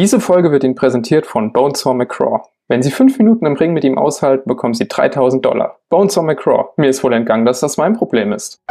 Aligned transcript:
Diese 0.00 0.18
Folge 0.18 0.50
wird 0.50 0.64
Ihnen 0.64 0.76
präsentiert 0.76 1.26
von 1.26 1.52
Bonesaw 1.52 1.92
McCraw. 1.92 2.40
Wenn 2.68 2.82
Sie 2.82 2.90
fünf 2.90 3.18
Minuten 3.18 3.44
im 3.44 3.52
Ring 3.52 3.74
mit 3.74 3.84
ihm 3.84 3.98
aushalten, 3.98 4.48
bekommen 4.48 4.72
Sie 4.72 4.88
3000 4.88 5.44
Dollar. 5.44 5.78
Bonesaw 5.90 6.22
McCraw. 6.22 6.70
Mir 6.78 6.88
ist 6.88 7.04
wohl 7.04 7.12
entgangen, 7.12 7.44
dass 7.44 7.60
das 7.60 7.76
mein 7.76 7.92
Problem 7.92 8.32
ist. 8.32 8.62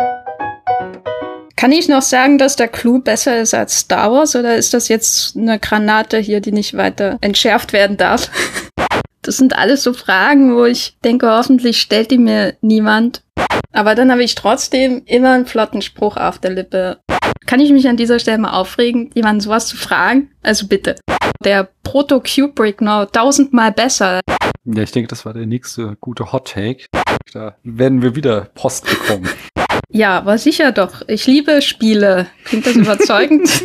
Kann 1.56 1.72
ich 1.72 1.88
noch 1.88 2.02
sagen, 2.02 2.40
dass 2.40 2.56
der 2.56 2.68
Clou 2.68 2.98
besser 2.98 3.40
ist 3.40 3.54
als 3.54 3.78
Star 3.78 4.12
Wars 4.12 4.36
oder 4.36 4.56
ist 4.56 4.74
das 4.74 4.88
jetzt 4.88 5.38
eine 5.38 5.60
Granate 5.60 6.18
hier, 6.18 6.42
die 6.42 6.52
nicht 6.52 6.76
weiter 6.76 7.20
entschärft 7.22 7.74
werden 7.74 7.96
darf? 7.96 8.32
Das 9.22 9.38
sind 9.38 9.56
alles 9.56 9.84
so 9.84 9.94
Fragen, 9.94 10.56
wo 10.56 10.64
ich 10.64 10.98
denke, 11.04 11.30
hoffentlich 11.30 11.80
stellt 11.80 12.10
die 12.10 12.18
mir 12.18 12.56
niemand. 12.62 13.22
Aber 13.74 13.94
dann 13.94 14.12
habe 14.12 14.24
ich 14.24 14.34
trotzdem 14.34 15.04
immer 15.06 15.34
einen 15.34 15.46
flotten 15.46 15.84
Spruch 15.84 16.18
auf 16.18 16.40
der 16.40 16.52
Lippe. 16.52 16.98
Kann 17.46 17.60
ich 17.60 17.72
mich 17.72 17.88
an 17.88 17.98
dieser 17.98 18.18
Stelle 18.18 18.40
mal 18.40 18.54
aufregen, 18.54 19.12
jemanden 19.14 19.42
sowas 19.42 19.68
zu 19.68 19.76
fragen? 19.76 20.32
Also 20.42 20.68
bitte. 20.68 20.96
Der 21.44 21.70
Proto-Kubrick 21.84 22.82
noch 22.82 23.06
tausendmal 23.06 23.72
besser. 23.72 24.20
Ja, 24.66 24.84
ich 24.84 24.92
denke, 24.92 25.08
das 25.08 25.26
war 25.26 25.34
der 25.34 25.46
nächste 25.46 25.96
gute 26.02 26.34
Hot 26.34 26.52
Take. 26.52 26.86
Da 27.32 27.56
werden 27.64 28.02
wir 28.02 28.16
wieder 28.16 28.50
Post 28.56 28.86
bekommen. 28.86 29.30
Ja, 29.90 30.18
aber 30.18 30.38
sicher 30.38 30.74
doch. 30.74 31.02
Ich 31.08 31.28
liebe 31.28 31.62
Spiele. 31.62 32.28
Klingt 32.44 32.66
das 32.66 32.76
überzeugend? 32.76 33.50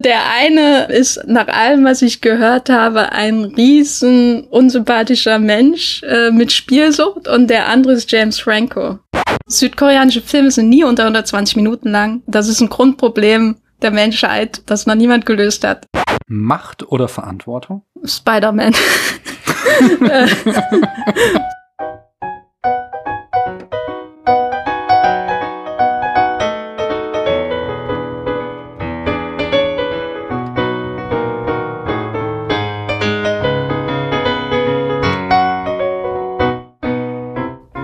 Der 0.00 0.30
eine 0.30 0.84
ist 0.84 1.20
nach 1.26 1.48
allem, 1.48 1.84
was 1.84 2.02
ich 2.02 2.20
gehört 2.20 2.70
habe, 2.70 3.10
ein 3.10 3.44
riesen 3.44 4.44
unsympathischer 4.44 5.40
Mensch 5.40 6.04
äh, 6.04 6.30
mit 6.30 6.52
Spielsucht 6.52 7.26
und 7.26 7.50
der 7.50 7.66
andere 7.66 7.94
ist 7.94 8.10
James 8.12 8.38
Franco. 8.38 9.00
Südkoreanische 9.48 10.20
Filme 10.20 10.52
sind 10.52 10.68
nie 10.68 10.84
unter 10.84 11.02
120 11.02 11.56
Minuten 11.56 11.90
lang. 11.90 12.22
Das 12.28 12.46
ist 12.46 12.60
ein 12.60 12.68
Grundproblem 12.68 13.56
der 13.82 13.90
Menschheit, 13.90 14.62
das 14.66 14.86
noch 14.86 14.94
niemand 14.94 15.26
gelöst 15.26 15.64
hat. 15.64 15.86
Macht 16.26 16.86
oder 16.90 17.08
Verantwortung? 17.08 17.82
Spider-Man. 18.04 18.74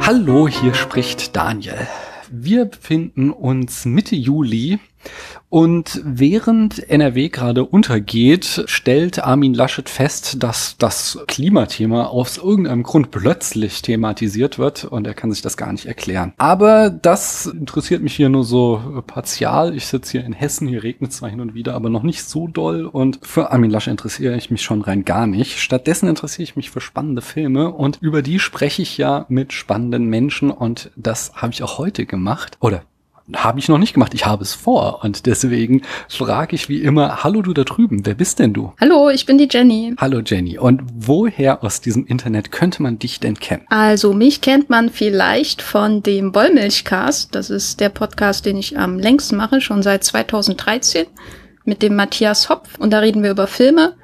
Hallo, 0.01 0.49
hier 0.49 0.75
spricht 0.75 1.35
Daniel. 1.35 1.89
Wir 2.31 2.67
befinden 2.67 3.31
uns 3.31 3.85
Mitte 3.87 4.15
Juli 4.15 4.79
und 5.55 6.01
während 6.05 6.91
NRW 6.91 7.29
gerade 7.29 7.65
untergeht, 7.65 8.65
stellt 8.67 9.23
Armin 9.23 9.55
Laschet 9.55 9.89
fest, 9.89 10.43
dass 10.43 10.77
das 10.79 11.21
Klimathema 11.29 12.07
aus 12.07 12.39
irgendeinem 12.39 12.83
Grund 12.83 13.13
plötzlich 13.13 13.81
thematisiert 13.81 14.59
wird 14.59 14.85
und 14.85 15.07
er 15.07 15.15
kann 15.15 15.31
sich 15.31 15.43
das 15.43 15.57
gar 15.57 15.71
nicht 15.71 15.87
erklären. 15.87 16.33
Aber 16.39 16.91
das 16.91 17.47
interessiert 17.47 18.03
mich 18.03 18.17
hier 18.17 18.31
nur 18.31 18.43
so 18.43 19.03
partial. 19.07 19.77
Ich 19.77 19.87
sitze 19.87 20.19
hier 20.19 20.25
in 20.25 20.33
Hessen, 20.33 20.67
hier 20.67 20.83
regnet 20.83 21.13
zwar 21.13 21.31
hin 21.31 21.41
und 21.41 21.55
wieder, 21.55 21.75
aber 21.75 21.89
noch 21.89 22.03
nicht 22.03 22.25
so 22.25 22.49
doll 22.49 22.85
und 22.87 23.21
für 23.23 23.53
Armin 23.53 23.71
Laschet 23.71 23.93
interessiere 23.93 24.37
ich 24.37 24.51
mich 24.51 24.63
schon 24.63 24.83
rein 24.83 25.05
gar 25.05 25.29
nicht. 25.29 25.61
Stattdessen 25.61 26.09
interessiere 26.09 26.43
ich 26.43 26.57
mich 26.57 26.73
für 26.73 26.81
spannende 26.81 27.23
Filme 27.23 27.71
und 27.71 27.99
über 28.01 28.23
die 28.23 28.41
spreche 28.41 28.83
ich 28.83 28.99
ja 28.99 29.25
mit 29.29 29.53
spannenden 29.53 30.07
Menschen 30.07 30.51
und 30.51 30.91
das 30.97 31.33
habe 31.35 31.53
ich 31.53 31.63
auch 31.63 31.79
heute 31.79 32.07
gemacht. 32.07 32.57
Oder 32.59 32.83
habe 33.33 33.59
ich 33.59 33.69
noch 33.69 33.79
nicht 33.79 33.95
gemacht. 33.95 34.13
Ich 34.15 34.27
habe 34.27 34.43
es 34.43 34.55
vor. 34.55 35.03
Und 35.03 35.27
deswegen 35.27 35.83
frage 36.09 36.55
ich 36.55 36.69
wie 36.69 36.83
immer, 36.83 37.25
hallo 37.25 37.43
du 37.43 37.55
da 37.55 37.65
drüben, 37.65 38.05
wer 38.05 38.15
bist 38.15 38.39
denn 38.39 38.53
du? 38.53 38.73
Hallo, 38.81 39.09
ich 39.09 39.25
bin 39.25 39.39
die 39.39 39.49
Jenny. 39.51 39.95
Hallo 39.99 40.21
Jenny. 40.25 40.59
Und 40.59 40.83
woher 40.95 41.65
aus 41.65 41.81
diesem 41.81 42.07
Internet 42.07 42.53
könnte 42.53 42.83
man 42.83 42.99
dich 42.99 43.21
denn 43.21 43.39
kennen? 43.39 43.65
Also 43.69 44.13
mich 44.13 44.41
kennt 44.41 44.69
man 44.69 44.91
vielleicht 44.91 45.63
von 45.63 46.03
dem 46.03 46.35
Wollmilchcast. 46.35 47.35
Das 47.35 47.51
ist 47.51 47.81
der 47.81 47.89
Podcast, 47.89 48.45
den 48.45 48.57
ich 48.57 48.79
am 48.79 48.99
längsten 48.99 49.37
mache, 49.37 49.61
schon 49.61 49.83
seit 49.83 50.05
2013 50.05 51.07
mit 51.65 51.83
dem 51.83 51.97
Matthias 51.97 52.51
Hopf. 52.51 52.79
Und 52.79 52.93
da 52.93 52.99
reden 52.99 53.23
wir 53.23 53.31
über 53.31 53.47
Filme. 53.47 53.95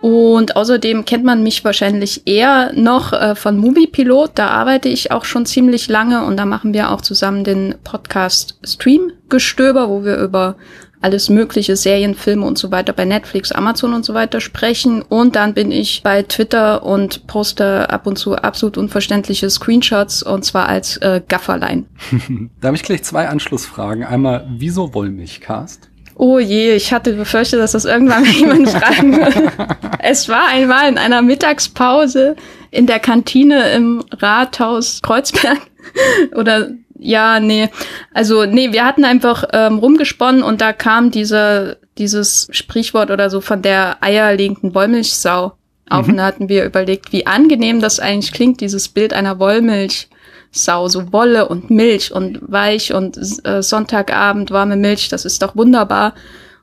Und 0.00 0.56
außerdem 0.56 1.04
kennt 1.04 1.24
man 1.24 1.42
mich 1.42 1.64
wahrscheinlich 1.64 2.26
eher 2.26 2.72
noch 2.74 3.12
äh, 3.12 3.34
von 3.34 3.56
Movie 3.56 3.86
Pilot. 3.86 4.32
Da 4.34 4.48
arbeite 4.48 4.88
ich 4.88 5.10
auch 5.10 5.24
schon 5.24 5.46
ziemlich 5.46 5.88
lange 5.88 6.24
und 6.24 6.36
da 6.36 6.44
machen 6.44 6.74
wir 6.74 6.90
auch 6.90 7.00
zusammen 7.00 7.44
den 7.44 7.74
Podcast 7.82 8.58
Stream 8.64 9.12
Gestöber, 9.28 9.88
wo 9.88 10.04
wir 10.04 10.18
über 10.18 10.56
alles 11.00 11.28
mögliche 11.28 11.76
Serien, 11.76 12.14
Filme 12.14 12.46
und 12.46 12.58
so 12.58 12.70
weiter 12.70 12.92
bei 12.92 13.04
Netflix, 13.04 13.52
Amazon 13.52 13.94
und 13.94 14.04
so 14.04 14.14
weiter 14.14 14.40
sprechen. 14.40 15.02
Und 15.02 15.36
dann 15.36 15.54
bin 15.54 15.70
ich 15.70 16.02
bei 16.02 16.22
Twitter 16.22 16.84
und 16.84 17.26
poste 17.26 17.90
ab 17.90 18.06
und 18.06 18.16
zu 18.16 18.36
absolut 18.36 18.76
unverständliche 18.76 19.48
Screenshots 19.48 20.22
und 20.22 20.44
zwar 20.44 20.68
als 20.68 20.96
äh, 20.98 21.22
Gafferlein. 21.26 21.86
da 22.60 22.68
habe 22.68 22.76
ich 22.76 22.82
gleich 22.82 23.02
zwei 23.02 23.28
Anschlussfragen. 23.28 24.04
Einmal, 24.04 24.46
wieso 24.56 24.94
Wollmilchcast? 24.94 25.90
Oh 26.18 26.38
je, 26.38 26.74
ich 26.74 26.94
hatte 26.94 27.12
befürchtet, 27.12 27.60
dass 27.60 27.72
das 27.72 27.84
irgendwann 27.84 28.24
jemand 28.24 28.68
schreiben 28.70 29.16
würde. 29.16 29.52
Es 29.98 30.28
war 30.30 30.48
einmal 30.48 30.88
in 30.88 30.96
einer 30.96 31.20
Mittagspause 31.20 32.36
in 32.70 32.86
der 32.86 33.00
Kantine 33.00 33.70
im 33.72 34.02
Rathaus 34.12 35.02
Kreuzberg 35.02 35.58
oder 36.34 36.70
ja, 36.98 37.40
nee. 37.40 37.68
Also, 38.14 38.46
nee, 38.46 38.72
wir 38.72 38.84
hatten 38.86 39.04
einfach 39.04 39.44
ähm, 39.52 39.78
rumgesponnen 39.78 40.42
und 40.42 40.62
da 40.62 40.72
kam 40.72 41.10
diese, 41.10 41.78
dieses 41.98 42.48
Sprichwort 42.50 43.10
oder 43.10 43.28
so 43.28 43.42
von 43.42 43.60
der 43.60 44.02
eierlegenden 44.02 44.74
Wollmilchsau 44.74 45.52
auf. 45.90 46.06
Mhm. 46.06 46.12
Und 46.12 46.16
da 46.16 46.24
hatten 46.24 46.48
wir 46.48 46.64
überlegt, 46.64 47.12
wie 47.12 47.26
angenehm 47.26 47.80
das 47.80 48.00
eigentlich 48.00 48.32
klingt, 48.32 48.62
dieses 48.62 48.88
Bild 48.88 49.12
einer 49.12 49.38
Wollmilch. 49.38 50.08
Sau, 50.56 50.88
so 50.88 51.12
Wolle 51.12 51.48
und 51.48 51.70
Milch 51.70 52.12
und 52.12 52.40
weich 52.42 52.92
und 52.92 53.18
äh, 53.44 53.62
Sonntagabend 53.62 54.50
warme 54.50 54.76
Milch, 54.76 55.08
das 55.08 55.24
ist 55.24 55.42
doch 55.42 55.56
wunderbar. 55.56 56.14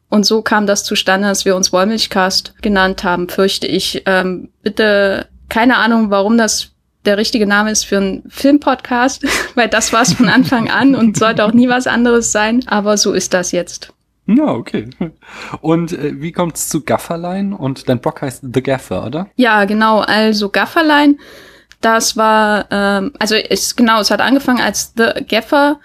Und 0.09 0.25
so 0.25 0.41
kam 0.41 0.67
das 0.67 0.83
zustande, 0.83 1.27
dass 1.27 1.43
wir 1.43 1.55
uns 1.55 1.73
Wollmilchcast 1.73 2.53
genannt 2.61 3.03
haben, 3.03 3.29
fürchte 3.29 3.65
ich. 3.65 4.03
Ähm, 4.05 4.49
bitte, 4.61 5.27
keine 5.49 5.77
Ahnung, 5.77 6.11
warum 6.11 6.37
das 6.37 6.69
der 7.05 7.17
richtige 7.17 7.47
Name 7.47 7.71
ist 7.71 7.83
für 7.83 7.97
einen 7.97 8.23
Filmpodcast, 8.29 9.25
weil 9.55 9.69
das 9.69 9.91
war 9.91 10.03
es 10.03 10.13
von 10.13 10.29
Anfang 10.29 10.69
an 10.69 10.95
und 10.95 11.17
sollte 11.17 11.43
auch 11.43 11.53
nie 11.53 11.67
was 11.67 11.87
anderes 11.87 12.31
sein. 12.31 12.63
Aber 12.67 12.97
so 12.97 13.13
ist 13.13 13.33
das 13.33 13.51
jetzt. 13.51 13.93
Ja, 14.25 14.45
okay. 14.45 14.89
Und 15.61 15.91
äh, 15.91 16.21
wie 16.21 16.31
kommt's 16.31 16.69
zu 16.69 16.83
Gafferlein? 16.83 17.51
Und 17.51 17.89
dein 17.89 17.99
Blog 17.99 18.21
heißt 18.21 18.43
The 18.53 18.63
Gaffer, 18.63 19.05
oder? 19.05 19.27
Ja, 19.35 19.65
genau. 19.65 19.99
Also 19.99 20.49
Gafferlein 20.49 21.19
das 21.83 22.15
war, 22.15 22.65
ähm, 22.71 23.11
also 23.19 23.35
ist 23.35 23.75
genau, 23.77 23.99
es 23.99 24.09
hat 24.09 24.21
angefangen 24.21 24.61
als 24.61 24.93
The 24.95 25.25
Gaffer. 25.27 25.79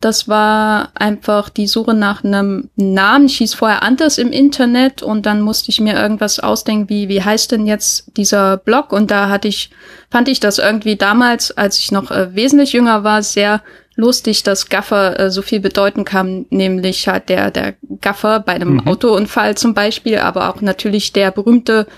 Das 0.00 0.28
war 0.28 0.90
einfach 0.94 1.48
die 1.48 1.66
Suche 1.66 1.92
nach 1.92 2.22
einem 2.22 2.70
Namen. 2.76 3.26
Ich 3.26 3.38
hieß 3.38 3.54
vorher 3.54 3.82
anders 3.82 4.18
im 4.18 4.30
Internet 4.30 5.02
und 5.02 5.26
dann 5.26 5.40
musste 5.40 5.70
ich 5.70 5.80
mir 5.80 5.96
irgendwas 5.96 6.38
ausdenken, 6.38 6.88
wie, 6.88 7.08
wie 7.08 7.24
heißt 7.24 7.50
denn 7.50 7.66
jetzt 7.66 8.16
dieser 8.16 8.58
Blog? 8.58 8.92
Und 8.92 9.10
da 9.10 9.28
hatte 9.28 9.48
ich, 9.48 9.70
fand 10.08 10.28
ich 10.28 10.38
das 10.38 10.58
irgendwie 10.58 10.94
damals, 10.94 11.50
als 11.50 11.78
ich 11.78 11.90
noch 11.90 12.12
äh, 12.12 12.32
wesentlich 12.36 12.72
jünger 12.74 13.02
war, 13.02 13.24
sehr 13.24 13.60
lustig, 13.96 14.44
dass 14.44 14.68
Gaffer 14.68 15.18
äh, 15.18 15.30
so 15.32 15.42
viel 15.42 15.58
bedeuten 15.58 16.04
kann, 16.04 16.46
nämlich 16.50 17.08
halt 17.08 17.28
der, 17.28 17.50
der 17.50 17.74
Gaffer 18.00 18.38
bei 18.38 18.52
einem 18.52 18.74
mhm. 18.74 18.86
Autounfall 18.86 19.56
zum 19.56 19.74
Beispiel, 19.74 20.18
aber 20.18 20.50
auch 20.50 20.60
natürlich 20.60 21.12
der 21.12 21.32
berühmte 21.32 21.88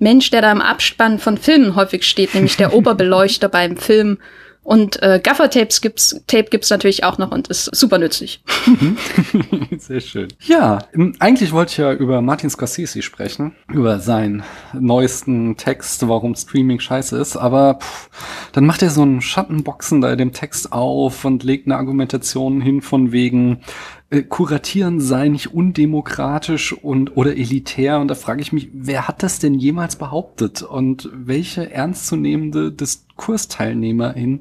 Mensch, 0.00 0.30
der 0.30 0.42
da 0.42 0.52
im 0.52 0.60
Abspann 0.60 1.18
von 1.18 1.38
Filmen 1.38 1.76
häufig 1.76 2.04
steht, 2.04 2.34
nämlich 2.34 2.56
der 2.56 2.74
Oberbeleuchter 2.74 3.48
beim 3.48 3.76
Film. 3.76 4.18
Und 4.62 5.02
äh, 5.02 5.20
Gaffer-Tapes 5.22 5.80
gibt's, 5.80 6.22
Tape 6.26 6.50
gibt's 6.50 6.68
natürlich 6.68 7.02
auch 7.02 7.16
noch 7.16 7.32
und 7.32 7.48
ist 7.48 7.74
super 7.74 7.96
nützlich. 7.98 8.42
Sehr 9.78 10.00
schön. 10.02 10.28
Ja, 10.40 10.80
eigentlich 11.18 11.52
wollte 11.52 11.72
ich 11.72 11.78
ja 11.78 11.92
über 11.94 12.20
Martin 12.20 12.50
Scorsese 12.50 13.00
sprechen, 13.00 13.54
über 13.72 14.00
seinen 14.00 14.42
neuesten 14.74 15.56
Text, 15.56 16.06
warum 16.06 16.34
Streaming 16.34 16.78
scheiße 16.78 17.16
ist, 17.18 17.36
aber 17.36 17.78
pff, 17.80 18.10
dann 18.52 18.66
macht 18.66 18.82
er 18.82 18.90
so 18.90 19.00
einen 19.00 19.22
Schattenboxen 19.22 20.02
da 20.02 20.12
in 20.12 20.18
dem 20.18 20.32
Text 20.34 20.72
auf 20.72 21.24
und 21.24 21.42
legt 21.42 21.66
eine 21.66 21.76
Argumentation 21.76 22.60
hin 22.60 22.82
von 22.82 23.12
wegen, 23.12 23.62
äh, 24.10 24.22
kuratieren 24.22 25.00
sei 25.00 25.28
nicht 25.28 25.54
undemokratisch 25.54 26.72
und 26.72 27.16
oder 27.16 27.36
elitär 27.36 28.00
und 28.00 28.08
da 28.08 28.16
frage 28.16 28.42
ich 28.42 28.52
mich, 28.52 28.68
wer 28.72 29.06
hat 29.06 29.22
das 29.22 29.38
denn 29.38 29.54
jemals 29.54 29.96
behauptet 29.96 30.62
und 30.62 31.08
welche 31.12 31.70
ernstzunehmende 31.70 32.72
Diskursteilnehmerin 32.72 34.40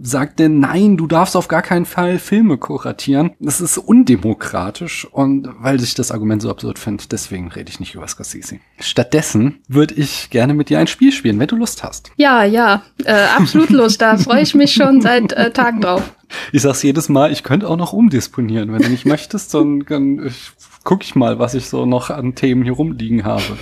sagt 0.00 0.38
denn 0.38 0.60
nein, 0.60 0.96
du 0.96 1.08
darfst 1.08 1.34
auf 1.34 1.48
gar 1.48 1.62
keinen 1.62 1.84
Fall 1.84 2.20
Filme 2.20 2.58
kuratieren. 2.58 3.32
Das 3.40 3.60
ist 3.60 3.76
undemokratisch 3.76 5.04
und 5.10 5.48
weil 5.58 5.82
ich 5.82 5.94
das 5.94 6.12
Argument 6.12 6.40
so 6.40 6.50
absurd 6.50 6.78
finde, 6.78 7.04
deswegen 7.10 7.48
rede 7.48 7.70
ich 7.70 7.80
nicht 7.80 7.96
über 7.96 8.06
Scorsese. 8.06 8.60
Stattdessen 8.78 9.58
würde 9.66 9.94
ich 9.94 10.30
gerne 10.30 10.54
mit 10.54 10.70
dir 10.70 10.78
ein 10.78 10.86
Spiel 10.86 11.10
spielen, 11.10 11.40
wenn 11.40 11.48
du 11.48 11.56
Lust 11.56 11.82
hast. 11.82 12.12
Ja, 12.16 12.44
ja, 12.44 12.82
äh, 13.04 13.26
absolut 13.36 13.70
Lust. 13.70 14.00
Da 14.00 14.16
freue 14.16 14.42
ich 14.42 14.54
mich 14.54 14.72
schon 14.72 15.00
seit 15.00 15.32
äh, 15.32 15.50
Tagen 15.50 15.80
drauf. 15.80 16.12
Ich 16.52 16.62
sag's 16.62 16.82
jedes 16.82 17.08
Mal, 17.08 17.32
ich 17.32 17.42
könnte 17.42 17.68
auch 17.68 17.76
noch 17.76 17.92
umdisponieren. 17.92 18.72
Wenn 18.72 18.82
du 18.82 18.88
nicht 18.88 19.06
möchtest, 19.06 19.54
dann, 19.54 19.84
dann 19.88 20.26
ich 20.26 20.52
gucke 20.84 21.04
ich 21.04 21.14
mal, 21.14 21.38
was 21.38 21.54
ich 21.54 21.68
so 21.68 21.86
noch 21.86 22.10
an 22.10 22.34
Themen 22.34 22.62
hier 22.62 22.72
rumliegen 22.72 23.24
habe. 23.24 23.58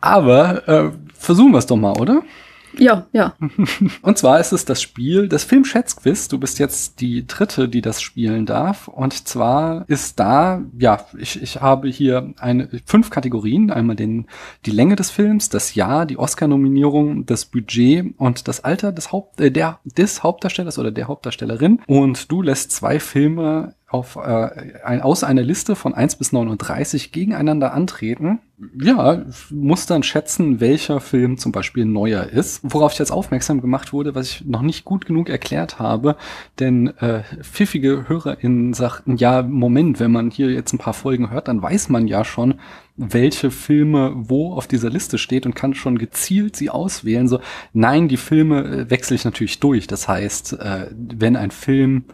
Aber 0.00 0.68
äh, 0.68 0.90
versuchen 1.14 1.52
wir 1.52 1.58
es 1.58 1.66
doch 1.66 1.76
mal, 1.76 1.98
oder? 1.98 2.22
Ja, 2.78 3.06
ja. 3.12 3.34
Und 4.02 4.18
zwar 4.18 4.40
ist 4.40 4.52
es 4.52 4.64
das 4.64 4.80
Spiel 4.80 5.28
des 5.28 5.44
Filmschätzquiz. 5.44 6.28
Du 6.28 6.38
bist 6.38 6.58
jetzt 6.58 7.00
die 7.00 7.26
dritte, 7.26 7.68
die 7.68 7.80
das 7.80 8.00
spielen 8.00 8.46
darf. 8.46 8.88
Und 8.88 9.26
zwar 9.26 9.84
ist 9.88 10.20
da, 10.20 10.62
ja, 10.78 11.04
ich, 11.18 11.42
ich 11.42 11.60
habe 11.60 11.88
hier 11.88 12.32
eine, 12.38 12.68
fünf 12.84 13.10
Kategorien. 13.10 13.70
Einmal 13.70 13.96
den, 13.96 14.26
die 14.66 14.70
Länge 14.70 14.96
des 14.96 15.10
Films, 15.10 15.48
das 15.48 15.74
Jahr, 15.74 16.06
die 16.06 16.18
Oscar-Nominierung, 16.18 17.26
das 17.26 17.46
Budget 17.46 18.14
und 18.18 18.48
das 18.48 18.62
Alter 18.64 18.92
des, 18.92 19.12
Haupt, 19.12 19.40
äh, 19.40 19.50
der, 19.50 19.80
des 19.84 20.22
Hauptdarstellers 20.22 20.78
oder 20.78 20.90
der 20.90 21.08
Hauptdarstellerin. 21.08 21.80
Und 21.86 22.30
du 22.30 22.42
lässt 22.42 22.72
zwei 22.72 23.00
Filme 23.00 23.74
auf, 23.88 24.16
äh, 24.16 24.80
ein, 24.84 25.00
aus 25.00 25.24
einer 25.24 25.42
Liste 25.42 25.74
von 25.74 25.94
1 25.94 26.16
bis 26.16 26.32
39 26.32 27.10
gegeneinander 27.10 27.72
antreten. 27.72 28.40
Ja, 28.82 29.24
muss 29.50 29.86
dann 29.86 30.02
schätzen, 30.02 30.60
welcher 30.60 31.00
Film 31.00 31.38
zum 31.38 31.52
Beispiel 31.52 31.86
neuer 31.86 32.24
ist. 32.24 32.60
Worauf 32.64 32.92
ich 32.92 32.98
jetzt 32.98 33.12
aufmerksam 33.12 33.60
gemacht 33.62 33.92
wurde, 33.92 34.14
was 34.14 34.28
ich 34.28 34.44
noch 34.44 34.62
nicht 34.62 34.84
gut 34.84 35.06
genug 35.06 35.30
erklärt 35.30 35.78
habe, 35.78 36.16
denn 36.58 36.88
äh, 36.98 37.22
pfiffige 37.40 38.08
HörerInnen 38.08 38.74
sagten, 38.74 39.16
ja, 39.16 39.42
Moment, 39.42 40.00
wenn 40.00 40.12
man 40.12 40.30
hier 40.30 40.50
jetzt 40.50 40.72
ein 40.74 40.78
paar 40.78 40.92
Folgen 40.92 41.30
hört, 41.30 41.48
dann 41.48 41.62
weiß 41.62 41.88
man 41.88 42.06
ja 42.08 42.24
schon, 42.24 42.56
welche 42.96 43.52
Filme 43.52 44.12
wo 44.16 44.52
auf 44.52 44.66
dieser 44.66 44.90
Liste 44.90 45.18
steht 45.18 45.46
und 45.46 45.54
kann 45.54 45.74
schon 45.74 45.98
gezielt 45.98 46.56
sie 46.56 46.68
auswählen. 46.68 47.28
So, 47.28 47.40
nein, 47.72 48.08
die 48.08 48.16
Filme 48.16 48.64
äh, 48.64 48.90
wechsle 48.90 49.14
ich 49.14 49.24
natürlich 49.24 49.60
durch. 49.60 49.86
Das 49.86 50.08
heißt, 50.08 50.54
äh, 50.54 50.88
wenn 50.92 51.36
ein 51.36 51.52
Film 51.52 52.04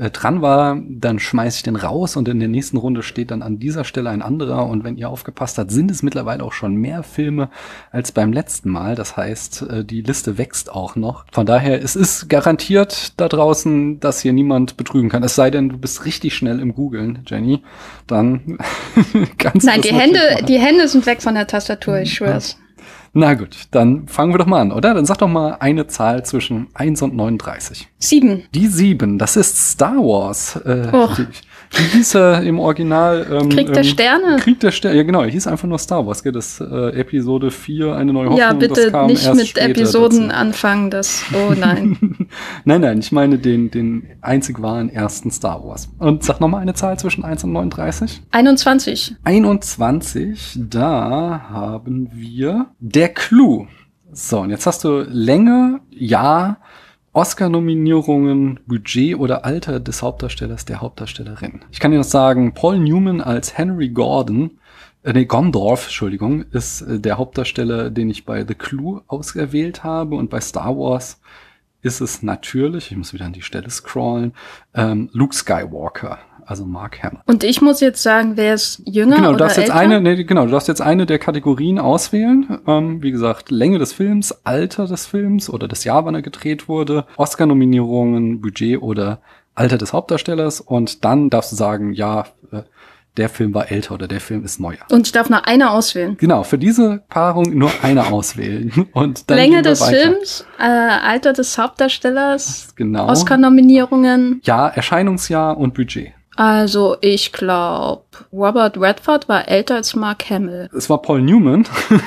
äh, 0.00 0.10
dran 0.10 0.40
war, 0.40 0.80
dann 0.88 1.18
schmeiße 1.18 1.58
ich 1.58 1.62
den 1.62 1.76
raus 1.76 2.16
und 2.16 2.26
in 2.28 2.40
der 2.40 2.48
nächsten 2.48 2.78
Runde 2.78 3.02
steht 3.02 3.30
dann 3.30 3.42
an 3.42 3.58
dieser 3.58 3.84
Stelle 3.84 4.08
ein 4.08 4.22
anderer. 4.22 4.66
Und 4.66 4.82
wenn 4.82 4.96
ihr 4.96 5.10
aufgepasst 5.10 5.58
habt, 5.58 5.70
sind 5.70 5.90
es 5.90 6.02
mittlerweile 6.02 6.42
auch 6.42 6.52
schon 6.52 6.74
mehr 6.74 7.02
Filme 7.02 7.50
als 7.90 8.10
beim 8.10 8.32
letzten 8.32 8.70
Mal. 8.70 8.94
Das 8.94 9.16
heißt, 9.16 9.62
äh, 9.62 9.84
die 9.84 10.00
Liste 10.00 10.38
wächst 10.38 10.72
auch 10.72 10.96
noch. 10.96 11.26
Von 11.32 11.44
daher, 11.44 11.82
es 11.82 11.96
ist 11.96 12.28
garantiert 12.28 13.12
da 13.20 13.28
draußen, 13.28 14.00
dass 14.00 14.20
hier 14.20 14.32
niemand 14.32 14.78
betrügen 14.78 15.10
kann. 15.10 15.22
Es 15.22 15.34
sei 15.34 15.50
denn, 15.50 15.68
du 15.68 15.76
bist 15.76 16.04
richtig 16.06 16.34
schnell 16.34 16.60
im 16.60 16.74
Googlen, 16.74 17.20
Jenny. 17.26 17.62
Dann 18.06 18.58
kannst 19.38 19.66
Nein, 19.66 19.82
du 19.82 19.88
die 19.88 19.94
Hände, 19.94 20.20
machen. 20.32 20.46
die 20.46 20.58
Hände 20.58 20.88
sind 20.88 21.04
weg 21.04 21.20
von 21.22 21.34
der 21.34 21.46
Tastatur, 21.46 22.00
ich 22.00 22.14
schwör's. 22.14 22.59
Na 23.12 23.34
gut, 23.34 23.66
dann 23.72 24.06
fangen 24.06 24.32
wir 24.32 24.38
doch 24.38 24.46
mal 24.46 24.60
an, 24.60 24.70
oder? 24.70 24.94
Dann 24.94 25.04
sag 25.04 25.18
doch 25.18 25.28
mal 25.28 25.56
eine 25.58 25.88
Zahl 25.88 26.24
zwischen 26.24 26.68
1 26.74 27.02
und 27.02 27.16
39. 27.16 27.88
Sieben. 27.98 28.44
Die 28.54 28.68
sieben, 28.68 29.18
das 29.18 29.36
ist 29.36 29.56
Star 29.72 29.96
Wars. 29.96 30.56
Äh, 30.56 30.92
die, 31.16 31.26
wie 31.70 31.82
hieß 31.82 32.14
er 32.16 32.42
im 32.42 32.58
Original? 32.58 33.26
Ähm, 33.30 33.48
Krieg 33.48 33.68
der 33.68 33.78
ähm, 33.78 33.84
Sterne. 33.84 34.36
Krieg 34.40 34.58
der 34.60 34.72
Sterne, 34.72 34.96
ja 34.96 35.02
genau, 35.04 35.22
er 35.22 35.30
hieß 35.30 35.46
einfach 35.46 35.68
nur 35.68 35.78
Star 35.78 36.06
Wars, 36.06 36.22
gell? 36.22 36.32
Das 36.32 36.60
äh, 36.60 36.90
Episode 36.98 37.50
4, 37.50 37.94
eine 37.94 38.12
neue 38.12 38.26
Hoffnung. 38.26 38.38
Ja, 38.38 38.52
bitte 38.52 38.92
nicht 39.06 39.34
mit 39.34 39.56
Episoden 39.56 40.28
dazu. 40.28 40.40
anfangen, 40.40 40.90
das, 40.90 41.24
oh 41.32 41.54
nein. 41.58 42.28
nein, 42.64 42.80
nein, 42.80 42.98
ich 42.98 43.12
meine 43.12 43.38
den, 43.38 43.70
den 43.70 44.08
einzig 44.20 44.60
wahren 44.60 44.90
ersten 44.90 45.30
Star 45.30 45.64
Wars. 45.64 45.88
Und 45.98 46.24
sag 46.24 46.40
nochmal 46.40 46.62
eine 46.62 46.74
Zahl 46.74 46.98
zwischen 46.98 47.24
1 47.24 47.44
und 47.44 47.52
39. 47.52 48.22
21. 48.32 49.16
21, 49.22 50.58
da 50.68 51.46
haben 51.50 52.10
wir 52.12 52.66
der 52.80 53.10
Clou. 53.10 53.66
So, 54.12 54.40
und 54.40 54.50
jetzt 54.50 54.66
hast 54.66 54.82
du 54.82 55.06
Länge, 55.08 55.80
ja, 55.90 56.58
Oscar-Nominierungen, 57.12 58.60
Budget 58.66 59.18
oder 59.18 59.44
Alter 59.44 59.80
des 59.80 60.02
Hauptdarstellers, 60.02 60.64
der 60.64 60.80
Hauptdarstellerin. 60.80 61.64
Ich 61.72 61.80
kann 61.80 61.90
dir 61.90 61.98
noch 61.98 62.04
sagen, 62.04 62.54
Paul 62.54 62.78
Newman 62.78 63.20
als 63.20 63.58
Henry 63.58 63.88
Gordon, 63.88 64.58
äh, 65.02 65.12
nee, 65.12 65.24
Gondorf, 65.24 65.84
Entschuldigung, 65.84 66.44
ist 66.52 66.82
äh, 66.82 67.00
der 67.00 67.18
Hauptdarsteller, 67.18 67.90
den 67.90 68.10
ich 68.10 68.24
bei 68.24 68.46
The 68.46 68.54
Clue 68.54 69.02
ausgewählt 69.08 69.82
habe 69.82 70.14
und 70.14 70.30
bei 70.30 70.40
Star 70.40 70.76
Wars 70.76 71.20
ist 71.82 72.00
es 72.00 72.22
natürlich, 72.22 72.90
ich 72.90 72.96
muss 72.96 73.12
wieder 73.12 73.24
an 73.24 73.32
die 73.32 73.42
Stelle 73.42 73.70
scrollen, 73.70 74.32
ähm, 74.74 75.08
Luke 75.12 75.34
Skywalker 75.34 76.18
also 76.50 76.66
Mark 76.66 77.00
Hamill. 77.02 77.20
Und 77.26 77.44
ich 77.44 77.62
muss 77.62 77.80
jetzt 77.80 78.02
sagen, 78.02 78.32
wer 78.34 78.54
ist 78.54 78.82
jünger 78.84 79.16
genau, 79.16 79.32
du 79.32 79.38
darfst 79.38 79.56
jetzt 79.56 79.70
eine, 79.70 80.00
nee, 80.00 80.24
genau, 80.24 80.46
du 80.46 80.50
darfst 80.50 80.66
jetzt 80.66 80.82
eine 80.82 81.06
der 81.06 81.20
Kategorien 81.20 81.78
auswählen. 81.78 82.58
Ähm, 82.66 83.02
wie 83.02 83.12
gesagt, 83.12 83.52
Länge 83.52 83.78
des 83.78 83.92
Films, 83.92 84.34
Alter 84.44 84.86
des 84.86 85.06
Films 85.06 85.48
oder 85.48 85.68
das 85.68 85.84
Jahr, 85.84 86.04
wann 86.04 86.16
er 86.16 86.22
gedreht 86.22 86.68
wurde, 86.68 87.06
Oscar-Nominierungen, 87.16 88.40
Budget 88.40 88.82
oder 88.82 89.20
Alter 89.54 89.78
des 89.78 89.92
Hauptdarstellers 89.92 90.60
und 90.60 91.04
dann 91.04 91.30
darfst 91.30 91.52
du 91.52 91.56
sagen, 91.56 91.92
ja, 91.92 92.26
äh, 92.50 92.62
der 93.16 93.28
Film 93.28 93.54
war 93.54 93.70
älter 93.70 93.94
oder 93.94 94.08
der 94.08 94.20
Film 94.20 94.44
ist 94.44 94.58
neuer. 94.60 94.78
Und 94.90 95.06
ich 95.06 95.12
darf 95.12 95.30
nur 95.30 95.46
eine 95.46 95.70
auswählen. 95.70 96.16
Genau, 96.16 96.42
für 96.42 96.58
diese 96.58 97.02
Paarung 97.08 97.56
nur 97.56 97.70
eine 97.82 98.06
auswählen. 98.06 98.88
Und 98.92 99.28
dann 99.28 99.36
Länge 99.36 99.62
des 99.62 99.80
weiter. 99.80 99.96
Films, 99.96 100.46
äh, 100.58 100.62
Alter 100.62 101.32
des 101.32 101.58
Hauptdarstellers, 101.58 102.74
genau. 102.76 103.08
Oscar-Nominierungen. 103.08 104.40
Ja, 104.44 104.68
Erscheinungsjahr 104.68 105.58
und 105.58 105.74
Budget. 105.74 106.12
Also 106.40 106.96
ich 107.02 107.32
glaube, 107.32 108.00
Robert 108.32 108.80
Redford 108.80 109.28
war 109.28 109.46
älter 109.46 109.74
als 109.74 109.94
Mark 109.94 110.30
Hamill. 110.30 110.70
Es 110.74 110.88
war 110.88 111.02
Paul 111.02 111.20
Newman. 111.20 111.66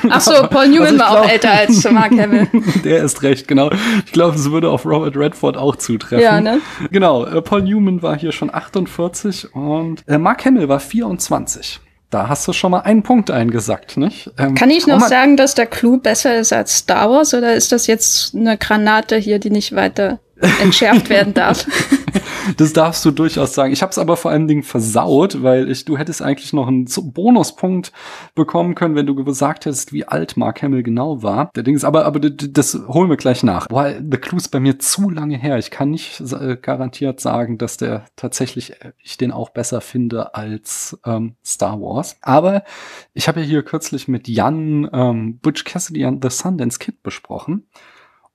Ach 0.10 0.22
so, 0.22 0.34
Paul 0.50 0.70
Newman 0.70 0.88
also 0.88 1.00
war 1.00 1.12
glaub, 1.12 1.26
auch 1.26 1.30
älter 1.30 1.52
als 1.52 1.84
Mark 1.92 2.18
Hamill. 2.18 2.48
Der 2.84 3.04
ist 3.04 3.22
recht, 3.22 3.48
genau. 3.48 3.70
Ich 4.08 4.12
glaube, 4.12 4.36
es 4.36 4.50
würde 4.50 4.72
auf 4.72 4.88
Robert 4.88 5.16
Redford 5.16 5.56
auch 5.56 5.76
zutreffen. 5.76 6.24
Ja, 6.24 6.42
ne? 6.42 6.62
Genau, 6.90 7.28
äh, 7.28 7.44
Paul 7.44 7.62
Newman 7.62 8.02
war 8.02 8.18
hier 8.18 8.32
schon 8.32 8.52
48 8.52 9.54
und 9.54 10.04
äh, 10.08 10.18
Mark 10.18 10.44
Hamill 10.46 10.68
war 10.68 10.80
24. 10.80 11.80
Da 12.10 12.28
hast 12.28 12.48
du 12.48 12.54
schon 12.54 12.72
mal 12.72 12.80
einen 12.80 13.04
Punkt 13.04 13.30
eingesackt, 13.30 13.98
nicht? 13.98 14.32
Ähm, 14.40 14.56
Kann 14.56 14.72
ich 14.72 14.88
noch 14.88 15.02
sagen, 15.02 15.38
dass 15.38 15.54
der 15.54 15.68
Clou 15.68 15.98
besser 15.98 16.40
ist 16.40 16.52
als 16.52 16.78
Star 16.78 17.08
Wars 17.12 17.36
oder 17.36 17.54
ist 17.54 17.72
das 17.72 17.86
jetzt 17.86 18.34
eine 18.34 18.58
Granate 18.58 19.16
hier, 19.16 19.38
die 19.38 19.52
nicht 19.52 19.76
weiter 19.76 20.20
entschärft 20.62 21.10
werden 21.10 21.34
darf. 21.34 21.66
das 22.58 22.74
darfst 22.74 23.04
du 23.06 23.12
durchaus 23.12 23.54
sagen. 23.54 23.74
Ich 23.74 23.82
habe 23.82 23.92
es 23.92 23.98
aber 23.98 24.18
vor 24.18 24.32
allen 24.32 24.48
Dingen 24.48 24.64
versaut, 24.64 25.42
weil 25.42 25.70
ich, 25.70 25.86
du 25.86 25.98
hättest 25.98 26.22
eigentlich 26.22 26.54
noch 26.54 26.68
einen 26.68 26.86
Bonuspunkt 26.86 27.92
bekommen 28.36 28.76
können, 28.76 28.96
wenn 28.96 29.06
du 29.06 29.16
gesagt 29.16 29.66
hättest, 29.66 29.94
wie 29.94 30.06
alt 30.06 30.38
Mark 30.38 30.62
Hamill 30.62 30.84
genau 30.84 31.24
war. 31.24 31.52
Der 31.56 31.64
Ding 31.64 31.76
ist, 31.76 31.84
aber, 31.84 32.06
aber 32.06 32.20
das 32.20 32.78
holen 32.88 33.10
wir 33.10 33.18
gleich 33.18 33.44
nach. 33.44 33.68
Weil 33.70 34.04
The 34.10 34.18
Clue 34.18 34.38
ist 34.38 34.50
bei 34.50 34.60
mir 34.60 34.80
zu 34.80 35.10
lange 35.10 35.38
her. 35.38 35.58
Ich 35.58 35.72
kann 35.72 35.92
nicht 35.92 36.22
äh, 36.22 36.58
garantiert 36.62 37.20
sagen, 37.20 37.58
dass 37.58 37.78
der 37.78 38.06
tatsächlich, 38.16 38.82
äh, 38.82 38.94
ich 39.02 39.18
den 39.18 39.32
auch 39.32 39.50
besser 39.50 39.82
finde 39.82 40.36
als 40.36 41.00
ähm, 41.06 41.36
Star 41.46 41.80
Wars. 41.82 42.18
Aber 42.22 42.64
ich 43.14 43.28
habe 43.28 43.42
ja 43.42 43.46
hier 43.46 43.64
kürzlich 43.64 44.08
mit 44.08 44.28
Jan 44.28 44.90
ähm, 44.92 45.40
Butch 45.40 45.64
Cassidy 45.64 46.06
and 46.06 46.24
the 46.24 46.30
Sundance 46.30 46.80
Kid 46.80 47.04
besprochen. 47.04 47.68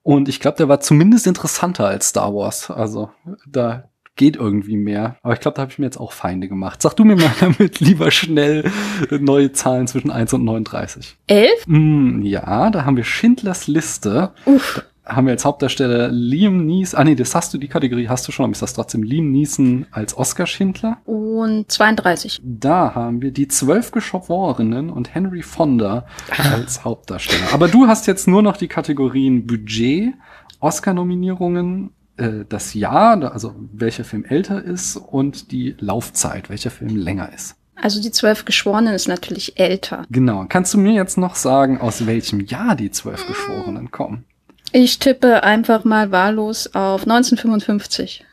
Und 0.09 0.31
ich 0.31 0.41
glaube, 0.41 0.57
der 0.57 0.71
war 0.71 0.81
zumindest 0.81 1.27
interessanter 1.27 1.87
als 1.87 2.09
Star 2.09 2.35
Wars. 2.35 2.71
Also 2.71 3.11
da 3.47 3.91
geht 4.17 4.37
irgendwie 4.37 4.79
mehr. 4.79 5.17
Aber 5.23 5.35
ich 5.35 5.41
glaube, 5.41 5.57
da 5.57 5.61
habe 5.61 5.71
ich 5.71 5.79
mir 5.79 5.85
jetzt 5.85 6.01
auch 6.01 6.13
Feinde 6.13 6.49
gemacht. 6.49 6.81
Sag 6.81 6.95
du 6.95 7.05
mir 7.05 7.15
mal 7.15 7.31
damit 7.41 7.79
lieber 7.81 8.11
schnell 8.11 8.73
neue 9.11 9.53
Zahlen 9.53 9.87
zwischen 9.87 10.11
1 10.11 10.33
und 10.33 10.45
39. 10.45 11.19
11? 11.27 11.51
Mm, 11.67 12.23
ja, 12.23 12.71
da 12.71 12.87
haben 12.87 12.97
wir 12.97 13.05
Schindlers 13.05 13.67
Liste. 13.67 14.33
Uff 14.47 14.83
haben 15.09 15.27
wir 15.27 15.33
als 15.33 15.45
Hauptdarsteller 15.45 16.09
Liam 16.09 16.67
Neeson. 16.67 17.01
Ah 17.01 17.05
nee, 17.05 17.15
das 17.15 17.35
hast 17.35 17.53
du, 17.55 17.59
die 17.59 17.69
Kategorie 17.69 18.09
hast 18.09 18.29
du 18.29 18.33
schon, 18.33 18.45
aber 18.45 18.53
ist 18.53 18.63
das 18.63 18.75
trotzdem 18.75 19.03
Liam 19.03 19.31
Neeson 19.31 19.87
als 19.91 20.17
Oscar-Schindler. 20.17 20.99
Und 21.05 21.71
32. 21.71 22.41
Da 22.45 22.95
haben 22.95 23.23
wir 23.23 23.33
die 23.33 23.49
zwölf 23.49 23.91
Geschworenen 23.91 24.91
und 24.91 25.15
Henry 25.15 25.43
Fonda 25.43 26.07
als 26.37 26.85
Hauptdarsteller. 26.85 27.53
Aber 27.53 27.69
du 27.69 27.87
hast 27.87 28.07
jetzt 28.07 28.29
nur 28.29 28.43
noch 28.43 28.57
die 28.57 28.69
Kategorien 28.69 29.47
Budget, 29.47 30.15
Oscar-Nominierungen, 30.61 31.91
äh, 32.17 32.45
das 32.49 32.75
Jahr, 32.75 33.33
also 33.33 33.55
welcher 33.73 34.05
Film 34.05 34.25
älter 34.25 34.63
ist 34.63 34.97
und 34.97 35.53
die 35.53 35.75
Laufzeit, 35.79 36.51
welcher 36.51 36.71
Film 36.71 36.97
länger 36.97 37.33
ist. 37.33 37.57
Also 37.81 38.03
die 38.03 38.11
zwölf 38.11 38.45
Geschworenen 38.45 38.95
ist 38.95 39.07
natürlich 39.07 39.59
älter. 39.59 40.05
Genau. 40.11 40.47
Kannst 40.49 40.75
du 40.75 40.79
mir 40.79 40.93
jetzt 40.93 41.17
noch 41.17 41.37
sagen, 41.37 41.81
aus 41.81 42.07
welchem 42.07 42.41
Jahr 42.41 42.75
die 42.75 42.91
zwölf 42.91 43.27
Geschworenen 43.27 43.91
kommen? 43.91 44.25
Ich 44.73 44.99
tippe 44.99 45.43
einfach 45.43 45.85
mal 45.85 46.11
wahllos 46.11 46.75
auf 46.75 47.03
1955. 47.03 48.25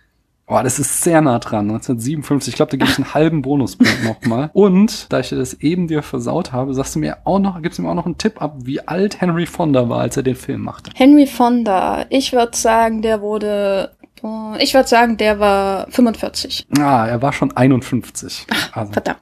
Oh, 0.47 0.59
das 0.61 0.77
ist 0.77 1.01
sehr 1.01 1.21
nah 1.21 1.39
dran. 1.39 1.71
1957. 1.71 2.53
Ich 2.53 2.55
glaube, 2.55 2.71
da 2.71 2.77
gibt 2.77 2.91
es 2.91 2.97
einen 2.97 3.13
halben 3.15 3.41
Bonuspunkt 3.41 4.03
nochmal. 4.03 4.51
Und 4.53 5.11
da 5.11 5.19
ich 5.19 5.29
das 5.29 5.55
eben 5.55 5.87
dir 5.87 6.03
versaut 6.03 6.51
habe, 6.51 6.73
sagst 6.75 6.95
du 6.95 6.99
mir 6.99 7.17
auch 7.23 7.39
noch, 7.39 7.59
gibst 7.63 7.79
du 7.79 7.83
mir 7.83 7.89
auch 7.89 7.95
noch 7.95 8.05
einen 8.05 8.19
Tipp 8.19 8.41
ab, 8.41 8.57
wie 8.59 8.79
alt 8.87 9.21
Henry 9.21 9.47
Fonda 9.47 9.89
war, 9.89 10.01
als 10.01 10.17
er 10.17 10.23
den 10.23 10.35
Film 10.35 10.61
machte. 10.61 10.91
Henry 10.93 11.25
Fonda, 11.25 12.05
ich 12.09 12.31
würde 12.31 12.55
sagen, 12.55 13.01
der 13.01 13.21
wurde 13.21 13.91
äh, 14.23 14.63
ich 14.63 14.73
würde 14.73 14.87
sagen, 14.87 15.17
der 15.17 15.39
war 15.39 15.87
45. 15.89 16.67
Ah, 16.77 17.07
er 17.07 17.21
war 17.21 17.33
schon 17.33 17.55
51. 17.55 18.45
Ach, 18.49 18.77
also, 18.77 18.93
verdammt. 18.93 19.19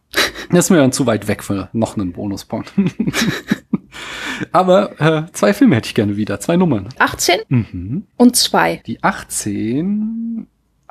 Das 0.52 0.66
ist 0.66 0.70
mir 0.70 0.78
dann 0.78 0.92
zu 0.92 1.06
weit 1.06 1.28
weg 1.28 1.44
für 1.44 1.70
noch 1.74 1.96
einen 1.96 2.12
Bonuspunkt. 2.14 2.74
Aber 4.52 5.00
äh, 5.00 5.32
zwei 5.34 5.54
Filme 5.54 5.76
hätte 5.76 5.88
ich 5.88 5.96
gerne 5.96 6.18
wieder, 6.18 6.40
zwei 6.40 6.58
Nummern. 6.58 6.90
18 6.98 7.42
mhm. 7.50 8.04
und 8.18 8.36
zwei. 8.36 8.82
Die 8.86 9.04
18 9.04 10.48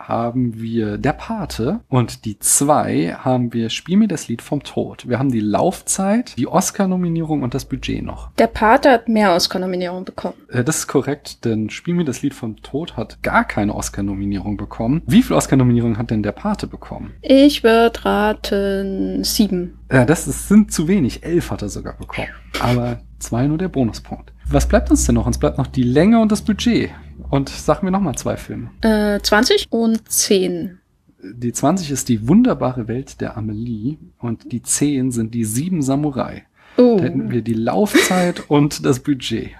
haben 0.08 0.60
wir 0.60 0.98
Der 0.98 1.12
Pate 1.12 1.80
und 1.88 2.24
die 2.24 2.38
zwei 2.38 3.14
haben 3.18 3.52
wir 3.52 3.70
Spiel 3.70 3.96
mir 3.96 4.08
das 4.08 4.28
Lied 4.28 4.42
vom 4.42 4.62
Tod. 4.62 5.08
Wir 5.08 5.18
haben 5.18 5.30
die 5.30 5.40
Laufzeit, 5.40 6.36
die 6.38 6.46
Oscar-Nominierung 6.46 7.42
und 7.42 7.54
das 7.54 7.64
Budget 7.64 8.02
noch. 8.04 8.30
Der 8.32 8.46
Pate 8.46 8.90
hat 8.90 9.08
mehr 9.08 9.34
Oscar-Nominierungen 9.34 10.04
bekommen. 10.04 10.34
Äh, 10.48 10.64
Das 10.64 10.78
ist 10.78 10.86
korrekt, 10.86 11.44
denn 11.44 11.70
Spiel 11.70 11.94
mir 11.94 12.04
das 12.04 12.22
Lied 12.22 12.34
vom 12.34 12.56
Tod 12.62 12.96
hat 12.96 13.22
gar 13.22 13.44
keine 13.44 13.74
Oscar-Nominierung 13.74 14.56
bekommen. 14.56 15.02
Wie 15.06 15.22
viele 15.22 15.36
Oscar-Nominierungen 15.36 15.98
hat 15.98 16.10
denn 16.10 16.22
Der 16.22 16.32
Pate 16.32 16.66
bekommen? 16.66 17.12
Ich 17.22 17.62
würde 17.62 18.04
raten 18.04 19.24
sieben. 19.24 19.78
Ja, 19.90 20.04
das 20.04 20.26
ist, 20.26 20.48
sind 20.48 20.72
zu 20.72 20.88
wenig. 20.88 21.22
Elf 21.22 21.50
hat 21.50 21.62
er 21.62 21.68
sogar 21.68 21.94
bekommen. 21.96 22.28
Aber 22.60 23.00
zwei 23.18 23.46
nur 23.46 23.58
der 23.58 23.68
Bonuspunkt. 23.68 24.32
Was 24.52 24.68
bleibt 24.68 24.90
uns 24.90 25.06
denn 25.06 25.14
noch? 25.14 25.26
Uns 25.26 25.38
bleibt 25.38 25.56
noch 25.56 25.66
die 25.66 25.82
Länge 25.82 26.20
und 26.20 26.30
das 26.30 26.42
Budget. 26.42 26.90
Und 27.30 27.48
sag 27.48 27.82
mir 27.82 27.90
noch 27.90 28.00
mal 28.00 28.14
zwei 28.14 28.36
Filme. 28.36 28.70
Äh, 28.82 29.18
20 29.18 29.68
und 29.70 30.06
10. 30.10 30.78
Die 31.22 31.52
20 31.52 31.90
ist 31.90 32.10
die 32.10 32.28
wunderbare 32.28 32.86
Welt 32.86 33.22
der 33.22 33.38
Amelie 33.38 33.96
und 34.18 34.52
die 34.52 34.62
10 34.62 35.10
sind 35.10 35.32
die 35.32 35.46
sieben 35.46 35.80
Samurai. 35.80 36.44
Oh. 36.76 36.96
Da 36.98 37.04
hätten 37.04 37.30
wir 37.30 37.40
die 37.40 37.54
Laufzeit 37.54 38.42
und 38.50 38.84
das 38.84 39.00
Budget. 39.00 39.52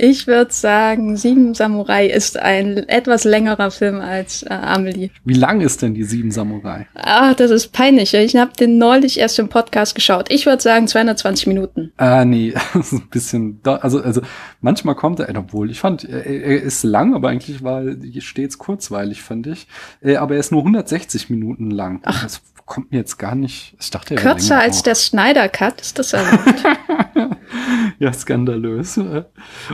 Ich 0.00 0.28
würde 0.28 0.52
sagen, 0.52 1.16
Sieben 1.16 1.54
Samurai 1.54 2.06
ist 2.06 2.38
ein 2.38 2.88
etwas 2.88 3.24
längerer 3.24 3.72
Film 3.72 4.00
als 4.00 4.44
äh, 4.44 4.50
Amelie. 4.50 5.10
Wie 5.24 5.34
lang 5.34 5.60
ist 5.60 5.82
denn 5.82 5.94
die 5.94 6.04
sieben 6.04 6.30
Samurai? 6.30 6.86
Ah, 6.94 7.34
das 7.34 7.50
ist 7.50 7.72
peinlich. 7.72 8.14
Ich 8.14 8.36
habe 8.36 8.52
den 8.52 8.78
neulich 8.78 9.18
erst 9.18 9.40
im 9.40 9.48
Podcast 9.48 9.96
geschaut. 9.96 10.30
Ich 10.30 10.46
würde 10.46 10.62
sagen 10.62 10.86
220 10.86 11.48
Minuten. 11.48 11.92
Ah, 11.96 12.24
nee, 12.24 12.54
das 12.74 12.92
ist 12.92 13.00
ein 13.00 13.08
bisschen, 13.10 13.60
also, 13.64 14.00
also, 14.00 14.20
manchmal 14.60 14.94
kommt 14.94 15.18
er, 15.18 15.36
obwohl, 15.36 15.68
ich 15.68 15.80
fand, 15.80 16.04
er, 16.04 16.24
er 16.24 16.62
ist 16.62 16.84
lang, 16.84 17.16
aber 17.16 17.30
eigentlich 17.30 17.64
war 17.64 17.82
er 17.82 17.96
stets 18.20 18.56
kurzweilig, 18.56 19.22
fand 19.22 19.48
ich. 19.48 19.66
Äh, 20.00 20.14
Aber 20.14 20.34
er 20.34 20.40
ist 20.40 20.52
nur 20.52 20.60
160 20.60 21.28
Minuten 21.28 21.72
lang. 21.72 22.02
Ach. 22.04 22.22
Das 22.22 22.40
kommt 22.68 22.92
mir 22.92 22.98
jetzt 22.98 23.18
gar 23.18 23.34
nicht, 23.34 23.74
ich 23.80 23.90
dachte, 23.90 24.14
er 24.14 24.20
Kürzer 24.20 24.58
als 24.60 24.78
auch. 24.78 24.82
der 24.84 24.94
Snyder 24.94 25.48
Cut 25.48 25.80
ist 25.80 25.98
das 25.98 26.12
erlaubt. 26.12 26.62
Ja, 27.98 28.12
skandalös. 28.12 29.00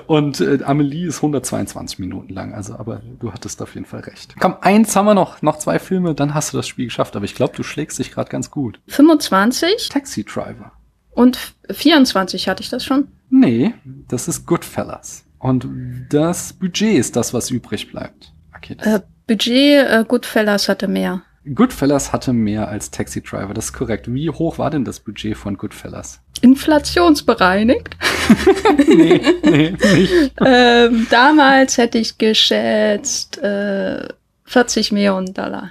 Und 0.06 0.40
äh, 0.40 0.60
Amelie 0.64 1.08
ist 1.08 1.16
122 1.16 1.98
Minuten 1.98 2.32
lang, 2.32 2.54
also, 2.54 2.74
aber 2.76 3.02
du 3.18 3.32
hattest 3.32 3.60
auf 3.60 3.74
jeden 3.74 3.84
Fall 3.84 4.00
recht. 4.00 4.34
Komm, 4.40 4.56
eins 4.60 4.94
haben 4.96 5.04
wir 5.06 5.14
noch, 5.14 5.42
noch 5.42 5.58
zwei 5.58 5.78
Filme, 5.78 6.14
dann 6.14 6.32
hast 6.34 6.52
du 6.52 6.56
das 6.56 6.66
Spiel 6.68 6.86
geschafft, 6.86 7.16
aber 7.16 7.24
ich 7.24 7.34
glaube, 7.34 7.54
du 7.56 7.62
schlägst 7.62 7.98
dich 7.98 8.12
gerade 8.12 8.30
ganz 8.30 8.50
gut. 8.50 8.80
25 8.86 9.88
Taxi 9.90 10.24
Driver. 10.24 10.72
und 11.10 11.38
24 11.70 12.48
hatte 12.48 12.62
ich 12.62 12.70
das 12.70 12.84
schon. 12.84 13.08
Nee, 13.28 13.74
das 14.08 14.28
ist 14.28 14.46
Goodfellas. 14.46 15.24
Und 15.38 15.68
das 16.10 16.52
Budget 16.54 16.96
ist 16.96 17.16
das, 17.16 17.34
was 17.34 17.50
übrig 17.50 17.90
bleibt. 17.90 18.32
Okay, 18.56 18.76
das 18.76 18.86
Äh, 18.86 19.00
Budget 19.26 19.86
äh, 19.90 20.04
Goodfellas 20.06 20.68
hatte 20.68 20.88
mehr. 20.88 21.22
Goodfellas 21.52 22.12
hatte 22.12 22.32
mehr 22.32 22.68
als 22.68 22.90
Taxi 22.90 23.22
Driver, 23.22 23.52
das 23.52 23.66
ist 23.66 23.72
korrekt. 23.74 24.12
Wie 24.12 24.30
hoch 24.30 24.58
war 24.58 24.70
denn 24.70 24.84
das 24.84 25.00
Budget 25.00 25.36
von 25.36 25.58
Goodfellas? 25.58 26.20
Inflationsbereinigt. 26.40 27.96
nee, 28.86 29.20
nee, 29.42 29.70
nicht. 29.70 30.32
ähm, 30.44 31.06
damals 31.10 31.76
hätte 31.76 31.98
ich 31.98 32.16
geschätzt 32.16 33.38
äh, 33.38 34.08
40 34.44 34.92
Millionen 34.92 35.34
Dollar. 35.34 35.70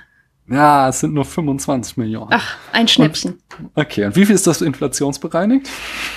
Ja, 0.50 0.90
es 0.90 1.00
sind 1.00 1.14
nur 1.14 1.26
25 1.26 1.98
Millionen. 1.98 2.30
Ach, 2.32 2.56
ein 2.72 2.88
Schnäppchen. 2.88 3.40
Okay, 3.76 4.06
und 4.06 4.16
wie 4.16 4.26
viel 4.26 4.36
ist 4.36 4.46
das 4.46 4.62
inflationsbereinigt? 4.62 5.70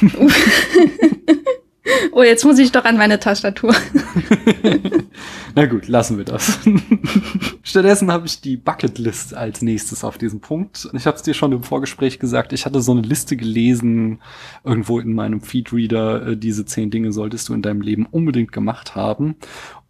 Oh, 2.12 2.22
jetzt 2.22 2.44
muss 2.44 2.58
ich 2.58 2.72
doch 2.72 2.84
an 2.84 2.96
meine 2.96 3.20
Tastatur. 3.20 3.74
Na 5.54 5.66
gut, 5.66 5.88
lassen 5.88 6.18
wir 6.18 6.24
das. 6.24 6.58
Stattdessen 7.62 8.10
habe 8.10 8.26
ich 8.26 8.40
die 8.40 8.56
Bucketlist 8.56 9.34
als 9.34 9.62
nächstes 9.62 10.04
auf 10.04 10.18
diesem 10.18 10.40
Punkt. 10.40 10.88
Ich 10.92 11.06
habe 11.06 11.16
es 11.16 11.22
dir 11.22 11.34
schon 11.34 11.52
im 11.52 11.62
Vorgespräch 11.62 12.18
gesagt, 12.18 12.52
ich 12.52 12.66
hatte 12.66 12.80
so 12.80 12.92
eine 12.92 13.02
Liste 13.02 13.36
gelesen, 13.36 14.20
irgendwo 14.64 14.98
in 14.98 15.14
meinem 15.14 15.40
Feedreader, 15.40 16.28
äh, 16.28 16.36
diese 16.36 16.64
zehn 16.64 16.90
Dinge 16.90 17.12
solltest 17.12 17.48
du 17.48 17.54
in 17.54 17.62
deinem 17.62 17.80
Leben 17.80 18.06
unbedingt 18.06 18.52
gemacht 18.52 18.94
haben. 18.94 19.36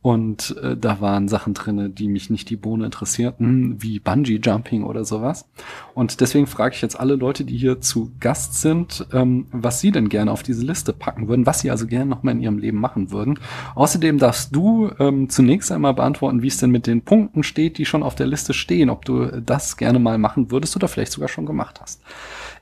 Und 0.06 0.56
äh, 0.62 0.76
da 0.76 1.00
waren 1.00 1.26
Sachen 1.26 1.52
drinne, 1.52 1.90
die 1.90 2.06
mich 2.06 2.30
nicht 2.30 2.48
die 2.48 2.54
Bohne 2.54 2.84
interessierten, 2.84 3.82
wie 3.82 3.98
Bungee 3.98 4.38
Jumping 4.40 4.84
oder 4.84 5.04
sowas. 5.04 5.48
Und 5.94 6.20
deswegen 6.20 6.46
frage 6.46 6.76
ich 6.76 6.80
jetzt 6.80 7.00
alle 7.00 7.16
Leute, 7.16 7.42
die 7.42 7.56
hier 7.56 7.80
zu 7.80 8.12
Gast 8.20 8.60
sind, 8.60 9.04
ähm, 9.12 9.46
was 9.50 9.80
sie 9.80 9.90
denn 9.90 10.08
gerne 10.08 10.30
auf 10.30 10.44
diese 10.44 10.64
Liste 10.64 10.92
packen 10.92 11.26
würden, 11.26 11.44
was 11.44 11.58
sie 11.58 11.72
also 11.72 11.88
gerne 11.88 12.06
noch 12.08 12.22
mal 12.22 12.30
in 12.30 12.40
ihrem 12.40 12.58
Leben 12.58 12.78
machen 12.78 13.10
würden. 13.10 13.40
Außerdem 13.74 14.18
darfst 14.18 14.54
du 14.54 14.92
ähm, 15.00 15.28
zunächst 15.28 15.72
einmal 15.72 15.94
beantworten, 15.94 16.40
wie 16.40 16.46
es 16.46 16.58
denn 16.58 16.70
mit 16.70 16.86
den 16.86 17.02
Punkten 17.02 17.42
steht, 17.42 17.76
die 17.76 17.84
schon 17.84 18.04
auf 18.04 18.14
der 18.14 18.28
Liste 18.28 18.54
stehen, 18.54 18.90
ob 18.90 19.04
du 19.04 19.42
das 19.42 19.76
gerne 19.76 19.98
mal 19.98 20.18
machen 20.18 20.52
würdest 20.52 20.76
oder 20.76 20.86
vielleicht 20.86 21.10
sogar 21.10 21.28
schon 21.28 21.46
gemacht 21.46 21.80
hast. 21.82 22.00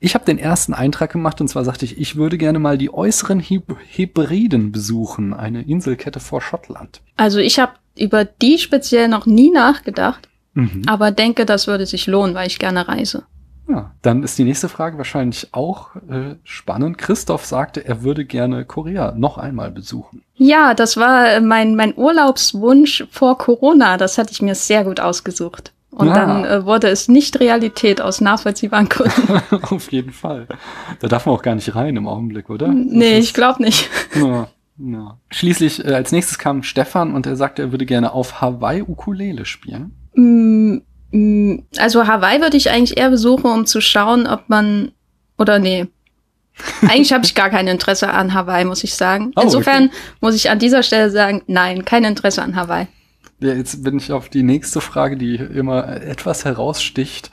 Ich 0.04 0.14
habe 0.14 0.26
den 0.26 0.38
ersten 0.38 0.74
Eintrag 0.74 1.10
gemacht 1.12 1.40
und 1.40 1.48
zwar 1.48 1.64
sagte 1.64 1.86
ich, 1.86 1.98
ich 1.98 2.16
würde 2.16 2.36
gerne 2.36 2.58
mal 2.58 2.76
die 2.76 2.92
äußeren 2.92 3.40
Heb 3.40 3.74
Hebriden 3.88 4.70
besuchen, 4.70 5.32
eine 5.32 5.62
Inselkette 5.62 6.20
vor 6.20 6.42
Schottland. 6.42 7.00
Also 7.16 7.38
ich 7.38 7.58
habe 7.58 7.72
über 7.96 8.24
die 8.26 8.58
speziell 8.58 9.08
noch 9.08 9.24
nie 9.24 9.50
nachgedacht, 9.50 10.28
Mhm. 10.52 10.82
aber 10.86 11.10
denke, 11.10 11.46
das 11.46 11.66
würde 11.66 11.86
sich 11.86 12.06
lohnen, 12.06 12.34
weil 12.34 12.46
ich 12.46 12.58
gerne 12.58 12.86
reise. 12.86 13.24
Ja, 13.66 13.92
dann 14.02 14.22
ist 14.22 14.36
die 14.38 14.44
nächste 14.44 14.68
Frage 14.68 14.98
wahrscheinlich 14.98 15.48
auch 15.52 15.96
äh, 15.96 16.34
spannend. 16.44 16.98
Christoph 16.98 17.46
sagte, 17.46 17.84
er 17.84 18.02
würde 18.02 18.26
gerne 18.26 18.66
Korea 18.66 19.14
noch 19.16 19.38
einmal 19.38 19.70
besuchen. 19.70 20.22
Ja, 20.34 20.74
das 20.74 20.98
war 20.98 21.40
mein, 21.40 21.76
mein 21.76 21.96
Urlaubswunsch 21.96 23.06
vor 23.10 23.38
Corona. 23.38 23.96
Das 23.96 24.18
hatte 24.18 24.32
ich 24.32 24.42
mir 24.42 24.54
sehr 24.54 24.84
gut 24.84 25.00
ausgesucht. 25.00 25.72
Und 25.94 26.08
Ja. 26.08 26.14
dann 26.14 26.44
äh, 26.44 26.64
wurde 26.64 26.88
es 26.88 27.08
nicht 27.08 27.38
Realität 27.40 28.00
aus 28.00 28.20
nachvollziehbaren 28.20 28.88
Gründen. 28.88 29.40
Auf 29.62 29.92
jeden 29.92 30.12
Fall. 30.12 30.48
Da 31.00 31.06
darf 31.08 31.26
man 31.26 31.34
auch 31.36 31.42
gar 31.42 31.54
nicht 31.54 31.74
rein 31.76 31.94
im 31.96 32.08
Augenblick, 32.08 32.50
oder? 32.50 32.68
nee, 32.68 33.16
Das 33.16 33.24
ich 33.24 33.34
glaube 33.34 33.62
nicht. 33.62 33.88
ist- 34.12 34.16
Ja, 34.22 34.48
ja. 34.78 35.18
Schließlich, 35.30 35.84
äh, 35.84 35.92
als 35.94 36.10
nächstes 36.10 36.38
kam 36.38 36.62
Stefan 36.64 37.14
und 37.14 37.26
er 37.26 37.36
sagte, 37.36 37.62
er 37.62 37.70
würde 37.72 37.86
gerne 37.86 38.12
auf 38.12 38.40
Hawaii 38.40 38.82
Ukulele 38.82 39.44
spielen. 39.44 39.92
Mm, 40.14 40.78
mm, 41.12 41.62
Also 41.78 42.06
Hawaii 42.08 42.40
würde 42.40 42.56
ich 42.56 42.70
eigentlich 42.70 42.98
eher 42.98 43.10
besuchen, 43.10 43.50
um 43.50 43.64
zu 43.66 43.80
schauen, 43.80 44.26
ob 44.26 44.48
man 44.48 44.90
oder 45.38 45.58
nee. 45.60 45.86
Eigentlich 46.82 47.12
habe 47.12 47.24
ich 47.24 47.34
gar 47.34 47.50
kein 47.50 47.66
Interesse 47.66 48.08
an 48.10 48.32
Hawaii, 48.34 48.64
muss 48.64 48.84
ich 48.84 48.94
sagen. 48.94 49.32
Oh, 49.36 49.40
Insofern 49.42 49.90
muss 50.20 50.34
ich 50.36 50.50
an 50.50 50.58
dieser 50.60 50.82
Stelle 50.84 51.10
sagen, 51.10 51.42
nein, 51.48 51.84
kein 51.84 52.04
Interesse 52.04 52.42
an 52.42 52.54
Hawaii. 52.56 52.86
Ja, 53.40 53.52
jetzt 53.52 53.82
bin 53.84 53.98
ich 53.98 54.12
auf 54.12 54.28
die 54.28 54.42
nächste 54.42 54.80
Frage, 54.80 55.16
die 55.16 55.34
immer 55.36 55.88
etwas 56.02 56.44
heraussticht, 56.44 57.30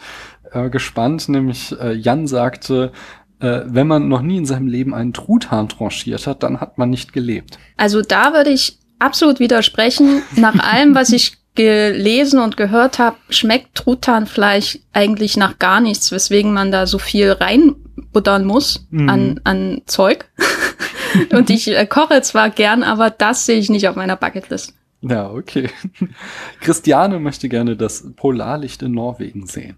äh, 0.52 0.70
gespannt. 0.70 1.30
Nämlich 1.30 1.74
äh, 1.80 1.94
Jan 1.94 2.28
sagte, 2.28 2.92
äh, 3.40 3.62
wenn 3.66 3.88
man 3.88 4.08
noch 4.08 4.22
nie 4.22 4.38
in 4.38 4.46
seinem 4.46 4.68
Leben 4.68 4.94
einen 4.94 5.14
Truthahn 5.14 5.70
tranchiert 5.70 6.28
hat, 6.28 6.44
dann 6.44 6.60
hat 6.60 6.78
man 6.78 6.90
nicht 6.90 7.14
gelebt. 7.14 7.58
Also 7.78 8.02
da 8.02 8.34
würde 8.34 8.50
ich 8.50 8.78
absolut 9.00 9.40
widersprechen. 9.40 10.22
Nach 10.36 10.58
allem, 10.60 10.96
was 10.96 11.12
ich 11.12 11.38
gelesen 11.56 12.40
und 12.40 12.56
gehört 12.56 12.98
habe, 13.00 13.18
schmeckt 13.30 13.76
Truthahnfleisch 13.76 14.80
eigentlich 14.94 15.38
nach 15.38 15.60
gar 15.60 15.82
nichts, 15.82 16.12
weswegen 16.12 16.54
man 16.54 16.72
da 16.72 16.88
so 16.88 16.98
viel 16.98 17.32
reinbuttern 17.32 18.46
muss 18.46 18.86
Mhm. 18.90 19.10
an, 19.10 19.40
an 19.44 19.82
Zeug. 19.86 20.30
und 21.34 21.50
ich 21.50 21.68
äh, 21.68 21.86
koche 21.86 22.22
zwar 22.22 22.50
gern, 22.50 22.84
aber 22.84 23.10
das 23.10 23.46
sehe 23.46 23.58
ich 23.60 23.70
nicht 23.70 23.88
auf 23.88 23.96
meiner 23.96 24.16
Bucketlist. 24.16 24.74
Ja, 25.02 25.30
okay. 25.32 25.70
Christiane 26.60 27.20
möchte 27.20 27.50
gerne 27.50 27.76
das 27.76 28.14
Polarlicht 28.16 28.82
in 28.84 28.92
Norwegen 28.92 29.48
sehen. 29.48 29.78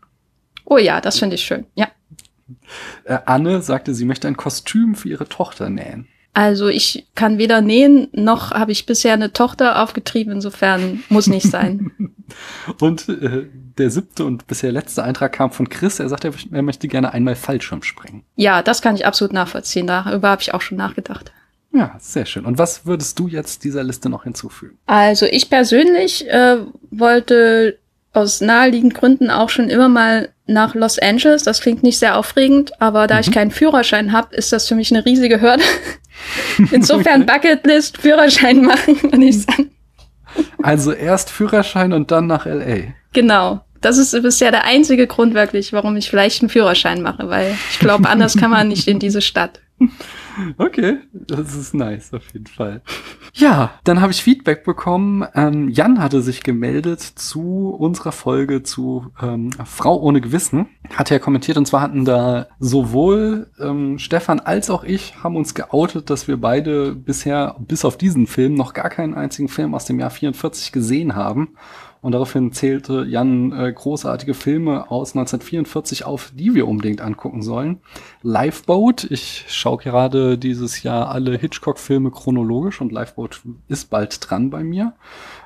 Oh 0.65 0.77
ja, 0.77 1.01
das 1.01 1.19
finde 1.19 1.35
ich 1.35 1.43
schön. 1.43 1.65
Ja. 1.75 1.87
Äh, 3.05 3.19
Anne 3.25 3.61
sagte, 3.61 3.93
sie 3.93 4.05
möchte 4.05 4.27
ein 4.27 4.37
Kostüm 4.37 4.95
für 4.95 5.09
ihre 5.09 5.27
Tochter 5.27 5.69
nähen. 5.69 6.07
Also 6.33 6.67
ich 6.67 7.07
kann 7.13 7.37
weder 7.37 7.61
nähen, 7.61 8.07
noch 8.11 8.51
habe 8.51 8.71
ich 8.71 8.87
bisher 8.87 9.13
eine 9.13 9.33
Tochter 9.33 9.81
aufgetrieben, 9.81 10.33
insofern 10.33 11.03
muss 11.09 11.27
nicht 11.27 11.49
sein. 11.49 11.91
Und 12.79 13.07
äh, 13.07 13.45
der 13.77 13.91
siebte 13.91 14.25
und 14.25 14.47
bisher 14.47 14.71
letzte 14.71 15.03
Eintrag 15.03 15.33
kam 15.33 15.51
von 15.51 15.69
Chris. 15.69 15.99
Er 15.99 16.09
sagte, 16.09 16.31
er 16.51 16.61
möchte 16.61 16.87
gerne 16.87 17.13
einmal 17.13 17.35
Fallschirm 17.35 17.83
springen. 17.83 18.23
ja, 18.35 18.61
das 18.61 18.81
kann 18.81 18.95
ich 18.95 19.05
absolut 19.05 19.33
nachvollziehen. 19.33 19.87
Darüber 19.87 20.29
habe 20.29 20.41
ich 20.41 20.53
auch 20.53 20.61
schon 20.61 20.77
nachgedacht. 20.77 21.31
Ja, 21.73 21.95
sehr 21.99 22.25
schön. 22.25 22.45
Und 22.45 22.57
was 22.59 22.85
würdest 22.85 23.17
du 23.19 23.27
jetzt 23.27 23.63
dieser 23.63 23.83
Liste 23.83 24.07
noch 24.09 24.23
hinzufügen? 24.23 24.77
Also 24.85 25.25
ich 25.25 25.49
persönlich 25.49 26.27
äh, 26.29 26.57
wollte 26.91 27.79
aus 28.13 28.41
naheliegenden 28.41 28.97
Gründen 28.97 29.31
auch 29.31 29.49
schon 29.49 29.69
immer 29.69 29.89
mal 29.89 30.29
nach 30.45 30.75
Los 30.75 30.99
Angeles. 30.99 31.43
Das 31.43 31.61
klingt 31.61 31.81
nicht 31.81 31.97
sehr 31.97 32.15
aufregend, 32.17 32.79
aber 32.79 33.07
da 33.07 33.19
ich 33.19 33.29
Mhm. 33.29 33.33
keinen 33.33 33.51
Führerschein 33.51 34.11
habe, 34.11 34.35
ist 34.35 34.51
das 34.53 34.67
für 34.67 34.75
mich 34.75 34.91
eine 34.93 35.03
riesige 35.03 35.41
Hürde. 35.41 35.63
Insofern 36.71 37.25
Bucketlist, 37.25 37.97
Führerschein 37.97 38.61
machen, 38.61 39.01
würde 39.01 39.25
ich 39.25 39.41
sagen. 39.41 39.71
Also 40.61 40.91
erst 40.91 41.31
Führerschein 41.31 41.91
und 41.93 42.11
dann 42.11 42.27
nach 42.27 42.45
LA. 42.45 42.93
Genau. 43.13 43.61
Das 43.81 43.97
ist 43.97 44.11
bisher 44.21 44.51
der 44.51 44.63
einzige 44.63 45.07
Grund 45.07 45.33
wirklich, 45.33 45.73
warum 45.73 45.95
ich 45.97 46.09
vielleicht 46.09 46.41
einen 46.41 46.49
Führerschein 46.49 47.01
mache, 47.01 47.27
weil 47.29 47.57
ich 47.71 47.79
glaube, 47.79 48.07
anders 48.09 48.37
kann 48.37 48.49
man 48.51 48.69
nicht 48.69 48.87
in 48.87 48.97
diese 48.99 49.21
Stadt. 49.21 49.59
Okay, 50.57 50.99
das 51.13 51.55
ist 51.55 51.73
nice 51.73 52.13
auf 52.13 52.33
jeden 52.33 52.47
Fall. 52.47 52.81
Ja, 53.33 53.71
dann 53.83 54.01
habe 54.01 54.11
ich 54.11 54.23
Feedback 54.23 54.63
bekommen. 54.63 55.25
Ähm, 55.33 55.69
Jan 55.69 55.99
hatte 55.99 56.21
sich 56.21 56.43
gemeldet 56.43 57.01
zu 57.01 57.69
unserer 57.69 58.11
Folge 58.11 58.63
zu 58.63 59.11
ähm, 59.21 59.49
Frau 59.65 59.99
ohne 59.99 60.21
Gewissen. 60.21 60.67
Hat 60.95 61.11
er 61.11 61.19
kommentiert 61.19 61.57
und 61.57 61.65
zwar 61.65 61.81
hatten 61.81 62.05
da 62.05 62.47
sowohl 62.59 63.49
ähm, 63.59 63.97
Stefan 63.97 64.39
als 64.39 64.69
auch 64.69 64.83
ich 64.83 65.23
haben 65.23 65.35
uns 65.35 65.53
geoutet, 65.53 66.09
dass 66.09 66.27
wir 66.27 66.37
beide 66.37 66.93
bisher 66.93 67.55
bis 67.59 67.85
auf 67.85 67.97
diesen 67.97 68.27
Film 68.27 68.53
noch 68.53 68.73
gar 68.73 68.89
keinen 68.89 69.15
einzigen 69.15 69.49
Film 69.49 69.73
aus 69.73 69.85
dem 69.85 69.99
Jahr 69.99 70.11
44 70.11 70.71
gesehen 70.71 71.15
haben. 71.15 71.55
Und 72.03 72.11
daraufhin 72.11 72.51
zählte 72.51 73.05
Jan 73.05 73.53
äh, 73.53 73.71
großartige 73.71 74.33
Filme 74.33 74.91
aus 74.91 75.15
1944 75.15 76.05
auf, 76.05 76.33
die 76.35 76.53
wir 76.53 76.67
unbedingt 76.67 76.99
angucken 76.99 77.41
sollen. 77.41 77.79
Lifeboat, 78.21 79.05
ich 79.05 79.45
schaue 79.47 79.77
gerade 79.77 80.37
dieses 80.37 80.83
Jahr 80.83 81.09
alle 81.09 81.37
Hitchcock-Filme 81.37 82.11
chronologisch 82.11 82.81
und 82.81 82.91
Lifeboat 82.91 83.41
ist 83.69 83.89
bald 83.89 84.29
dran 84.29 84.49
bei 84.49 84.65
mir. 84.65 84.93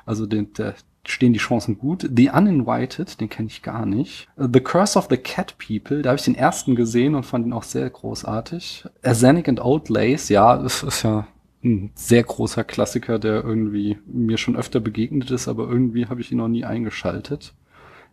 Also 0.04 0.26
den, 0.26 0.52
der, 0.54 0.74
stehen 1.06 1.32
die 1.32 1.38
Chancen 1.38 1.78
gut. 1.78 2.08
The 2.14 2.30
Uninvited, 2.30 3.20
den 3.20 3.28
kenne 3.28 3.48
ich 3.48 3.62
gar 3.62 3.86
nicht. 3.86 4.28
The 4.36 4.60
Curse 4.60 4.98
of 4.98 5.06
the 5.08 5.16
Cat 5.16 5.56
People, 5.58 6.02
da 6.02 6.10
habe 6.10 6.18
ich 6.18 6.24
den 6.24 6.34
ersten 6.34 6.74
gesehen 6.74 7.14
und 7.14 7.24
fand 7.24 7.46
ihn 7.46 7.52
auch 7.52 7.62
sehr 7.62 7.88
großartig. 7.88 8.84
Arsenic 9.02 9.48
and 9.48 9.60
Old 9.60 9.88
Lace, 9.88 10.28
ja, 10.28 10.56
das 10.56 10.82
ist 10.82 11.04
ja 11.04 11.28
ein 11.64 11.90
sehr 11.94 12.22
großer 12.22 12.64
Klassiker, 12.64 13.18
der 13.18 13.44
irgendwie 13.44 13.98
mir 14.06 14.38
schon 14.38 14.56
öfter 14.56 14.80
begegnet 14.80 15.30
ist, 15.30 15.48
aber 15.48 15.68
irgendwie 15.68 16.06
habe 16.06 16.20
ich 16.20 16.30
ihn 16.30 16.38
noch 16.38 16.48
nie 16.48 16.64
eingeschaltet. 16.64 17.54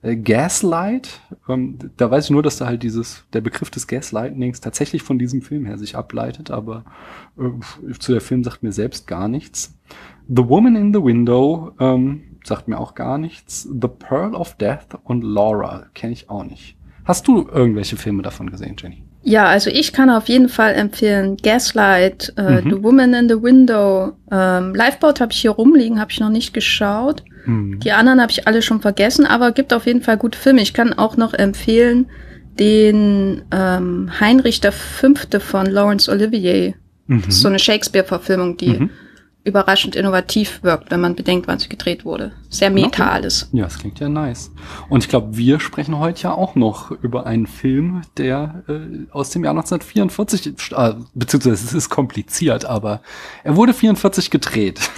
Äh, 0.02 0.18
Gaslight, 0.18 1.22
ähm, 1.48 1.78
da 1.98 2.10
weiß 2.10 2.26
ich 2.26 2.32
nur, 2.32 2.44
dass 2.44 2.58
da 2.58 2.66
halt 2.66 2.84
dieses, 2.84 3.26
der 3.34 3.42
Begriff 3.42 3.70
des 3.70 3.88
Gaslightnings 3.88 4.62
tatsächlich 4.62 5.04
von 5.04 5.20
diesem 5.20 5.42
Film 5.42 5.66
her 5.66 5.78
sich 5.78 5.96
ableitet, 5.96 6.52
aber 6.52 6.86
äh, 7.38 7.94
zu 8.00 8.12
der 8.12 8.22
Film 8.22 8.44
sagt 8.44 8.64
mir 8.64 8.72
selbst 8.72 9.08
gar 9.08 9.28
nichts. 9.28 9.78
The 10.28 10.48
Woman 10.48 10.76
in 10.76 10.94
the 10.94 11.04
Window 11.04 11.72
ähm, 11.80 12.24
sagt 12.44 12.68
mir 12.68 12.80
auch 12.80 12.96
gar 12.96 13.18
nichts. 13.18 13.64
The 13.64 13.88
Pearl 13.88 14.36
of 14.36 14.56
Death 14.56 14.98
und 15.04 15.24
Laura 15.24 15.86
kenne 15.94 16.14
ich 16.14 16.30
auch 16.30 16.44
nicht. 16.44 16.78
Hast 17.04 17.28
du 17.28 17.48
irgendwelche 17.48 17.98
Filme 17.98 18.24
davon 18.24 18.50
gesehen, 18.50 18.76
Jenny? 18.80 19.04
Ja, 19.28 19.48
also 19.48 19.72
ich 19.72 19.92
kann 19.92 20.12
auf 20.12 20.30
jeden 20.30 20.50
Fall 20.50 20.76
empfehlen 20.76 21.36
Gaslight, 21.38 22.32
äh, 22.38 22.62
mhm. 22.62 22.70
The 22.70 22.84
Woman 22.84 23.14
in 23.16 23.28
the 23.28 23.42
Window, 23.42 24.14
ähm, 24.32 24.76
Lifeboat 24.76 25.20
habe 25.20 25.32
ich 25.32 25.40
hier 25.40 25.50
rumliegen, 25.50 26.00
habe 26.00 26.12
ich 26.12 26.20
noch 26.20 26.30
nicht 26.30 26.54
geschaut. 26.54 27.24
Mhm. 27.46 27.80
Die 27.80 27.92
anderen 27.92 28.22
habe 28.22 28.32
ich 28.32 28.48
alle 28.48 28.62
schon 28.62 28.82
vergessen, 28.82 29.26
aber 29.26 29.52
gibt 29.52 29.74
auf 29.74 29.88
jeden 29.88 30.04
Fall 30.04 30.18
gute 30.18 30.38
Filme. 30.38 30.62
Ich 30.62 30.76
kann 30.76 30.94
auch 30.94 31.18
noch 31.18 31.34
empfehlen 31.34 32.06
den 32.60 33.42
ähm, 33.52 34.12
Heinrich 34.20 34.62
der 34.62 34.72
Fünfte 34.72 35.40
von 35.40 35.66
Laurence 35.66 36.08
Olivier. 36.08 36.76
Mhm. 37.08 37.24
Das 37.24 37.30
ist 37.30 37.42
so 37.42 37.48
eine 37.48 37.58
Shakespeare-Verfilmung, 37.58 38.58
die 38.58 38.80
mhm 38.80 38.90
überraschend 39.46 39.96
innovativ 39.96 40.64
wirkt, 40.64 40.92
wenn 40.92 41.00
man 41.00 41.16
bedenkt, 41.16 41.48
wann 41.48 41.60
sie 41.60 41.70
gedreht 41.70 42.04
wurde. 42.04 42.34
Sehr 42.50 42.72
meta 42.72 43.04
okay. 43.04 43.14
alles. 43.14 43.50
Ja, 43.54 43.64
das 43.64 43.78
klingt 43.78 44.00
ja 44.00 44.10
nice. 44.10 44.52
Und 44.90 45.04
ich 45.04 45.10
glaube, 45.10 45.38
wir 45.38 45.60
sprechen 45.60 46.00
heute 46.00 46.24
ja 46.24 46.34
auch 46.34 46.56
noch 46.56 46.92
über 46.92 47.26
einen 47.26 47.46
Film, 47.46 48.02
der 48.18 48.64
äh, 48.68 49.06
aus 49.12 49.30
dem 49.30 49.44
Jahr 49.44 49.52
1944, 49.52 50.48
äh, 50.74 50.94
beziehungsweise 51.14 51.64
es 51.64 51.74
ist 51.74 51.90
kompliziert, 51.90 52.66
aber 52.66 53.02
er 53.44 53.56
wurde 53.56 53.74
44 53.74 54.32
gedreht. 54.32 54.90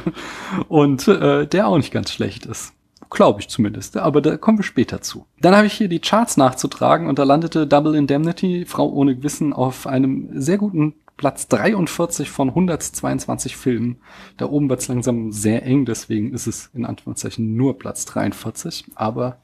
Und 0.68 1.08
äh, 1.08 1.46
der 1.46 1.66
auch 1.66 1.76
nicht 1.76 1.92
ganz 1.92 2.12
schlecht 2.12 2.46
ist. 2.46 2.72
Glaube 3.10 3.40
ich 3.40 3.48
zumindest, 3.48 3.96
aber 3.96 4.20
da 4.20 4.36
kommen 4.36 4.58
wir 4.58 4.62
später 4.62 5.00
zu. 5.00 5.26
Dann 5.40 5.56
habe 5.56 5.66
ich 5.66 5.72
hier 5.72 5.88
die 5.88 5.98
Charts 5.98 6.36
nachzutragen 6.36 7.08
und 7.08 7.18
da 7.18 7.24
landete 7.24 7.66
Double 7.66 7.96
Indemnity, 7.96 8.64
Frau 8.66 8.88
ohne 8.88 9.16
Gewissen, 9.16 9.52
auf 9.52 9.88
einem 9.88 10.28
sehr 10.40 10.58
guten 10.58 10.94
Platz 11.20 11.48
43 11.48 12.30
von 12.30 12.48
122 12.48 13.54
Filmen. 13.54 13.98
Da 14.38 14.46
oben 14.46 14.70
wird 14.70 14.80
es 14.80 14.88
langsam 14.88 15.32
sehr 15.32 15.66
eng, 15.66 15.84
deswegen 15.84 16.32
ist 16.32 16.46
es 16.46 16.70
in 16.72 16.86
Anführungszeichen 16.86 17.56
nur 17.56 17.78
Platz 17.78 18.06
43. 18.06 18.86
Aber 18.94 19.36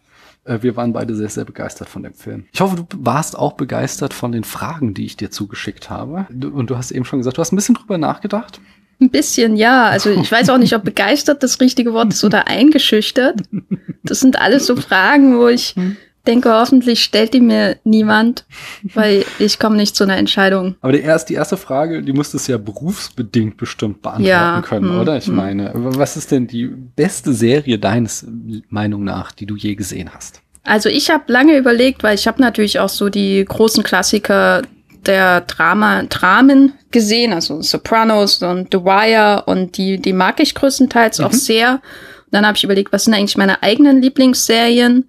äh, 0.44 0.60
wir 0.62 0.74
waren 0.74 0.94
beide 0.94 1.14
sehr, 1.14 1.28
sehr 1.28 1.44
begeistert 1.44 1.90
von 1.90 2.02
dem 2.02 2.14
Film. 2.14 2.46
Ich 2.50 2.62
hoffe, 2.62 2.76
du 2.76 2.86
warst 2.98 3.38
auch 3.38 3.52
begeistert 3.52 4.14
von 4.14 4.32
den 4.32 4.44
Fragen, 4.44 4.94
die 4.94 5.04
ich 5.04 5.18
dir 5.18 5.30
zugeschickt 5.30 5.90
habe. 5.90 6.26
Und 6.30 6.70
du 6.70 6.78
hast 6.78 6.92
eben 6.92 7.04
schon 7.04 7.18
gesagt, 7.18 7.36
du 7.36 7.42
hast 7.42 7.52
ein 7.52 7.56
bisschen 7.56 7.74
drüber 7.74 7.98
nachgedacht. 7.98 8.58
Ein 8.98 9.10
bisschen, 9.10 9.54
ja. 9.54 9.84
Also 9.84 10.08
ich 10.08 10.32
weiß 10.32 10.48
auch 10.48 10.56
nicht, 10.56 10.74
ob 10.74 10.82
begeistert 10.82 11.42
das 11.42 11.60
richtige 11.60 11.92
Wort 11.92 12.10
ist 12.10 12.24
oder 12.24 12.46
eingeschüchtert. 12.46 13.42
Das 14.02 14.20
sind 14.20 14.40
alles 14.40 14.64
so 14.64 14.76
Fragen, 14.76 15.36
wo 15.38 15.48
ich 15.48 15.74
hm 15.76 15.98
denke, 16.26 16.52
hoffentlich 16.52 17.02
stellt 17.02 17.32
die 17.32 17.40
mir 17.40 17.78
niemand, 17.84 18.44
weil 18.94 19.24
ich 19.38 19.58
komme 19.58 19.76
nicht 19.76 19.96
zu 19.96 20.04
einer 20.04 20.16
Entscheidung. 20.16 20.76
Aber 20.80 20.92
die 20.92 21.00
erste, 21.00 21.28
die 21.28 21.36
erste 21.36 21.56
Frage, 21.56 22.02
die 22.02 22.12
musstest 22.12 22.48
du 22.48 22.52
ja 22.52 22.58
berufsbedingt 22.58 23.56
bestimmt 23.56 24.02
beantworten 24.02 24.28
ja, 24.28 24.62
können, 24.62 24.90
hm, 24.90 25.00
oder? 25.00 25.16
Ich 25.16 25.26
hm. 25.26 25.36
meine, 25.36 25.70
was 25.74 26.16
ist 26.16 26.30
denn 26.30 26.46
die 26.46 26.66
beste 26.66 27.32
Serie 27.32 27.78
deines 27.78 28.26
Meinung 28.68 29.04
nach, 29.04 29.32
die 29.32 29.46
du 29.46 29.56
je 29.56 29.74
gesehen 29.74 30.10
hast? 30.14 30.42
Also 30.62 30.88
ich 30.88 31.10
habe 31.10 31.32
lange 31.32 31.56
überlegt, 31.56 32.02
weil 32.02 32.16
ich 32.16 32.26
habe 32.26 32.42
natürlich 32.42 32.80
auch 32.80 32.88
so 32.88 33.08
die 33.08 33.44
großen 33.44 33.84
Klassiker 33.84 34.62
der 35.06 35.42
Drama, 35.42 36.02
Dramen 36.02 36.72
gesehen, 36.90 37.32
also 37.32 37.62
Sopranos 37.62 38.42
und 38.42 38.68
The 38.72 38.78
Wire 38.78 39.44
und 39.46 39.76
die, 39.76 39.98
die 39.98 40.12
mag 40.12 40.40
ich 40.40 40.54
größtenteils 40.54 41.20
mhm. 41.20 41.24
auch 41.24 41.32
sehr. 41.32 41.72
Und 41.74 42.32
dann 42.32 42.46
habe 42.46 42.56
ich 42.56 42.64
überlegt, 42.64 42.92
was 42.92 43.04
sind 43.04 43.14
eigentlich 43.14 43.36
meine 43.36 43.62
eigenen 43.62 44.02
Lieblingsserien? 44.02 45.08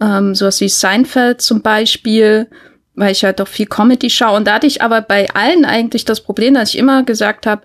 Ähm, 0.00 0.34
sowas 0.34 0.60
wie 0.60 0.68
Seinfeld 0.68 1.40
zum 1.40 1.62
Beispiel, 1.62 2.48
weil 2.94 3.12
ich 3.12 3.24
halt 3.24 3.40
doch 3.40 3.48
viel 3.48 3.66
Comedy 3.66 4.10
schaue. 4.10 4.36
Und 4.36 4.46
da 4.46 4.54
hatte 4.54 4.66
ich 4.66 4.82
aber 4.82 5.02
bei 5.02 5.28
allen 5.30 5.64
eigentlich 5.64 6.04
das 6.04 6.20
Problem, 6.20 6.54
dass 6.54 6.70
ich 6.70 6.78
immer 6.78 7.02
gesagt 7.04 7.46
habe, 7.46 7.62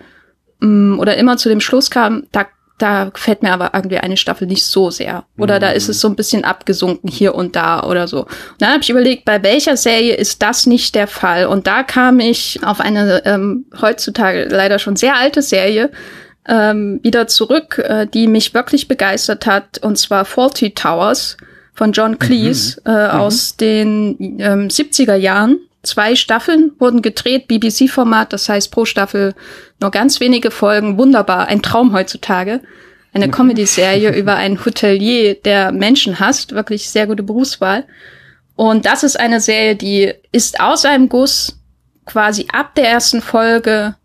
mm, 0.59 0.99
oder 0.99 1.17
immer 1.17 1.37
zu 1.37 1.49
dem 1.49 1.61
Schluss 1.61 1.89
kam, 1.89 2.27
da, 2.31 2.45
da 2.77 3.05
gefällt 3.05 3.41
mir 3.41 3.53
aber 3.53 3.71
irgendwie 3.73 3.97
eine 3.97 4.17
Staffel 4.17 4.47
nicht 4.47 4.65
so 4.65 4.91
sehr. 4.91 5.25
Oder 5.37 5.55
mhm. 5.55 5.59
da 5.61 5.69
ist 5.71 5.87
es 5.89 6.01
so 6.01 6.09
ein 6.09 6.15
bisschen 6.15 6.43
abgesunken 6.43 7.09
hier 7.09 7.35
und 7.35 7.55
da 7.55 7.83
oder 7.83 8.07
so. 8.07 8.21
Und 8.21 8.29
dann 8.59 8.71
habe 8.71 8.83
ich 8.83 8.89
überlegt, 8.89 9.25
bei 9.25 9.41
welcher 9.41 9.77
Serie 9.77 10.15
ist 10.15 10.41
das 10.41 10.65
nicht 10.65 10.95
der 10.95 11.07
Fall? 11.07 11.47
Und 11.47 11.67
da 11.67 11.83
kam 11.83 12.19
ich 12.19 12.59
auf 12.63 12.81
eine 12.81 13.25
ähm, 13.25 13.65
heutzutage 13.81 14.47
leider 14.49 14.79
schon 14.79 14.97
sehr 14.97 15.15
alte 15.15 15.41
Serie, 15.41 15.91
ähm, 16.47 16.99
wieder 17.01 17.27
zurück, 17.27 17.79
äh, 17.79 18.05
die 18.05 18.27
mich 18.27 18.53
wirklich 18.53 18.87
begeistert 18.87 19.45
hat, 19.47 19.79
und 19.79 19.97
zwar 19.97 20.25
Faulty 20.25 20.71
Towers 20.75 21.37
von 21.75 21.91
John 21.91 22.17
Cleese 22.17 22.81
mhm. 22.83 22.91
Äh, 22.91 23.03
mhm. 23.03 23.19
aus 23.19 23.57
den 23.57 24.39
ähm, 24.39 24.67
70er 24.69 25.15
Jahren. 25.15 25.59
Zwei 25.83 26.15
Staffeln 26.15 26.71
wurden 26.79 27.03
gedreht, 27.03 27.47
BBC-Format, 27.47 28.33
das 28.33 28.49
heißt 28.49 28.71
pro 28.71 28.85
Staffel 28.85 29.35
nur 29.79 29.91
ganz 29.91 30.19
wenige 30.19 30.49
Folgen. 30.49 30.97
Wunderbar, 30.97 31.47
ein 31.47 31.61
Traum 31.61 31.93
heutzutage. 31.93 32.61
Eine 33.13 33.29
Comedy-Serie 33.29 34.15
über 34.17 34.35
einen 34.35 34.65
Hotelier, 34.65 35.35
der 35.35 35.71
Menschen 35.71 36.19
hasst. 36.19 36.53
Wirklich 36.53 36.89
sehr 36.89 37.05
gute 37.05 37.23
Berufswahl. 37.23 37.85
Und 38.55 38.85
das 38.85 39.03
ist 39.03 39.19
eine 39.19 39.41
Serie, 39.41 39.75
die 39.75 40.13
ist 40.31 40.59
aus 40.59 40.85
einem 40.85 41.07
Guss 41.07 41.59
quasi 42.05 42.47
ab 42.51 42.73
der 42.75 42.89
ersten 42.89 43.21
Folge 43.21 43.95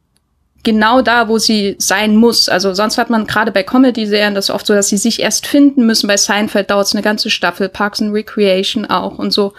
genau 0.63 1.03
da, 1.03 1.29
wo 1.29 1.39
sie 1.39 1.77
sein 1.79 2.17
muss. 2.17 2.49
Also 2.49 2.75
sonst 2.75 2.99
hat 2.99 3.11
man 3.11 3.27
gerade 3.27 3.53
bei 3.53 3.63
Comedy-Serien 3.63 4.35
das 4.35 4.51
oft 4.51 4.67
so, 4.67 4.75
dass 4.75 4.89
sie 4.89 4.97
sich 4.97 5.21
erst 5.21 5.47
finden 5.47 5.87
müssen. 5.87 6.07
Bei 6.07 6.17
Seinfeld 6.17 6.71
dauert 6.71 6.87
es 6.87 6.95
eine 6.95 7.03
ganze 7.03 7.31
Staffel, 7.31 7.69
Parks 7.69 8.03
and 8.03 8.15
Recreation 8.15 8.87
auch 8.87 9.19
und 9.19 9.33
so. 9.33 9.53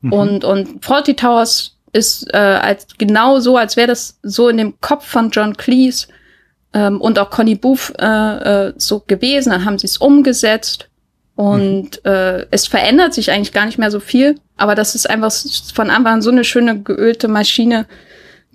Mhm. 0.00 0.12
Und, 0.12 0.44
und 0.44 0.84
Forty 0.84 1.14
Towers 1.14 1.76
ist 1.92 2.32
äh, 2.32 2.36
als 2.36 2.86
genau 2.98 3.40
so, 3.40 3.56
als 3.56 3.76
wäre 3.76 3.88
das 3.88 4.18
so 4.22 4.48
in 4.48 4.56
dem 4.56 4.80
Kopf 4.80 5.06
von 5.06 5.30
John 5.30 5.56
Cleese 5.56 6.06
ähm, 6.72 7.00
und 7.00 7.18
auch 7.18 7.30
Connie 7.30 7.56
Booth 7.56 7.92
äh, 7.98 8.68
äh, 8.68 8.72
so 8.76 9.02
gewesen. 9.06 9.50
Dann 9.50 9.64
haben 9.64 9.78
sie 9.78 9.86
es 9.86 9.98
umgesetzt 9.98 10.88
und 11.34 12.04
mhm. 12.04 12.10
äh, 12.10 12.46
es 12.50 12.66
verändert 12.66 13.14
sich 13.14 13.30
eigentlich 13.30 13.52
gar 13.52 13.66
nicht 13.66 13.78
mehr 13.78 13.90
so 13.90 14.00
viel. 14.00 14.36
Aber 14.56 14.74
das 14.74 14.94
ist 14.94 15.08
einfach 15.08 15.32
von 15.74 15.90
Anfang 15.90 16.14
an 16.14 16.22
so 16.22 16.30
eine 16.30 16.44
schöne 16.44 16.80
geölte 16.82 17.28
Maschine, 17.28 17.86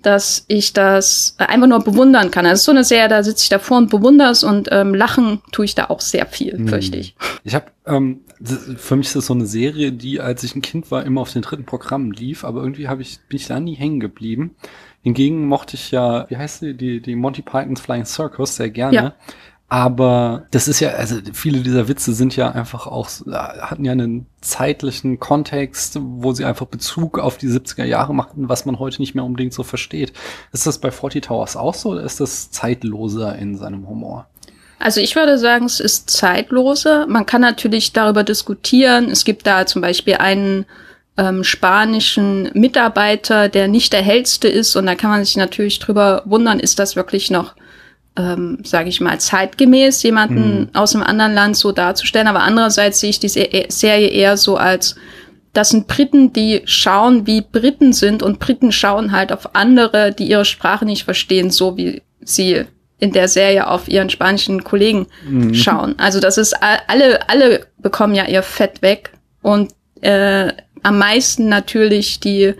dass 0.06 0.44
ich 0.46 0.72
das 0.72 1.34
einfach 1.36 1.66
nur 1.66 1.80
bewundern 1.82 2.30
kann. 2.30 2.46
Also 2.46 2.54
es 2.54 2.60
ist 2.60 2.66
so 2.66 2.70
eine 2.70 2.84
Serie, 2.84 3.08
da 3.08 3.24
sitze 3.24 3.42
ich 3.42 3.48
davor 3.48 3.78
und 3.78 3.90
bewundere 3.90 4.30
es 4.30 4.44
und 4.44 4.68
ähm, 4.70 4.94
lachen 4.94 5.42
tue 5.50 5.64
ich 5.64 5.74
da 5.74 5.86
auch 5.86 6.00
sehr 6.00 6.26
viel, 6.26 6.56
mhm. 6.56 6.68
fürchte 6.68 6.96
ich. 6.96 7.16
Ich 7.42 7.56
habe, 7.56 7.66
ähm, 7.86 8.20
für 8.76 8.94
mich 8.94 9.08
ist 9.08 9.16
das 9.16 9.26
so 9.26 9.34
eine 9.34 9.46
Serie, 9.46 9.90
die, 9.90 10.20
als 10.20 10.44
ich 10.44 10.54
ein 10.54 10.62
Kind 10.62 10.92
war, 10.92 11.04
immer 11.04 11.22
auf 11.22 11.32
den 11.32 11.42
dritten 11.42 11.64
Programmen 11.64 12.12
lief, 12.12 12.44
aber 12.44 12.62
irgendwie 12.62 12.86
habe 12.86 13.02
ich, 13.02 13.18
bin 13.28 13.36
ich 13.36 13.48
da 13.48 13.58
nie 13.58 13.74
hängen 13.74 13.98
geblieben. 13.98 14.54
Hingegen 15.02 15.48
mochte 15.48 15.74
ich 15.74 15.90
ja, 15.90 16.26
wie 16.30 16.36
heißt 16.36 16.62
die, 16.62 16.74
die, 16.74 17.00
die 17.00 17.16
Monty 17.16 17.42
Pythons 17.42 17.80
Flying 17.80 18.04
Circus 18.04 18.54
sehr 18.54 18.70
gerne. 18.70 18.96
Ja. 18.96 19.14
Aber 19.68 20.46
das 20.52 20.68
ist 20.68 20.78
ja, 20.78 20.90
also 20.90 21.16
viele 21.32 21.60
dieser 21.60 21.88
Witze 21.88 22.12
sind 22.12 22.36
ja 22.36 22.52
einfach 22.52 22.86
auch, 22.86 23.08
hatten 23.26 23.84
ja 23.84 23.92
einen 23.92 24.26
zeitlichen 24.40 25.18
Kontext, 25.18 25.98
wo 26.00 26.32
sie 26.32 26.44
einfach 26.44 26.66
Bezug 26.66 27.18
auf 27.18 27.36
die 27.36 27.48
70er 27.48 27.84
Jahre 27.84 28.14
machten, 28.14 28.48
was 28.48 28.64
man 28.64 28.78
heute 28.78 29.02
nicht 29.02 29.16
mehr 29.16 29.24
unbedingt 29.24 29.52
so 29.52 29.64
versteht. 29.64 30.12
Ist 30.52 30.68
das 30.68 30.78
bei 30.78 30.92
Forty 30.92 31.20
Towers 31.20 31.56
auch 31.56 31.74
so 31.74 31.90
oder 31.90 32.02
ist 32.04 32.20
das 32.20 32.52
zeitloser 32.52 33.36
in 33.36 33.56
seinem 33.56 33.88
Humor? 33.88 34.26
Also 34.78 35.00
ich 35.00 35.16
würde 35.16 35.36
sagen, 35.36 35.64
es 35.64 35.80
ist 35.80 36.10
zeitloser. 36.10 37.06
Man 37.08 37.26
kann 37.26 37.40
natürlich 37.40 37.92
darüber 37.92 38.22
diskutieren. 38.22 39.10
Es 39.10 39.24
gibt 39.24 39.46
da 39.48 39.66
zum 39.66 39.82
Beispiel 39.82 40.14
einen 40.16 40.66
ähm, 41.16 41.42
spanischen 41.42 42.50
Mitarbeiter, 42.54 43.48
der 43.48 43.66
nicht 43.66 43.92
der 43.92 44.02
hellste 44.02 44.48
ist 44.48 44.76
und 44.76 44.86
da 44.86 44.94
kann 44.94 45.10
man 45.10 45.24
sich 45.24 45.36
natürlich 45.36 45.78
drüber 45.78 46.22
wundern, 46.26 46.60
ist 46.60 46.78
das 46.78 46.94
wirklich 46.94 47.30
noch 47.30 47.54
ähm, 48.16 48.58
sage 48.64 48.88
ich 48.88 49.00
mal, 49.00 49.18
zeitgemäß, 49.18 50.02
jemanden 50.02 50.60
mhm. 50.60 50.68
aus 50.74 50.94
einem 50.94 51.04
anderen 51.04 51.34
Land 51.34 51.56
so 51.56 51.72
darzustellen. 51.72 52.28
Aber 52.28 52.42
andererseits 52.42 53.00
sehe 53.00 53.10
ich 53.10 53.20
die 53.20 53.28
Serie 53.28 54.08
eher 54.08 54.36
so 54.36 54.56
als, 54.56 54.96
das 55.52 55.70
sind 55.70 55.86
Briten, 55.86 56.32
die 56.32 56.62
schauen, 56.64 57.26
wie 57.26 57.40
Briten 57.40 57.92
sind 57.92 58.22
und 58.22 58.38
Briten 58.38 58.72
schauen 58.72 59.12
halt 59.12 59.32
auf 59.32 59.54
andere, 59.54 60.12
die 60.12 60.28
ihre 60.28 60.44
Sprache 60.44 60.84
nicht 60.84 61.04
verstehen, 61.04 61.50
so 61.50 61.76
wie 61.76 62.02
sie 62.20 62.64
in 62.98 63.12
der 63.12 63.28
Serie 63.28 63.68
auf 63.68 63.88
ihren 63.88 64.08
spanischen 64.08 64.64
Kollegen 64.64 65.06
mhm. 65.28 65.54
schauen. 65.54 65.94
Also 65.98 66.18
das 66.18 66.38
ist 66.38 66.54
alle, 66.62 67.28
alle 67.28 67.66
bekommen 67.78 68.14
ja 68.14 68.26
ihr 68.26 68.42
Fett 68.42 68.80
weg 68.80 69.10
und 69.42 69.72
äh, 70.00 70.52
am 70.82 70.98
meisten 70.98 71.48
natürlich 71.48 72.20
die 72.20 72.54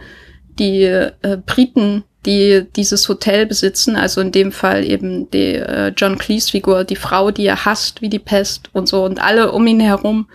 die 0.59 0.85
äh, 0.85 1.39
Briten, 1.45 2.05
die 2.27 2.67
dieses 2.77 3.09
Hotel 3.09 3.47
besitzen, 3.47 3.97
also 3.97 4.21
in 4.21 4.33
dem 4.33 4.53
Fall 4.53 4.85
eben 4.85 5.31
die 5.31 5.55
äh, 5.55 5.93
John 5.97 6.19
Cleese 6.19 6.51
Figur, 6.51 6.85
die 6.85 6.97
Frau, 6.97 7.31
die 7.31 7.47
er 7.47 7.65
hasst 7.65 8.03
wie 8.03 8.09
die 8.09 8.19
Pest 8.19 8.69
und 8.73 8.89
so 8.89 9.05
und 9.05 9.23
alle 9.23 9.53
um 9.53 9.67
ihn 9.67 9.81
herum 9.81 10.29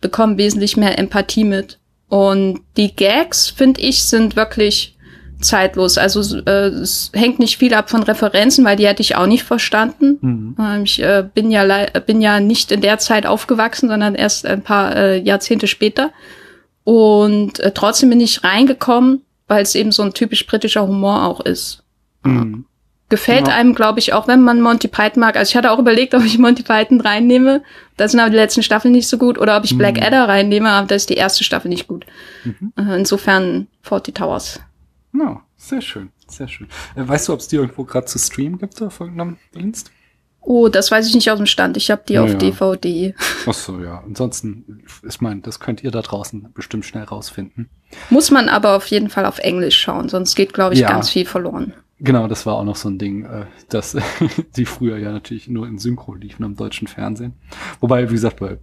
bekommen 0.00 0.36
wesentlich 0.36 0.76
mehr 0.76 0.98
Empathie 0.98 1.44
mit. 1.44 1.78
Und 2.08 2.60
die 2.76 2.94
Gags, 2.94 3.48
finde 3.50 3.80
ich, 3.80 4.04
sind 4.04 4.36
wirklich 4.36 4.96
zeitlos. 5.40 5.98
Also 5.98 6.38
äh, 6.46 6.68
es 6.68 7.10
hängt 7.14 7.38
nicht 7.38 7.58
viel 7.58 7.74
ab 7.74 7.90
von 7.90 8.02
Referenzen, 8.02 8.64
weil 8.64 8.76
die 8.76 8.86
hätte 8.86 9.02
ich 9.02 9.16
auch 9.16 9.26
nicht 9.26 9.42
verstanden. 9.42 10.18
Mhm. 10.20 10.56
Ähm, 10.58 10.82
ich 10.84 11.02
äh, 11.02 11.24
bin 11.34 11.50
ja 11.50 11.86
bin 12.06 12.20
ja 12.20 12.40
nicht 12.40 12.72
in 12.72 12.80
der 12.80 12.98
Zeit 12.98 13.26
aufgewachsen, 13.26 13.88
sondern 13.88 14.14
erst 14.14 14.46
ein 14.46 14.62
paar 14.62 14.96
äh, 14.96 15.18
Jahrzehnte 15.18 15.66
später. 15.66 16.10
Und 16.84 17.60
äh, 17.60 17.72
trotzdem 17.72 18.10
bin 18.10 18.20
ich 18.20 18.44
reingekommen 18.44 19.22
weil 19.48 19.62
es 19.62 19.74
eben 19.74 19.92
so 19.92 20.02
ein 20.02 20.14
typisch 20.14 20.46
britischer 20.46 20.86
Humor 20.86 21.24
auch 21.24 21.40
ist. 21.40 21.82
Mhm. 22.24 22.66
Gefällt 23.08 23.46
ja. 23.46 23.54
einem, 23.54 23.74
glaube 23.74 24.00
ich, 24.00 24.12
auch 24.12 24.26
wenn 24.26 24.42
man 24.42 24.60
Monty 24.60 24.88
Python 24.88 25.20
mag. 25.20 25.36
Also 25.36 25.50
ich 25.50 25.56
hatte 25.56 25.70
auch 25.70 25.78
überlegt, 25.78 26.12
ob 26.14 26.24
ich 26.24 26.38
Monty 26.38 26.64
Python 26.64 27.00
reinnehme. 27.00 27.62
Da 27.96 28.08
sind 28.08 28.18
aber 28.18 28.30
die 28.30 28.36
letzten 28.36 28.64
Staffeln 28.64 28.92
nicht 28.92 29.06
so 29.06 29.16
gut. 29.16 29.38
Oder 29.38 29.56
ob 29.56 29.64
ich 29.64 29.74
mhm. 29.74 29.78
Black 29.78 30.02
Adder 30.02 30.28
reinnehme, 30.28 30.70
aber 30.70 30.88
da 30.88 30.96
ist 30.96 31.08
die 31.08 31.14
erste 31.14 31.44
Staffel 31.44 31.68
nicht 31.68 31.86
gut. 31.86 32.04
Mhm. 32.44 32.72
Insofern 32.76 33.68
40 33.82 34.14
Towers. 34.16 34.60
Ja, 35.12 35.40
sehr 35.56 35.80
schön, 35.80 36.10
sehr 36.26 36.48
schön. 36.48 36.66
Äh, 36.96 37.06
weißt 37.06 37.28
du, 37.28 37.32
ob 37.32 37.40
es 37.40 37.48
die 37.48 37.56
irgendwo 37.56 37.84
gerade 37.84 38.06
zu 38.06 38.18
streamen 38.18 38.58
gibt 38.58 38.82
auf 38.82 38.98
irgendeinem 38.98 39.36
Dienst? 39.54 39.92
Oh, 40.48 40.68
das 40.68 40.92
weiß 40.92 41.08
ich 41.08 41.14
nicht 41.16 41.28
aus 41.28 41.38
dem 41.38 41.46
Stand. 41.46 41.76
Ich 41.76 41.90
habe 41.90 42.02
die 42.08 42.12
ja, 42.12 42.22
auf 42.22 42.30
ja. 42.30 42.36
DVD. 42.36 43.16
Ach 43.46 43.52
so, 43.52 43.80
ja. 43.80 44.04
Ansonsten, 44.06 44.84
ich 45.06 45.20
meine, 45.20 45.40
das 45.40 45.58
könnt 45.58 45.82
ihr 45.82 45.90
da 45.90 46.02
draußen 46.02 46.52
bestimmt 46.54 46.84
schnell 46.84 47.02
rausfinden. 47.02 47.68
Muss 48.10 48.30
man 48.30 48.48
aber 48.48 48.76
auf 48.76 48.86
jeden 48.86 49.10
Fall 49.10 49.26
auf 49.26 49.40
Englisch 49.40 49.76
schauen, 49.76 50.08
sonst 50.08 50.36
geht, 50.36 50.54
glaube 50.54 50.74
ich, 50.74 50.80
ja. 50.80 50.88
ganz 50.88 51.10
viel 51.10 51.26
verloren. 51.26 51.74
Genau, 51.98 52.28
das 52.28 52.46
war 52.46 52.54
auch 52.54 52.64
noch 52.64 52.76
so 52.76 52.88
ein 52.88 52.98
Ding, 52.98 53.24
äh, 53.24 53.46
dass 53.70 53.96
die 54.56 54.66
früher 54.66 54.98
ja 54.98 55.10
natürlich 55.10 55.48
nur 55.48 55.66
in 55.66 55.78
Synchro 55.78 56.14
liefen 56.14 56.44
am 56.44 56.54
deutschen 56.54 56.86
Fernsehen. 56.86 57.34
Wobei, 57.80 58.08
wie 58.08 58.14
gesagt, 58.14 58.38
bei, 58.38 58.58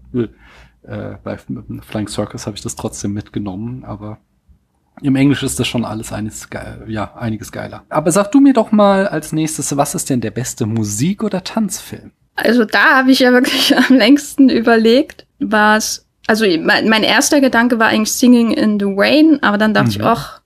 äh, 0.83 1.17
bei 1.21 1.37
Flying 1.37 2.07
Circus 2.07 2.47
habe 2.47 2.55
ich 2.55 2.63
das 2.63 2.77
trotzdem 2.77 3.11
mitgenommen, 3.11 3.83
aber 3.83 4.19
im 5.01 5.15
Englisch 5.15 5.43
ist 5.43 5.59
das 5.59 5.67
schon 5.67 5.85
alles 5.85 6.13
eines, 6.13 6.47
ja, 6.87 7.13
einiges 7.15 7.51
geiler. 7.51 7.83
Aber 7.89 8.11
sag 8.11 8.31
du 8.31 8.39
mir 8.39 8.53
doch 8.53 8.71
mal 8.71 9.07
als 9.07 9.33
nächstes, 9.33 9.75
was 9.75 9.95
ist 9.95 10.09
denn 10.09 10.21
der 10.21 10.31
beste 10.31 10.65
Musik- 10.65 11.23
oder 11.23 11.43
Tanzfilm? 11.43 12.11
Also 12.35 12.65
da 12.65 12.97
habe 12.97 13.11
ich 13.11 13.19
ja 13.19 13.31
wirklich 13.33 13.75
am 13.77 13.95
längsten 13.95 14.49
überlegt, 14.49 15.25
was, 15.39 16.05
also 16.27 16.45
mein, 16.45 16.87
mein 16.89 17.03
erster 17.03 17.41
Gedanke 17.41 17.79
war 17.79 17.87
eigentlich 17.87 18.13
Singing 18.13 18.51
in 18.51 18.79
the 18.79 18.87
Rain, 18.87 19.41
aber 19.41 19.57
dann 19.57 19.73
dachte 19.73 19.89
mhm. 19.89 19.95
ich, 19.95 20.03
ach, 20.03 20.41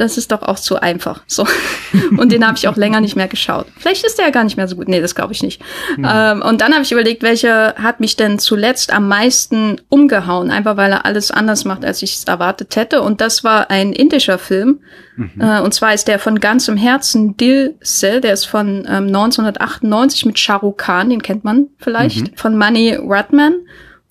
das 0.00 0.16
ist 0.16 0.32
doch 0.32 0.42
auch 0.42 0.58
zu 0.58 0.80
einfach. 0.80 1.22
So. 1.26 1.46
Und 2.16 2.32
den 2.32 2.46
habe 2.46 2.56
ich 2.56 2.66
auch 2.68 2.76
länger 2.76 3.00
nicht 3.00 3.16
mehr 3.16 3.28
geschaut. 3.28 3.66
Vielleicht 3.78 4.04
ist 4.04 4.18
der 4.18 4.26
ja 4.26 4.30
gar 4.30 4.44
nicht 4.44 4.56
mehr 4.56 4.66
so 4.66 4.76
gut. 4.76 4.88
Nee, 4.88 5.00
das 5.00 5.14
glaube 5.14 5.32
ich 5.32 5.42
nicht. 5.42 5.60
Mhm. 5.96 6.08
Ähm, 6.10 6.42
und 6.42 6.60
dann 6.60 6.72
habe 6.72 6.82
ich 6.82 6.92
überlegt, 6.92 7.22
welcher 7.22 7.74
hat 7.74 8.00
mich 8.00 8.16
denn 8.16 8.38
zuletzt 8.38 8.92
am 8.92 9.08
meisten 9.08 9.80
umgehauen, 9.88 10.50
einfach 10.50 10.76
weil 10.76 10.92
er 10.92 11.04
alles 11.04 11.30
anders 11.30 11.64
macht, 11.64 11.84
als 11.84 12.02
ich 12.02 12.14
es 12.14 12.24
erwartet 12.24 12.74
hätte. 12.76 13.02
Und 13.02 13.20
das 13.20 13.44
war 13.44 13.70
ein 13.70 13.92
indischer 13.92 14.38
Film. 14.38 14.80
Mhm. 15.16 15.32
Äh, 15.38 15.60
und 15.60 15.74
zwar 15.74 15.92
ist 15.92 16.08
der 16.08 16.18
von 16.18 16.40
ganzem 16.40 16.76
Herzen 16.76 17.36
Dil 17.36 17.74
Se, 17.80 18.20
der 18.20 18.32
ist 18.32 18.46
von 18.46 18.86
ähm, 18.88 19.08
1998 19.08 20.24
mit 20.24 20.38
Shah 20.38 20.56
Rukh 20.56 20.76
Khan, 20.78 21.10
den 21.10 21.22
kennt 21.22 21.44
man 21.44 21.66
vielleicht, 21.78 22.32
mhm. 22.32 22.36
von 22.36 22.56
Mani 22.56 22.96
Ratman. 22.98 23.54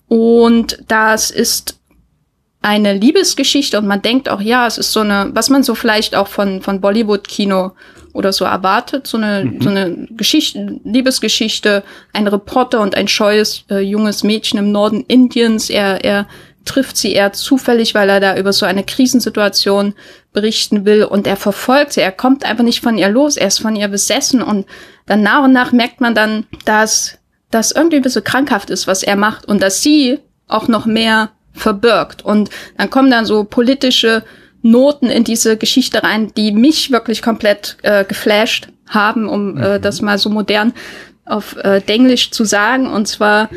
Und 0.06 0.84
das 0.88 1.30
ist 1.30 1.79
eine 2.62 2.92
Liebesgeschichte 2.92 3.78
und 3.78 3.86
man 3.86 4.02
denkt 4.02 4.28
auch, 4.28 4.40
ja, 4.40 4.66
es 4.66 4.76
ist 4.76 4.92
so 4.92 5.00
eine, 5.00 5.30
was 5.32 5.48
man 5.48 5.62
so 5.62 5.74
vielleicht 5.74 6.14
auch 6.14 6.28
von, 6.28 6.60
von 6.60 6.80
Bollywood-Kino 6.80 7.72
oder 8.12 8.32
so 8.32 8.44
erwartet, 8.44 9.06
so 9.06 9.16
eine, 9.16 9.44
mhm. 9.44 9.62
so 9.62 9.68
eine 9.70 10.08
Geschichte, 10.10 10.80
Liebesgeschichte, 10.84 11.82
ein 12.12 12.26
Reporter 12.26 12.80
und 12.80 12.96
ein 12.96 13.08
scheues 13.08 13.64
äh, 13.70 13.78
junges 13.78 14.24
Mädchen 14.24 14.58
im 14.58 14.72
Norden 14.72 15.04
Indiens. 15.08 15.70
Er, 15.70 16.04
er 16.04 16.26
trifft 16.66 16.98
sie 16.98 17.12
eher 17.12 17.32
zufällig, 17.32 17.94
weil 17.94 18.10
er 18.10 18.20
da 18.20 18.36
über 18.36 18.52
so 18.52 18.66
eine 18.66 18.84
Krisensituation 18.84 19.94
berichten 20.32 20.84
will 20.84 21.04
und 21.04 21.26
er 21.26 21.36
verfolgt 21.36 21.94
sie. 21.94 22.00
Er 22.02 22.12
kommt 22.12 22.44
einfach 22.44 22.64
nicht 22.64 22.80
von 22.80 22.98
ihr 22.98 23.08
los, 23.08 23.36
er 23.36 23.46
ist 23.48 23.60
von 23.60 23.74
ihr 23.74 23.88
besessen 23.88 24.42
und 24.42 24.66
dann 25.06 25.22
nach 25.22 25.44
und 25.44 25.52
nach 25.52 25.72
merkt 25.72 26.00
man 26.00 26.14
dann, 26.14 26.46
dass 26.66 27.18
das 27.50 27.72
irgendwie 27.72 27.96
ein 27.96 28.02
bisschen 28.02 28.22
krankhaft 28.22 28.70
ist, 28.70 28.86
was 28.86 29.02
er 29.02 29.16
macht 29.16 29.46
und 29.46 29.62
dass 29.62 29.82
sie 29.82 30.18
auch 30.46 30.68
noch 30.68 30.84
mehr 30.84 31.30
verbirgt. 31.52 32.24
Und 32.24 32.50
dann 32.76 32.90
kommen 32.90 33.10
dann 33.10 33.26
so 33.26 33.44
politische 33.44 34.24
Noten 34.62 35.06
in 35.06 35.24
diese 35.24 35.56
Geschichte 35.56 36.02
rein, 36.02 36.32
die 36.36 36.52
mich 36.52 36.90
wirklich 36.90 37.22
komplett 37.22 37.76
äh, 37.82 38.04
geflasht 38.04 38.68
haben, 38.88 39.28
um 39.28 39.56
äh, 39.56 39.60
mhm. 39.60 39.62
äh, 39.62 39.80
das 39.80 40.02
mal 40.02 40.18
so 40.18 40.30
modern 40.30 40.72
auf 41.24 41.56
äh, 41.56 41.80
Denglisch 41.80 42.30
zu 42.30 42.44
sagen. 42.44 42.86
Und 42.86 43.06
zwar 43.08 43.48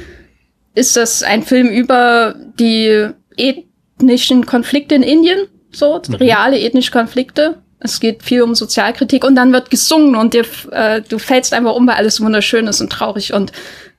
ist 0.75 0.95
das 0.95 1.23
ein 1.23 1.43
Film 1.43 1.67
über 1.67 2.35
die 2.59 3.09
ethnischen 3.37 4.45
Konflikte 4.45 4.95
in 4.95 5.03
Indien, 5.03 5.47
so 5.71 6.01
mhm. 6.07 6.15
reale 6.15 6.59
ethnische 6.59 6.91
Konflikte. 6.91 7.57
Es 7.79 7.99
geht 7.99 8.23
viel 8.23 8.41
um 8.41 8.55
Sozialkritik 8.55 9.25
und 9.25 9.35
dann 9.35 9.51
wird 9.51 9.69
gesungen 9.69 10.15
und 10.15 10.33
dir, 10.33 10.45
äh, 10.71 11.01
du 11.01 11.19
fällst 11.19 11.53
einfach 11.53 11.75
um, 11.75 11.85
weil 11.85 11.95
alles 11.95 12.21
wunderschön 12.21 12.67
ist 12.67 12.79
und 12.79 12.91
traurig 12.91 13.33
und 13.33 13.51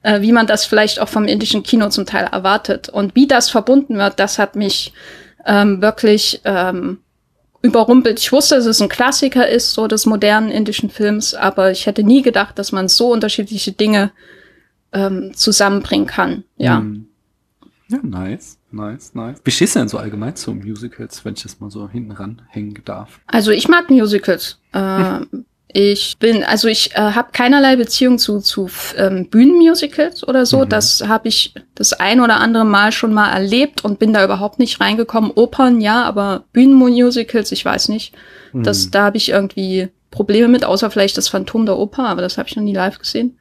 äh, 0.05 0.21
wie 0.21 0.33
man 0.33 0.47
das 0.47 0.67
vielleicht 0.67 1.01
auch 1.01 1.09
vom 1.09 1.25
indischen 1.25 1.63
Kino 1.63 1.89
zum 1.89 2.07
Teil 2.07 2.29
erwartet. 2.31 2.89
Und 2.89 3.17
wie 3.17 3.27
das 3.27 3.51
verbunden 3.51 3.97
wird, 3.97 4.21
das 4.21 4.39
hat 4.39 4.55
mich 4.55 4.93
ähm, 5.47 5.83
wirklich 5.83 6.43
ähm, 6.45 6.99
überrumpelt. 7.63 8.21
Ich 8.21 8.31
wusste, 8.31 8.57
dass 8.57 8.67
es 8.67 8.83
ein 8.83 8.91
Klassiker 8.91 9.49
ist, 9.49 9.73
so 9.73 9.89
des 9.89 10.05
modernen 10.05 10.51
indischen 10.51 10.91
Films, 10.91 11.35
aber 11.35 11.71
ich 11.71 11.87
hätte 11.87 12.05
nie 12.05 12.21
gedacht, 12.21 12.59
dass 12.59 12.71
man 12.71 12.89
so 12.89 13.11
unterschiedliche 13.11 13.73
Dinge 13.73 14.13
ähm, 14.93 15.33
zusammenbringen 15.35 16.07
kann. 16.07 16.45
Ja. 16.57 16.81
Mm. 16.81 17.07
Ja, 17.89 17.99
nice, 18.03 18.59
nice, 18.71 19.15
nice. 19.15 19.41
Wie 19.45 19.51
stehst 19.51 19.75
du 19.75 19.79
denn 19.79 19.89
so 19.89 19.99
allgemein 19.99 20.37
zu 20.37 20.55
Musicals, 20.55 21.25
wenn 21.25 21.35
ich 21.35 21.43
das 21.43 21.61
mal 21.61 21.71
so 21.71 21.89
hinten 21.89 22.13
ranhängen 22.13 22.81
darf? 22.85 23.21
Also 23.27 23.51
ich 23.51 23.69
mag 23.69 23.91
Musicals. 23.91 24.59
Äh, 24.73 25.21
Ich 25.77 26.19
bin, 26.21 26.45
also 26.45 26.69
ich 26.69 26.93
äh, 26.93 27.01
habe 27.01 27.31
keinerlei 27.33 27.75
Beziehung 27.75 28.19
zu, 28.19 28.39
zu 28.39 28.71
ähm, 28.97 29.29
Bühnenmusicals 29.29 30.27
oder 30.27 30.47
so. 30.47 30.61
Mhm. 30.61 30.69
Das 30.69 31.03
habe 31.09 31.27
ich 31.27 31.53
das 31.75 31.93
ein 31.93 32.21
oder 32.21 32.39
andere 32.39 32.65
Mal 32.65 32.93
schon 32.93 33.13
mal 33.13 33.33
erlebt 33.33 33.85
und 33.85 33.99
bin 33.99 34.13
da 34.13 34.25
überhaupt 34.25 34.61
nicht 34.61 34.81
reingekommen. 34.81 35.33
Opern, 35.35 35.81
ja, 35.81 36.05
aber 36.05 36.45
Bühnenmusicals, 36.53 37.51
ich 37.51 37.65
weiß 37.65 37.89
nicht. 37.89 38.15
Mhm. 38.53 38.63
Das, 38.63 38.93
da 38.93 39.07
habe 39.07 39.17
ich 39.17 39.31
irgendwie 39.31 39.89
Probleme 40.13 40.47
mit, 40.47 40.65
außer 40.65 40.93
vielleicht 40.93 41.19
das 41.19 41.29
Phantom 41.29 41.67
der 41.67 41.77
Oper, 41.77 42.07
aber 42.07 42.23
das 42.23 42.39
habe 42.39 42.49
ich 42.49 42.55
noch 42.55 42.63
nie 42.63 42.75
live 42.75 43.01
gesehen. 43.01 43.37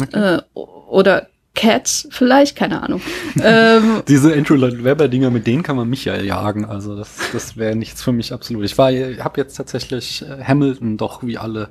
Okay. 0.00 0.36
Äh, 0.36 0.42
oder 0.54 1.28
Cats 1.56 2.06
vielleicht, 2.10 2.54
keine 2.54 2.82
Ahnung. 2.82 3.00
ähm, 3.42 4.02
Diese 4.08 4.32
Andrew 4.32 4.54
Lloyd 4.54 4.84
Webber 4.84 5.08
Dinger, 5.08 5.30
mit 5.30 5.46
denen 5.46 5.64
kann 5.64 5.74
man 5.74 5.88
mich 5.88 6.04
ja 6.04 6.14
jagen. 6.20 6.64
Also 6.64 6.94
das, 6.94 7.18
das 7.32 7.56
wäre 7.56 7.74
nichts 7.74 8.02
für 8.02 8.12
mich 8.12 8.32
absolut. 8.32 8.64
Ich 8.64 8.78
war, 8.78 8.92
habe 8.92 9.40
jetzt 9.40 9.56
tatsächlich 9.56 10.22
äh, 10.22 10.44
Hamilton 10.44 10.98
doch 10.98 11.24
wie 11.24 11.38
alle 11.38 11.70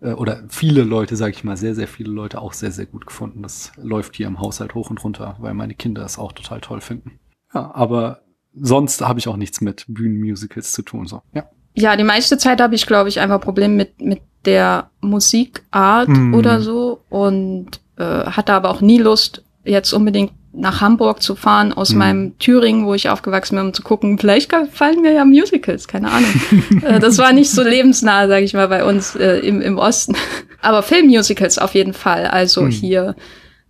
äh, 0.00 0.12
oder 0.12 0.44
viele 0.48 0.82
Leute, 0.82 1.16
sage 1.16 1.34
ich 1.34 1.44
mal, 1.44 1.56
sehr 1.56 1.74
sehr 1.74 1.88
viele 1.88 2.12
Leute 2.12 2.40
auch 2.40 2.54
sehr 2.54 2.70
sehr 2.70 2.86
gut 2.86 3.06
gefunden. 3.06 3.42
Das 3.42 3.72
läuft 3.76 4.16
hier 4.16 4.28
im 4.28 4.40
Haushalt 4.40 4.74
hoch 4.74 4.88
und 4.88 5.02
runter, 5.04 5.36
weil 5.40 5.52
meine 5.52 5.74
Kinder 5.74 6.04
es 6.04 6.18
auch 6.18 6.32
total 6.32 6.60
toll 6.60 6.80
finden. 6.80 7.18
Ja, 7.52 7.74
aber 7.74 8.20
sonst 8.54 9.02
habe 9.02 9.18
ich 9.18 9.28
auch 9.28 9.36
nichts 9.36 9.60
mit 9.60 9.84
Bühnenmusicals 9.88 10.72
zu 10.72 10.82
tun. 10.82 11.06
So, 11.06 11.22
ja. 11.34 11.44
Ja, 11.76 11.96
die 11.96 12.04
meiste 12.04 12.38
Zeit 12.38 12.60
habe 12.60 12.76
ich, 12.76 12.86
glaube 12.86 13.08
ich, 13.08 13.18
einfach 13.18 13.40
Probleme 13.40 13.74
mit 13.74 14.00
mit 14.00 14.20
der 14.46 14.90
Musikart 15.00 16.08
mm. 16.08 16.34
oder 16.34 16.60
so 16.60 17.00
und 17.08 17.80
äh, 17.96 18.04
hatte 18.04 18.52
aber 18.52 18.70
auch 18.70 18.80
nie 18.80 18.98
Lust, 18.98 19.42
jetzt 19.64 19.92
unbedingt 19.92 20.32
nach 20.56 20.80
Hamburg 20.80 21.20
zu 21.22 21.34
fahren 21.34 21.72
aus 21.72 21.90
mhm. 21.90 21.98
meinem 21.98 22.38
Thüringen, 22.38 22.86
wo 22.86 22.94
ich 22.94 23.08
aufgewachsen 23.08 23.56
bin, 23.56 23.66
um 23.66 23.74
zu 23.74 23.82
gucken, 23.82 24.18
vielleicht 24.18 24.50
gefallen 24.50 25.02
mir 25.02 25.12
ja 25.12 25.24
Musicals, 25.24 25.88
keine 25.88 26.10
Ahnung. 26.10 26.30
äh, 26.82 27.00
das 27.00 27.18
war 27.18 27.32
nicht 27.32 27.50
so 27.50 27.62
lebensnah, 27.62 28.28
sage 28.28 28.44
ich 28.44 28.54
mal, 28.54 28.68
bei 28.68 28.84
uns 28.84 29.16
äh, 29.16 29.38
im, 29.38 29.60
im 29.60 29.78
Osten. 29.78 30.16
Aber 30.60 30.82
Filmmusicals 30.82 31.58
auf 31.58 31.74
jeden 31.74 31.92
Fall. 31.92 32.26
Also 32.26 32.62
mhm. 32.62 32.70
hier, 32.70 33.16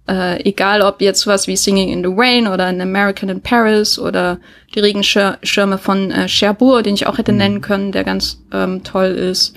äh, 0.08 0.42
egal 0.44 0.82
ob 0.82 1.00
jetzt 1.00 1.26
was 1.26 1.46
wie 1.46 1.56
Singing 1.56 1.88
in 1.88 2.04
the 2.04 2.12
Rain 2.14 2.46
oder 2.46 2.66
An 2.66 2.80
American 2.80 3.30
in 3.30 3.40
Paris 3.40 3.98
oder 3.98 4.38
die 4.74 4.80
Regenschirme 4.80 5.78
von 5.78 6.10
äh, 6.10 6.28
Cherbourg, 6.28 6.84
den 6.84 6.94
ich 6.94 7.06
auch 7.06 7.18
hätte 7.18 7.32
mhm. 7.32 7.38
nennen 7.38 7.60
können, 7.62 7.92
der 7.92 8.04
ganz 8.04 8.42
ähm, 8.52 8.84
toll 8.84 9.06
ist. 9.06 9.54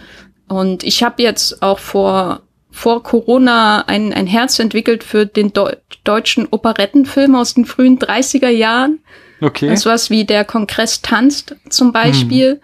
Und 0.47 0.83
ich 0.83 1.03
habe 1.03 1.21
jetzt 1.21 1.61
auch 1.61 1.79
vor 1.79 2.41
vor 2.77 3.01
Corona 3.01 3.85
ein, 3.87 4.13
ein 4.13 4.27
Herz 4.27 4.59
entwickelt 4.59 5.03
für 5.03 5.25
den 5.25 5.51
Deu 5.51 5.73
deutschen 6.03 6.47
Operettenfilm 6.51 7.35
aus 7.35 7.55
den 7.55 7.65
frühen 7.65 7.97
30er 7.97 8.49
Jahren. 8.49 8.99
Okay. 9.41 9.67
Das 9.69 9.85
was 9.85 10.09
wie 10.09 10.25
der 10.25 10.45
Kongress 10.45 11.01
tanzt 11.01 11.55
zum 11.69 11.91
Beispiel, 11.91 12.61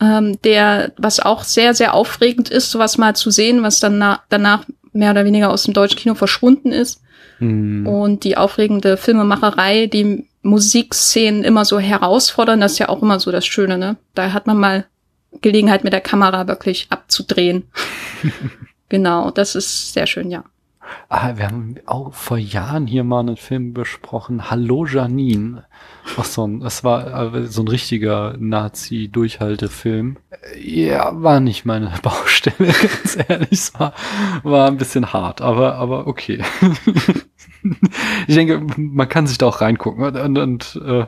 mhm. 0.00 0.06
ähm, 0.06 0.38
der, 0.42 0.92
was 0.96 1.20
auch 1.20 1.44
sehr, 1.44 1.74
sehr 1.74 1.94
aufregend 1.94 2.48
ist, 2.48 2.70
sowas 2.70 2.98
mal 2.98 3.14
zu 3.14 3.30
sehen, 3.30 3.62
was 3.62 3.78
dann 3.80 3.98
na 3.98 4.20
danach 4.28 4.64
mehr 4.92 5.12
oder 5.12 5.24
weniger 5.24 5.50
aus 5.50 5.62
dem 5.62 5.74
deutschen 5.74 5.98
Kino 5.98 6.14
verschwunden 6.14 6.72
ist. 6.72 7.00
Mhm. 7.38 7.86
Und 7.86 8.24
die 8.24 8.36
aufregende 8.36 8.96
Filmemacherei, 8.96 9.86
die 9.86 10.26
Musikszenen 10.42 11.44
immer 11.44 11.64
so 11.64 11.78
herausfordern, 11.78 12.60
das 12.60 12.72
ist 12.72 12.78
ja 12.78 12.88
auch 12.88 13.02
immer 13.02 13.20
so 13.20 13.30
das 13.30 13.46
Schöne, 13.46 13.78
ne? 13.78 13.96
Da 14.14 14.32
hat 14.32 14.46
man 14.46 14.58
mal 14.58 14.86
Gelegenheit 15.40 15.84
mit 15.84 15.92
der 15.92 16.00
Kamera 16.00 16.46
wirklich 16.46 16.86
abzudrehen. 16.90 17.64
genau, 18.88 19.30
das 19.30 19.54
ist 19.54 19.92
sehr 19.92 20.06
schön, 20.06 20.30
ja. 20.30 20.44
Ah, 21.08 21.36
wir 21.36 21.46
haben 21.46 21.76
auch 21.86 22.12
vor 22.14 22.38
Jahren 22.38 22.86
hier 22.86 23.04
mal 23.04 23.20
einen 23.20 23.36
Film 23.36 23.72
besprochen, 23.72 24.50
Hallo 24.50 24.86
Janine. 24.86 25.64
Ach 26.16 26.24
so, 26.24 26.46
das 26.58 26.84
war 26.84 27.34
äh, 27.34 27.46
so 27.46 27.62
ein 27.62 27.68
richtiger 27.68 28.34
Nazi-Durchhaltefilm. 28.38 30.16
Ja, 30.58 31.10
war 31.22 31.40
nicht 31.40 31.64
meine 31.64 31.92
Baustelle, 32.02 32.72
ganz 32.72 33.18
ehrlich. 33.28 33.52
Es 33.52 33.78
war, 33.78 33.94
war 34.42 34.68
ein 34.68 34.76
bisschen 34.76 35.12
hart, 35.12 35.40
aber, 35.40 35.76
aber 35.76 36.06
okay. 36.06 36.42
ich 38.26 38.34
denke, 38.34 38.62
man 38.76 39.08
kann 39.08 39.26
sich 39.26 39.38
da 39.38 39.46
auch 39.46 39.60
reingucken 39.60 40.04
und, 40.04 40.38
und 40.38 40.82
äh, 40.84 41.06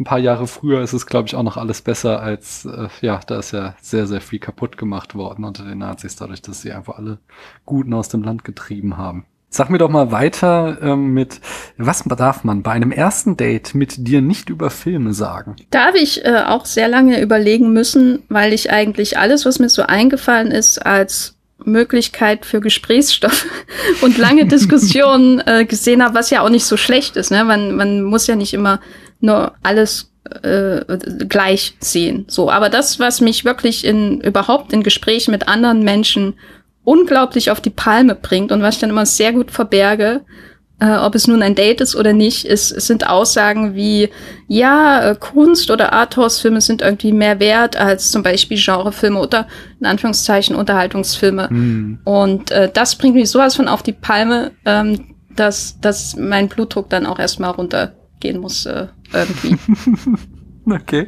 ein 0.00 0.04
paar 0.04 0.18
Jahre 0.18 0.46
früher 0.46 0.80
ist 0.80 0.94
es, 0.94 1.06
glaube 1.06 1.28
ich, 1.28 1.36
auch 1.36 1.42
noch 1.42 1.58
alles 1.58 1.82
besser 1.82 2.20
als, 2.22 2.64
äh, 2.64 2.88
ja, 3.02 3.20
da 3.26 3.38
ist 3.38 3.52
ja 3.52 3.74
sehr, 3.82 4.06
sehr 4.06 4.22
viel 4.22 4.38
kaputt 4.38 4.78
gemacht 4.78 5.14
worden 5.14 5.44
unter 5.44 5.64
den 5.64 5.78
Nazis, 5.78 6.16
dadurch, 6.16 6.40
dass 6.40 6.62
sie 6.62 6.72
einfach 6.72 6.96
alle 6.96 7.18
Guten 7.66 7.92
aus 7.92 8.08
dem 8.08 8.22
Land 8.22 8.42
getrieben 8.44 8.96
haben. 8.96 9.26
Sag 9.50 9.68
mir 9.68 9.78
doch 9.78 9.90
mal 9.90 10.12
weiter 10.12 10.78
ähm, 10.80 11.12
mit, 11.12 11.40
was 11.76 12.04
darf 12.04 12.44
man 12.44 12.62
bei 12.62 12.70
einem 12.70 12.92
ersten 12.92 13.36
Date 13.36 13.74
mit 13.74 14.06
dir 14.06 14.22
nicht 14.22 14.48
über 14.48 14.70
Filme 14.70 15.12
sagen? 15.12 15.56
Da 15.70 15.86
habe 15.88 15.98
ich 15.98 16.24
äh, 16.24 16.44
auch 16.46 16.64
sehr 16.64 16.88
lange 16.88 17.20
überlegen 17.20 17.72
müssen, 17.72 18.22
weil 18.28 18.52
ich 18.52 18.70
eigentlich 18.70 19.18
alles, 19.18 19.44
was 19.44 19.58
mir 19.58 19.68
so 19.68 19.82
eingefallen 19.82 20.52
ist, 20.52 20.86
als 20.86 21.34
Möglichkeit 21.64 22.46
für 22.46 22.60
Gesprächsstoff 22.60 23.44
und 24.02 24.16
lange 24.16 24.46
Diskussionen 24.46 25.42
äh, 25.44 25.66
gesehen 25.66 26.02
habe, 26.02 26.14
was 26.14 26.30
ja 26.30 26.42
auch 26.42 26.48
nicht 26.48 26.64
so 26.64 26.76
schlecht 26.76 27.16
ist. 27.16 27.30
Ne? 27.30 27.44
Man, 27.44 27.74
man 27.74 28.02
muss 28.02 28.28
ja 28.28 28.36
nicht 28.36 28.54
immer 28.54 28.80
nur 29.20 29.52
alles 29.62 30.10
äh, 30.42 30.80
gleich 31.28 31.74
sehen. 31.80 32.24
So, 32.28 32.50
aber 32.50 32.68
das, 32.68 32.98
was 32.98 33.20
mich 33.20 33.44
wirklich 33.44 33.84
in 33.84 34.20
überhaupt 34.20 34.72
in 34.72 34.82
Gesprächen 34.82 35.30
mit 35.30 35.48
anderen 35.48 35.82
Menschen 35.82 36.34
unglaublich 36.84 37.50
auf 37.50 37.60
die 37.60 37.70
Palme 37.70 38.14
bringt 38.14 38.52
und 38.52 38.62
was 38.62 38.76
ich 38.76 38.80
dann 38.80 38.90
immer 38.90 39.06
sehr 39.06 39.32
gut 39.32 39.50
verberge, 39.50 40.22
äh, 40.80 40.96
ob 40.96 41.14
es 41.14 41.26
nun 41.26 41.42
ein 41.42 41.54
Date 41.54 41.80
ist 41.80 41.94
oder 41.94 42.12
nicht, 42.12 42.46
ist, 42.46 42.72
es 42.72 42.86
sind 42.86 43.06
Aussagen 43.06 43.74
wie, 43.74 44.08
ja, 44.48 45.10
äh, 45.10 45.14
Kunst- 45.14 45.70
oder 45.70 45.92
Arthouse-Filme 45.92 46.60
sind 46.60 46.80
irgendwie 46.80 47.12
mehr 47.12 47.38
wert 47.38 47.76
als 47.76 48.10
zum 48.10 48.22
Beispiel 48.22 48.58
Genrefilme 48.58 49.20
oder 49.20 49.46
in 49.78 49.86
Anführungszeichen 49.86 50.56
Unterhaltungsfilme. 50.56 51.48
Mhm. 51.50 51.98
Und 52.04 52.50
äh, 52.50 52.70
das 52.72 52.96
bringt 52.96 53.14
mich 53.14 53.30
sowas 53.30 53.56
von 53.56 53.68
auf 53.68 53.82
die 53.82 53.92
Palme, 53.92 54.52
ähm, 54.64 55.14
dass, 55.36 55.78
dass 55.80 56.16
mein 56.16 56.48
Blutdruck 56.48 56.88
dann 56.88 57.06
auch 57.06 57.18
erstmal 57.18 57.52
runtergehen 58.20 58.40
muss 58.40 58.66
äh, 58.66 58.86
irgendwie. 59.12 59.56
okay. 60.70 61.06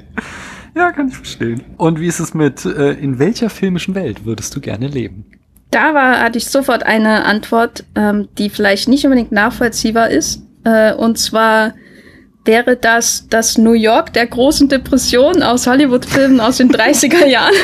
Ja, 0.74 0.90
kann 0.90 1.08
ich 1.08 1.16
verstehen. 1.16 1.62
Und 1.76 2.00
wie 2.00 2.06
ist 2.06 2.18
es 2.18 2.32
mit, 2.32 2.64
äh, 2.64 2.92
in 2.92 3.18
welcher 3.18 3.50
filmischen 3.50 3.94
Welt 3.94 4.24
würdest 4.24 4.56
du 4.56 4.60
gerne 4.60 4.88
leben? 4.88 5.26
Da 5.70 5.94
war, 5.94 6.20
hatte 6.20 6.38
ich 6.38 6.46
sofort 6.46 6.82
eine 6.82 7.24
Antwort, 7.24 7.84
ähm, 7.94 8.28
die 8.38 8.50
vielleicht 8.50 8.88
nicht 8.88 9.04
unbedingt 9.04 9.32
nachvollziehbar 9.32 10.10
ist. 10.10 10.42
Äh, 10.64 10.94
und 10.94 11.18
zwar 11.18 11.74
wäre 12.44 12.76
das 12.76 13.28
das 13.28 13.56
New 13.56 13.72
York 13.72 14.12
der 14.14 14.26
großen 14.26 14.68
Depression 14.68 15.42
aus 15.42 15.66
Hollywood-Filmen 15.66 16.40
aus 16.40 16.56
den 16.56 16.70
30er 16.70 17.26
Jahren. 17.26 17.54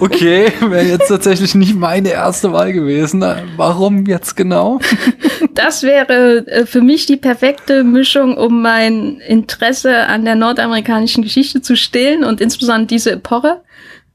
Okay, 0.00 0.50
wäre 0.60 0.84
jetzt 0.84 1.08
tatsächlich 1.08 1.54
nicht 1.54 1.74
meine 1.74 2.10
erste 2.10 2.52
Wahl 2.52 2.72
gewesen. 2.72 3.22
Warum 3.56 4.06
jetzt 4.06 4.34
genau? 4.34 4.80
Das 5.54 5.84
wäre 5.84 6.46
äh, 6.46 6.66
für 6.66 6.80
mich 6.80 7.06
die 7.06 7.16
perfekte 7.16 7.84
Mischung, 7.84 8.36
um 8.36 8.60
mein 8.60 9.20
Interesse 9.20 10.06
an 10.06 10.24
der 10.24 10.34
nordamerikanischen 10.34 11.22
Geschichte 11.22 11.62
zu 11.62 11.76
stillen 11.76 12.24
und 12.24 12.40
insbesondere 12.40 12.86
diese 12.86 13.12
Epoche. 13.12 13.60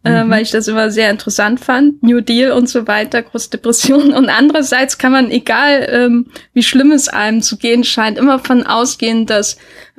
Äh, 0.06 0.24
mhm. 0.24 0.30
weil 0.30 0.44
ich 0.44 0.52
das 0.52 0.70
immer 0.70 0.92
sehr 0.92 1.10
interessant 1.10 1.60
fand. 1.60 2.02
New 2.02 2.22
Deal 2.22 2.54
und 2.54 2.70
so 2.70 2.88
weiter, 2.88 3.22
Großdepression. 3.22 4.14
Und 4.14 4.30
andererseits 4.30 4.98
kann 4.98 5.12
man, 5.12 5.30
egal 5.30 5.90
ähm, 5.92 6.28
wie 6.54 6.64
schlimm 6.64 6.94
es 6.94 7.10
einem 7.10 7.42
zu 7.42 7.58
gehen 7.58 7.84
scheint, 7.84 8.18
immer 8.18 8.40
von 8.40 8.66
ausgehen, 8.66 9.26
dass 9.26 9.58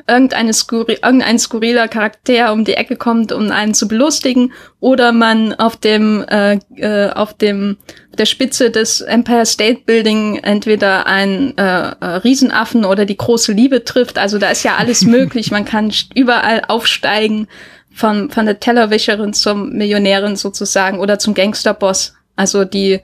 irgendeine 0.09 0.55
skurri 0.55 0.99
irgendein 1.03 1.39
skurriler 1.39 1.87
Charakter 1.87 2.55
um 2.55 2.65
die 2.65 2.75
Ecke 2.75 2.97
kommt, 2.97 3.31
um 3.31 3.51
einen 3.51 3.75
zu 3.75 3.89
belustigen, 3.89 4.55
oder 4.81 5.13
man 5.13 5.53
auf 5.53 5.77
dem 5.77 6.25
äh, 6.29 6.55
äh, 6.77 7.11
auf 7.11 7.35
dem 7.35 7.77
der 8.17 8.25
Spitze 8.25 8.71
des 8.71 9.03
Empire 9.03 9.45
State 9.45 9.83
Building 9.85 10.37
entweder 10.37 11.07
einen 11.07 11.57
äh, 11.59 11.91
äh, 12.01 12.05
Riesenaffen 12.25 12.87
oder 12.87 13.05
die 13.05 13.19
große 13.19 13.53
Liebe 13.53 13.85
trifft. 13.85 14.19
Also 14.19 14.39
da 14.39 14.49
ist 14.49 14.63
ja 14.63 14.77
alles 14.77 15.03
möglich. 15.07 15.51
Man 15.51 15.67
kann 15.67 15.93
überall 16.15 16.63
aufsteigen 16.69 17.47
von, 17.93 18.31
von 18.31 18.47
der 18.47 18.61
Tellerwäscherin 18.61 19.33
zum 19.33 19.71
Millionärin 19.71 20.37
sozusagen 20.37 20.99
oder 20.99 21.19
zum 21.19 21.35
Gangsterboss. 21.35 22.15
Also 22.37 22.65
die, 22.65 23.01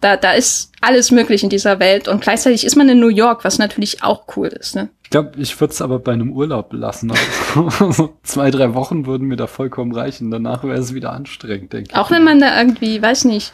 da, 0.00 0.16
da 0.16 0.32
ist 0.32 0.72
alles 0.80 1.10
möglich 1.10 1.42
in 1.44 1.50
dieser 1.50 1.78
Welt 1.78 2.08
und 2.08 2.22
gleichzeitig 2.22 2.64
ist 2.64 2.76
man 2.76 2.88
in 2.88 2.98
New 2.98 3.08
York, 3.08 3.44
was 3.44 3.58
natürlich 3.58 4.02
auch 4.02 4.24
cool 4.36 4.48
ist. 4.48 4.74
Ne? 4.74 4.88
Ich 5.04 5.10
glaube, 5.10 5.32
ich 5.36 5.60
würde 5.60 5.72
es 5.72 5.82
aber 5.82 5.98
bei 5.98 6.12
einem 6.12 6.32
Urlaub 6.32 6.72
lassen. 6.72 7.12
Also 7.54 8.14
zwei, 8.22 8.50
drei 8.50 8.74
Wochen 8.74 9.06
würden 9.06 9.28
mir 9.28 9.36
da 9.36 9.46
vollkommen 9.46 9.92
reichen. 9.92 10.30
Danach 10.30 10.64
wäre 10.64 10.78
es 10.78 10.94
wieder 10.94 11.12
anstrengend, 11.12 11.72
denke 11.72 11.90
ich. 11.90 11.96
Auch 11.96 12.10
wenn 12.10 12.24
man 12.24 12.40
da 12.40 12.58
irgendwie, 12.58 13.00
weiß 13.00 13.26
nicht, 13.26 13.52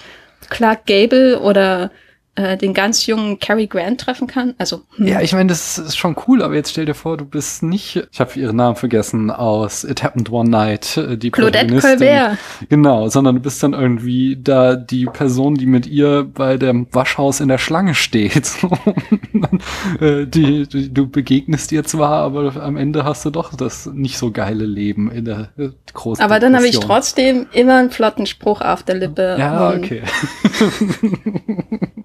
Clark 0.49 0.87
Gable 0.87 1.41
oder 1.41 1.91
äh, 2.39 2.57
den 2.57 2.73
ganz 2.73 3.07
jungen 3.07 3.41
Cary 3.41 3.67
Grant 3.67 4.01
treffen 4.01 4.29
kann. 4.29 4.55
Also 4.59 4.83
hm. 4.95 5.07
ja, 5.09 5.21
ich 5.21 5.33
meine, 5.33 5.49
das 5.49 5.77
ist 5.77 5.97
schon 5.97 6.15
cool, 6.27 6.43
aber 6.43 6.55
jetzt 6.55 6.71
stell 6.71 6.87
dir 6.87 6.95
vor, 6.95 7.17
du 7.17 7.25
bist 7.25 7.65
nicht, 7.65 8.07
ich 8.13 8.21
habe 8.21 8.39
ihren 8.39 8.55
Namen 8.55 8.77
vergessen 8.77 9.33
aus 9.33 9.83
It 9.83 10.05
Happened 10.05 10.31
One 10.31 10.49
Night, 10.49 10.97
äh, 10.97 11.19
die 11.19 11.33
Claudette 11.33 11.77
Colbert. 11.81 12.39
Genau, 12.69 13.09
sondern 13.09 13.35
du 13.37 13.41
bist 13.41 13.61
dann 13.63 13.73
irgendwie 13.73 14.39
da 14.41 14.77
die 14.77 15.07
Person, 15.07 15.57
die 15.57 15.67
mit 15.67 15.89
ihr 15.89 16.29
bei 16.33 16.57
dem 16.57 16.87
Waschhaus 16.93 17.41
in 17.41 17.49
der 17.49 17.59
Schlange 17.59 17.95
steht. 17.95 18.53
Äh, 20.01 20.27
die, 20.27 20.69
die, 20.69 20.93
du 20.93 21.09
begegnest 21.09 21.73
ihr 21.73 21.85
zwar, 21.85 22.23
aber 22.23 22.57
am 22.63 22.77
Ende 22.77 23.05
hast 23.05 23.25
du 23.25 23.31
doch 23.31 23.55
das 23.55 23.87
nicht 23.87 24.19
so 24.19 24.31
geile 24.31 24.65
Leben 24.65 25.11
in 25.11 25.25
der 25.25 25.51
äh, 25.57 25.71
großen. 25.93 26.23
Aber 26.23 26.41
dann 26.41 26.55
habe 26.55 26.67
ich 26.67 26.79
trotzdem 26.79 27.47
immer 27.53 27.77
einen 27.77 27.91
flotten 27.91 28.27
Spruch 28.27 28.61
auf 28.61 28.83
der 28.83 28.97
Lippe. 28.97 29.37
Ja, 29.39 29.71
okay. 29.71 30.03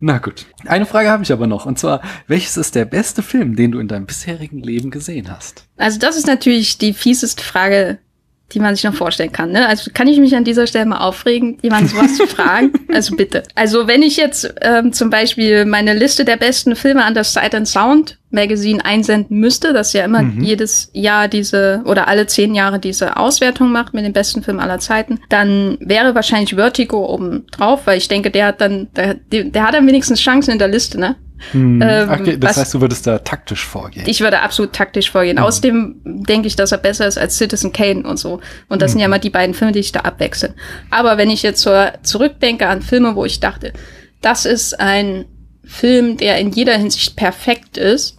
Na 0.00 0.16
gut. 0.16 0.46
Eine 0.64 0.86
Frage 0.86 1.10
habe 1.10 1.22
ich 1.22 1.32
aber 1.32 1.46
noch. 1.46 1.66
Und 1.66 1.78
zwar, 1.78 2.00
welches 2.26 2.56
ist 2.56 2.74
der 2.74 2.86
beste 2.86 3.22
Film, 3.22 3.54
den 3.54 3.72
du 3.72 3.78
in 3.78 3.86
deinem 3.86 4.06
bisherigen 4.06 4.62
Leben 4.62 4.90
gesehen 4.90 5.30
hast? 5.30 5.66
Also 5.76 5.98
das 5.98 6.16
ist 6.16 6.26
natürlich 6.26 6.78
die 6.78 6.94
fieseste 6.94 7.44
Frage, 7.44 7.98
die 8.52 8.60
man 8.60 8.74
sich 8.74 8.84
noch 8.84 8.94
vorstellen 8.94 9.32
kann. 9.32 9.52
Ne? 9.52 9.66
Also 9.66 9.90
kann 9.92 10.08
ich 10.08 10.18
mich 10.18 10.34
an 10.36 10.44
dieser 10.44 10.66
Stelle 10.66 10.86
mal 10.86 10.98
aufregen, 10.98 11.58
jemand 11.62 11.90
sowas 11.90 12.16
zu 12.16 12.26
fragen? 12.26 12.72
Also 12.92 13.14
bitte. 13.14 13.44
Also 13.54 13.86
wenn 13.86 14.02
ich 14.02 14.16
jetzt 14.16 14.52
ähm, 14.62 14.92
zum 14.92 15.10
Beispiel 15.10 15.64
meine 15.64 15.94
Liste 15.94 16.24
der 16.24 16.36
besten 16.36 16.74
Filme 16.74 17.04
an 17.04 17.14
das 17.14 17.32
Sight 17.32 17.54
and 17.54 17.68
Sound 17.68 18.18
Magazine 18.30 18.84
einsenden 18.84 19.38
müsste, 19.38 19.72
das 19.72 19.92
ja 19.92 20.04
immer 20.04 20.22
mhm. 20.22 20.42
jedes 20.42 20.90
Jahr 20.92 21.28
diese 21.28 21.82
oder 21.84 22.08
alle 22.08 22.26
zehn 22.26 22.54
Jahre 22.54 22.80
diese 22.80 23.16
Auswertung 23.16 23.70
macht 23.70 23.94
mit 23.94 24.04
den 24.04 24.12
besten 24.12 24.42
Filmen 24.42 24.60
aller 24.60 24.80
Zeiten, 24.80 25.20
dann 25.28 25.78
wäre 25.80 26.14
wahrscheinlich 26.14 26.54
Vertigo 26.54 27.06
oben 27.06 27.46
drauf, 27.52 27.82
weil 27.84 27.98
ich 27.98 28.08
denke, 28.08 28.30
der 28.30 28.46
hat 28.46 28.60
dann, 28.60 28.88
der, 28.96 29.14
der 29.14 29.62
hat 29.62 29.74
dann 29.74 29.86
wenigstens 29.86 30.20
Chancen 30.20 30.52
in 30.52 30.58
der 30.58 30.68
Liste, 30.68 30.98
ne? 30.98 31.16
Hm. 31.52 31.82
Ähm, 31.82 32.10
okay, 32.10 32.36
das 32.38 32.50
was, 32.50 32.56
heißt, 32.58 32.74
du 32.74 32.80
würdest 32.80 33.06
da 33.06 33.18
taktisch 33.18 33.64
vorgehen. 33.64 34.06
Ich 34.06 34.20
würde 34.20 34.40
absolut 34.40 34.72
taktisch 34.72 35.10
vorgehen. 35.10 35.36
Mhm. 35.36 35.42
Außerdem 35.42 36.00
denke 36.04 36.48
ich, 36.48 36.56
dass 36.56 36.72
er 36.72 36.78
besser 36.78 37.06
ist 37.06 37.18
als 37.18 37.36
Citizen 37.36 37.72
Kane 37.72 38.02
und 38.02 38.18
so. 38.18 38.40
Und 38.68 38.82
das 38.82 38.90
mhm. 38.90 38.92
sind 38.92 39.00
ja 39.00 39.08
mal 39.08 39.18
die 39.18 39.30
beiden 39.30 39.54
Filme, 39.54 39.72
die 39.72 39.80
ich 39.80 39.92
da 39.92 40.00
abwechseln. 40.00 40.54
Aber 40.90 41.18
wenn 41.18 41.30
ich 41.30 41.42
jetzt 41.42 41.62
so 41.62 41.70
zurückdenke 42.02 42.66
an 42.66 42.82
Filme, 42.82 43.16
wo 43.16 43.24
ich 43.24 43.40
dachte, 43.40 43.72
das 44.20 44.44
ist 44.44 44.78
ein 44.78 45.24
Film, 45.64 46.16
der 46.16 46.38
in 46.38 46.50
jeder 46.50 46.76
Hinsicht 46.76 47.16
perfekt 47.16 47.78
ist, 47.78 48.18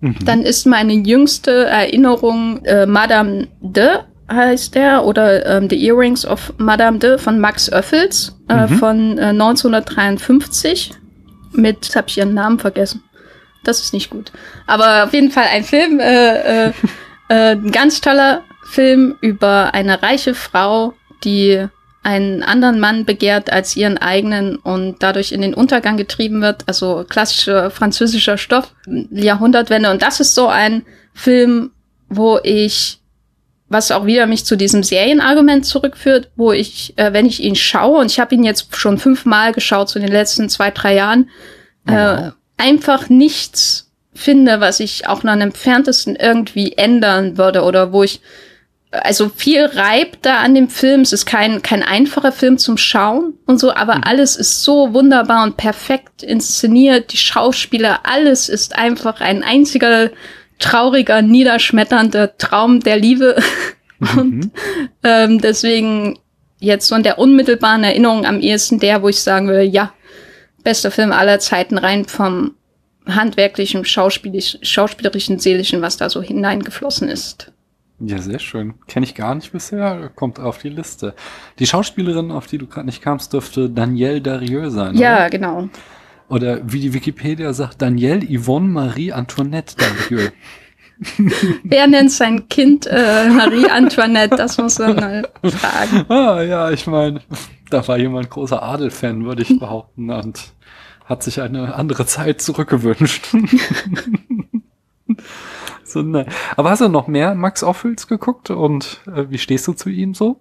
mhm. 0.00 0.16
dann 0.24 0.42
ist 0.42 0.66
meine 0.66 0.92
jüngste 0.92 1.66
Erinnerung 1.66 2.64
äh, 2.64 2.86
Madame 2.86 3.48
de 3.60 3.98
heißt 4.30 4.74
der 4.74 5.04
oder 5.04 5.46
ähm, 5.46 5.70
The 5.70 5.86
Earrings 5.86 6.26
of 6.26 6.52
Madame 6.58 6.98
de 6.98 7.18
von 7.18 7.38
Max 7.38 7.72
Oeffels 7.72 8.36
äh, 8.48 8.66
mhm. 8.66 8.78
von 8.78 9.18
äh, 9.18 9.26
1953 9.26 10.92
mit, 11.56 11.94
habe 11.96 12.08
ich 12.08 12.18
ihren 12.18 12.34
Namen 12.34 12.58
vergessen. 12.58 13.02
Das 13.64 13.80
ist 13.80 13.92
nicht 13.92 14.10
gut. 14.10 14.32
Aber 14.66 15.04
auf 15.04 15.12
jeden 15.12 15.30
Fall 15.30 15.46
ein 15.50 15.64
Film, 15.64 15.98
äh, 15.98 16.68
äh, 16.68 16.72
äh, 17.28 17.52
ein 17.52 17.72
ganz 17.72 18.00
toller 18.00 18.42
Film 18.70 19.16
über 19.20 19.74
eine 19.74 20.02
reiche 20.02 20.34
Frau, 20.34 20.94
die 21.24 21.66
einen 22.06 22.44
anderen 22.44 22.78
Mann 22.78 23.04
begehrt 23.04 23.52
als 23.52 23.74
ihren 23.76 23.98
eigenen 23.98 24.56
und 24.56 25.02
dadurch 25.02 25.32
in 25.32 25.40
den 25.40 25.54
Untergang 25.54 25.96
getrieben 25.96 26.40
wird. 26.40 26.62
Also 26.66 27.04
klassischer 27.08 27.70
französischer 27.72 28.38
Stoff, 28.38 28.72
Jahrhundertwende. 29.10 29.90
Und 29.90 30.02
das 30.02 30.20
ist 30.20 30.36
so 30.36 30.46
ein 30.46 30.84
Film, 31.14 31.72
wo 32.08 32.38
ich, 32.44 33.00
was 33.68 33.90
auch 33.90 34.06
wieder 34.06 34.26
mich 34.26 34.44
zu 34.44 34.56
diesem 34.56 34.82
Serienargument 34.82 35.66
zurückführt, 35.66 36.30
wo 36.36 36.52
ich, 36.52 36.94
äh, 36.96 37.12
wenn 37.12 37.26
ich 37.26 37.42
ihn 37.42 37.56
schaue, 37.56 37.98
und 38.00 38.10
ich 38.10 38.20
habe 38.20 38.34
ihn 38.34 38.44
jetzt 38.44 38.74
schon 38.76 38.98
fünfmal 38.98 39.52
geschaut, 39.52 39.88
so 39.88 39.98
in 39.98 40.04
den 40.04 40.12
letzten 40.12 40.48
zwei, 40.48 40.70
drei 40.70 40.94
Jahren, 40.94 41.30
äh, 41.86 42.30
einfach 42.56 43.08
nichts 43.08 43.90
finde, 44.14 44.60
was 44.60 44.80
ich 44.80 45.08
auch 45.08 45.22
noch 45.22 45.32
am 45.32 45.40
entferntesten 45.40 46.16
irgendwie 46.16 46.72
ändern 46.72 47.38
würde 47.38 47.62
oder 47.62 47.92
wo 47.92 48.02
ich 48.02 48.20
also 48.90 49.28
viel 49.28 49.64
reibt 49.64 50.24
da 50.24 50.38
an 50.38 50.54
dem 50.54 50.68
Film. 50.68 51.02
Es 51.02 51.12
ist 51.12 51.26
kein, 51.26 51.62
kein 51.62 51.82
einfacher 51.82 52.32
Film 52.32 52.58
zum 52.58 52.76
Schauen 52.76 53.34
und 53.46 53.58
so, 53.58 53.74
aber 53.74 53.96
mhm. 53.96 54.04
alles 54.04 54.36
ist 54.36 54.62
so 54.62 54.94
wunderbar 54.94 55.42
und 55.42 55.56
perfekt 55.56 56.22
inszeniert. 56.22 57.12
Die 57.12 57.18
Schauspieler, 57.18 58.00
alles 58.04 58.48
ist 58.48 58.76
einfach 58.76 59.20
ein 59.20 59.42
einziger 59.42 60.10
trauriger, 60.58 61.22
niederschmetternder 61.22 62.36
Traum 62.38 62.80
der 62.80 62.96
Liebe. 62.96 63.36
Mhm. 63.98 64.08
Und 64.18 64.50
ähm, 65.02 65.40
deswegen 65.40 66.18
jetzt 66.58 66.88
so 66.88 66.94
in 66.94 67.02
der 67.02 67.18
unmittelbaren 67.18 67.84
Erinnerung 67.84 68.26
am 68.26 68.40
ehesten 68.40 68.78
der, 68.78 69.02
wo 69.02 69.08
ich 69.08 69.20
sagen 69.20 69.48
würde, 69.48 69.62
ja, 69.62 69.92
bester 70.64 70.90
Film 70.90 71.12
aller 71.12 71.38
Zeiten 71.38 71.78
rein 71.78 72.04
vom 72.06 72.54
handwerklichen, 73.06 73.84
schauspielerischen, 73.84 75.38
seelischen, 75.38 75.80
was 75.80 75.96
da 75.96 76.10
so 76.10 76.22
hineingeflossen 76.22 77.08
ist. 77.08 77.52
Ja, 77.98 78.18
sehr 78.18 78.38
schön. 78.38 78.74
Kenne 78.88 79.06
ich 79.06 79.14
gar 79.14 79.34
nicht 79.34 79.52
bisher, 79.52 80.10
kommt 80.14 80.38
auf 80.38 80.58
die 80.58 80.68
Liste. 80.68 81.14
Die 81.58 81.66
Schauspielerin, 81.66 82.30
auf 82.30 82.46
die 82.46 82.58
du 82.58 82.66
gerade 82.66 82.86
nicht 82.86 83.00
kamst, 83.00 83.32
dürfte 83.32 83.70
Danielle 83.70 84.20
Darieux 84.20 84.70
sein. 84.70 84.96
Ja, 84.96 85.16
oder? 85.16 85.30
genau. 85.30 85.68
Oder 86.28 86.60
wie 86.70 86.80
die 86.80 86.92
Wikipedia 86.92 87.52
sagt, 87.52 87.80
Danielle 87.82 88.26
Yvonne 88.26 88.68
Marie 88.68 89.12
Antoinette 89.12 89.76
Darieux. 89.76 90.32
Wer 91.62 91.86
nennt 91.86 92.10
sein 92.10 92.48
Kind 92.48 92.86
äh, 92.86 93.28
Marie 93.28 93.68
Antoinette? 93.70 94.34
Das 94.36 94.56
muss 94.58 94.78
man 94.78 94.96
mal 94.96 95.28
fragen. 95.44 96.10
Ah, 96.10 96.42
ja, 96.42 96.70
ich 96.70 96.86
meine, 96.86 97.20
da 97.70 97.86
war 97.86 97.98
jemand 97.98 98.30
großer 98.30 98.62
Adel-Fan, 98.62 99.24
würde 99.24 99.42
ich 99.42 99.58
behaupten, 99.58 100.10
und 100.10 100.52
hat 101.04 101.22
sich 101.22 101.40
eine 101.40 101.74
andere 101.74 102.06
Zeit 102.06 102.40
zurückgewünscht. 102.40 103.28
so, 105.84 106.02
ne. 106.02 106.26
Aber 106.56 106.70
hast 106.70 106.80
du 106.80 106.88
noch 106.88 107.06
mehr 107.06 107.34
Max 107.34 107.62
Ophüls 107.62 108.08
geguckt 108.08 108.50
und 108.50 109.00
äh, 109.06 109.26
wie 109.28 109.38
stehst 109.38 109.68
du 109.68 109.74
zu 109.74 109.90
ihm 109.90 110.14
so? 110.14 110.40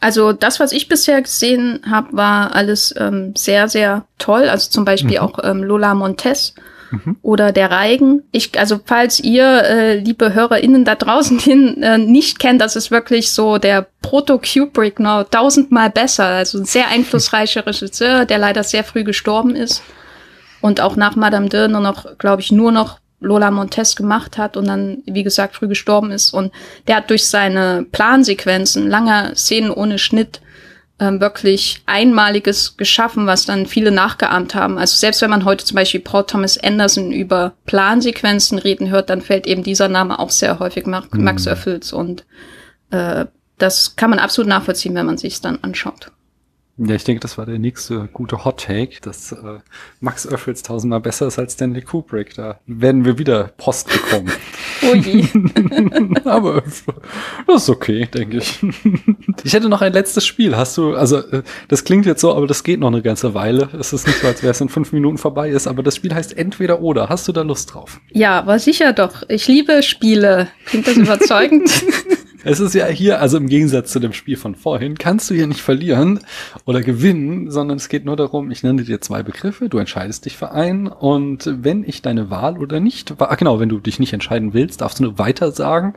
Also 0.00 0.32
das, 0.32 0.60
was 0.60 0.72
ich 0.72 0.88
bisher 0.88 1.22
gesehen 1.22 1.80
habe, 1.88 2.08
war 2.12 2.54
alles 2.54 2.94
ähm, 2.98 3.34
sehr, 3.36 3.68
sehr 3.68 4.04
toll. 4.18 4.48
Also 4.48 4.70
zum 4.70 4.84
Beispiel 4.84 5.18
mhm. 5.18 5.24
auch 5.24 5.38
ähm, 5.42 5.62
Lola 5.62 5.94
Montes 5.94 6.54
mhm. 6.90 7.16
oder 7.22 7.52
der 7.52 7.70
Reigen. 7.70 8.22
Ich, 8.32 8.58
also 8.58 8.80
falls 8.84 9.20
ihr, 9.20 9.62
äh, 9.64 9.98
liebe 9.98 10.34
HörerInnen 10.34 10.84
da 10.84 10.94
draußen 10.94 11.38
hin, 11.40 11.82
äh, 11.82 11.98
nicht 11.98 12.38
kennt, 12.38 12.60
das 12.60 12.76
ist 12.76 12.90
wirklich 12.90 13.32
so 13.32 13.58
der 13.58 13.86
Proto-Kubrick 14.02 15.00
noch 15.00 15.24
tausendmal 15.24 15.90
besser. 15.90 16.26
Also 16.26 16.58
ein 16.58 16.64
sehr 16.64 16.88
einflussreicher 16.88 17.66
Regisseur, 17.66 18.24
der 18.24 18.38
leider 18.38 18.62
sehr 18.62 18.84
früh 18.84 19.04
gestorben 19.04 19.54
ist. 19.56 19.82
Und 20.60 20.80
auch 20.80 20.96
nach 20.96 21.16
Madame 21.16 21.48
de 21.48 21.68
nur 21.68 21.80
noch, 21.80 22.18
glaube 22.18 22.42
ich, 22.42 22.50
nur 22.50 22.72
noch 22.72 22.98
Lola 23.20 23.50
Montes 23.50 23.96
gemacht 23.96 24.38
hat 24.38 24.56
und 24.56 24.66
dann, 24.66 25.02
wie 25.06 25.22
gesagt, 25.22 25.56
früh 25.56 25.68
gestorben 25.68 26.10
ist. 26.10 26.32
Und 26.32 26.52
der 26.86 26.96
hat 26.96 27.10
durch 27.10 27.26
seine 27.26 27.86
Plansequenzen, 27.90 28.88
langer 28.88 29.34
Szenen 29.34 29.70
ohne 29.70 29.98
Schnitt, 29.98 30.40
ähm, 30.98 31.20
wirklich 31.20 31.82
Einmaliges 31.86 32.76
geschaffen, 32.76 33.26
was 33.26 33.44
dann 33.44 33.66
viele 33.66 33.90
nachgeahmt 33.90 34.54
haben. 34.54 34.78
Also 34.78 34.96
selbst 34.96 35.20
wenn 35.20 35.30
man 35.30 35.44
heute 35.44 35.64
zum 35.64 35.74
Beispiel 35.74 36.00
Paul 36.00 36.24
Thomas 36.24 36.56
Anderson 36.58 37.12
über 37.12 37.52
Plansequenzen 37.66 38.58
reden 38.58 38.90
hört, 38.90 39.10
dann 39.10 39.20
fällt 39.20 39.46
eben 39.46 39.62
dieser 39.62 39.88
Name 39.88 40.18
auch 40.18 40.30
sehr 40.30 40.58
häufig 40.58 40.86
Max, 40.86 41.08
mhm. 41.12 41.52
Öffels 41.52 41.92
und 41.92 42.24
äh, 42.90 43.26
das 43.58 43.96
kann 43.96 44.10
man 44.10 44.18
absolut 44.18 44.48
nachvollziehen, 44.48 44.94
wenn 44.94 45.06
man 45.06 45.18
sich 45.18 45.40
dann 45.40 45.58
anschaut. 45.62 46.12
Ja, 46.78 46.94
ich 46.94 47.04
denke, 47.04 47.20
das 47.20 47.38
war 47.38 47.46
der 47.46 47.58
nächste 47.58 48.06
gute 48.12 48.44
Hot 48.44 48.64
Take, 48.64 49.00
dass 49.00 49.32
äh, 49.32 49.60
Max 50.00 50.26
Öffels 50.26 50.62
tausendmal 50.62 51.00
besser 51.00 51.26
ist 51.26 51.38
als 51.38 51.54
Stanley 51.54 51.80
Kubrick. 51.80 52.34
Da 52.34 52.60
werden 52.66 53.06
wir 53.06 53.18
wieder 53.18 53.52
Post 53.56 53.88
bekommen. 53.88 54.30
Ui. 54.82 55.26
Aber 56.26 56.62
das 57.46 57.62
ist 57.62 57.70
okay, 57.70 58.06
denke 58.12 58.38
ich. 58.38 58.62
ich 59.42 59.54
hätte 59.54 59.70
noch 59.70 59.80
ein 59.80 59.94
letztes 59.94 60.26
Spiel. 60.26 60.54
Hast 60.54 60.76
du, 60.76 60.94
also 60.94 61.18
äh, 61.18 61.42
das 61.68 61.84
klingt 61.84 62.04
jetzt 62.04 62.20
so, 62.20 62.34
aber 62.34 62.46
das 62.46 62.62
geht 62.62 62.80
noch 62.80 62.88
eine 62.88 63.00
ganze 63.00 63.32
Weile. 63.32 63.70
Es 63.78 63.94
ist 63.94 64.06
nicht 64.06 64.20
so, 64.20 64.26
als 64.26 64.42
wäre 64.42 64.50
es 64.50 64.60
in 64.60 64.68
fünf 64.68 64.92
Minuten 64.92 65.16
vorbei 65.16 65.48
ist, 65.48 65.66
aber 65.66 65.82
das 65.82 65.96
Spiel 65.96 66.14
heißt 66.14 66.36
entweder 66.36 66.82
oder. 66.82 67.08
Hast 67.08 67.26
du 67.26 67.32
da 67.32 67.40
Lust 67.40 67.72
drauf? 67.72 68.00
Ja, 68.10 68.46
war 68.46 68.58
sicher 68.58 68.92
doch. 68.92 69.22
Ich 69.28 69.48
liebe 69.48 69.82
Spiele. 69.82 70.48
Klingt 70.66 70.86
das 70.86 70.96
überzeugend? 70.96 71.70
Es 72.48 72.60
ist 72.60 72.76
ja 72.76 72.86
hier, 72.86 73.20
also 73.20 73.38
im 73.38 73.48
Gegensatz 73.48 73.90
zu 73.90 73.98
dem 73.98 74.12
Spiel 74.12 74.36
von 74.36 74.54
vorhin, 74.54 74.96
kannst 74.96 75.28
du 75.28 75.34
hier 75.34 75.48
nicht 75.48 75.62
verlieren 75.62 76.20
oder 76.64 76.80
gewinnen, 76.80 77.50
sondern 77.50 77.76
es 77.76 77.88
geht 77.88 78.04
nur 78.04 78.14
darum, 78.14 78.52
ich 78.52 78.62
nenne 78.62 78.84
dir 78.84 79.00
zwei 79.00 79.24
Begriffe, 79.24 79.68
du 79.68 79.78
entscheidest 79.78 80.26
dich 80.26 80.36
für 80.36 80.52
einen 80.52 80.86
und 80.86 81.52
wenn 81.60 81.82
ich 81.82 82.02
deine 82.02 82.30
Wahl 82.30 82.58
oder 82.58 82.78
nicht, 82.78 83.14
ah, 83.18 83.34
genau, 83.34 83.58
wenn 83.58 83.68
du 83.68 83.80
dich 83.80 83.98
nicht 83.98 84.12
entscheiden 84.12 84.54
willst, 84.54 84.80
darfst 84.80 85.00
du 85.00 85.02
nur 85.02 85.18
weiter 85.18 85.50
sagen 85.50 85.94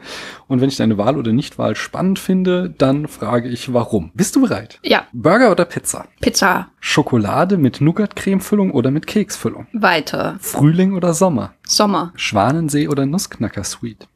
und 0.47 0.59
wenn 0.59 0.69
ich 0.69 0.77
deine 0.77 0.97
Wahl 0.97 1.17
oder 1.17 1.33
Nichtwahl 1.33 1.75
spannend 1.75 2.17
finde, 2.17 2.73
dann 2.75 3.07
frage 3.07 3.47
ich 3.47 3.71
warum. 3.71 4.09
Bist 4.15 4.35
du 4.35 4.41
bereit? 4.41 4.79
Ja. 4.81 5.03
Burger 5.13 5.51
oder 5.51 5.65
Pizza? 5.65 6.07
Pizza. 6.19 6.69
Schokolade 6.79 7.57
mit 7.57 7.79
Nougat-Cremefüllung 7.79 8.71
oder 8.71 8.89
mit 8.89 9.05
Keksfüllung? 9.05 9.67
Weiter. 9.73 10.37
Frühling 10.39 10.93
oder 10.93 11.13
Sommer? 11.13 11.53
Sommer. 11.69 12.11
Schwanensee 12.15 12.87
oder 12.87 13.05
Nussknacker-Sweet? 13.05 14.07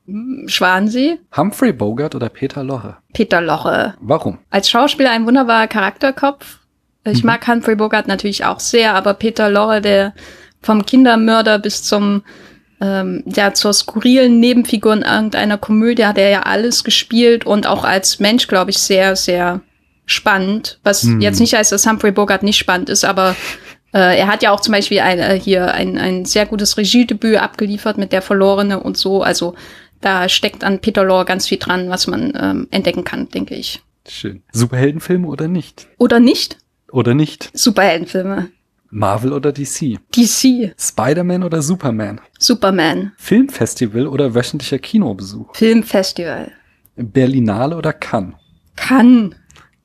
Schwansee. 0.48 1.20
Humphrey 1.36 1.72
Bogart 1.72 2.16
oder 2.16 2.30
Peter 2.30 2.64
Loche? 2.64 2.98
Peter 3.14 3.42
Loche. 3.42 3.94
Warum? 4.00 4.40
Als 4.50 4.70
Schauspieler 4.70 5.12
ein 5.12 5.26
wunderbarer 5.26 5.68
Charakterkopf. 5.68 6.60
Ich 7.06 7.24
mhm. 7.24 7.28
mag 7.28 7.48
Humphrey 7.48 7.76
Bogart 7.76 8.08
natürlich 8.08 8.46
auch 8.46 8.60
sehr, 8.60 8.96
aber 8.96 9.14
Peter 9.14 9.50
Loche, 9.50 9.82
der 9.82 10.14
vom 10.62 10.86
Kindermörder 10.86 11.60
bis 11.60 11.84
zum 11.84 12.24
ähm, 12.82 13.24
ja 13.26 13.54
zur 13.54 13.74
skurrilen 13.74 14.40
Nebenfigur 14.40 14.94
in 14.94 15.04
irgendeiner 15.04 15.58
Komödie 15.58 16.06
hat 16.06 16.18
er 16.18 16.30
ja 16.30 16.42
alles 16.44 16.84
gespielt 16.84 17.46
und 17.46 17.68
auch 17.68 17.84
als 17.84 18.20
Mensch, 18.20 18.48
glaube 18.48 18.72
ich, 18.72 18.80
sehr, 18.80 19.16
sehr 19.16 19.62
spannend. 20.06 20.80
Was 20.84 21.04
mhm. 21.04 21.22
jetzt 21.22 21.40
nicht 21.40 21.54
heißt, 21.54 21.72
dass 21.72 21.88
Humphrey 21.88 22.12
Bogart 22.12 22.44
nicht 22.44 22.58
spannend 22.58 22.90
ist, 22.90 23.06
aber 23.06 23.36
äh, 23.94 24.20
er 24.20 24.28
hat 24.28 24.44
ja 24.44 24.52
auch 24.52 24.62
zum 24.62 24.72
Beispiel 24.74 25.00
ein, 25.00 25.20
äh, 25.20 25.40
hier 25.40 25.74
ein, 25.74 25.98
ein 25.98 26.26
sehr 26.26 26.46
gutes 26.46 26.78
Regiedebüt 26.78 27.38
abgeliefert 27.38 27.98
mit 27.98 28.12
Der 28.12 28.22
Verlorene 28.22 28.80
und 28.80 28.98
so. 28.98 29.22
Also 29.24 29.56
da 30.02 30.28
steckt 30.28 30.64
an 30.64 30.80
Peter 30.80 31.04
Lorre 31.04 31.26
ganz 31.26 31.48
viel 31.48 31.60
dran, 31.60 31.90
was 31.90 32.08
man 32.08 32.34
ähm, 32.40 32.68
entdecken 32.72 33.04
kann, 33.04 33.30
denke 33.30 33.56
ich. 33.56 33.82
Schön. 34.08 34.44
Superheldenfilme 34.52 35.28
oder 35.28 35.48
nicht? 35.48 35.88
Oder 35.98 36.20
nicht? 36.20 36.58
Oder 36.92 37.14
nicht? 37.14 37.50
Superheldenfilme. 37.54 38.50
Marvel 38.90 39.34
oder 39.34 39.52
DC? 39.52 40.00
DC. 40.16 40.76
Spider-Man 40.78 41.44
oder 41.44 41.62
Superman? 41.62 42.22
Superman. 42.38 43.14
Filmfestival 43.18 44.08
oder 44.08 44.36
wöchentlicher 44.36 44.78
Kinobesuch? 44.78 45.56
Filmfestival. 45.56 46.52
Berlinale 46.96 47.76
oder 47.76 47.94
Cannes? 47.94 48.36
Cannes. 48.76 49.36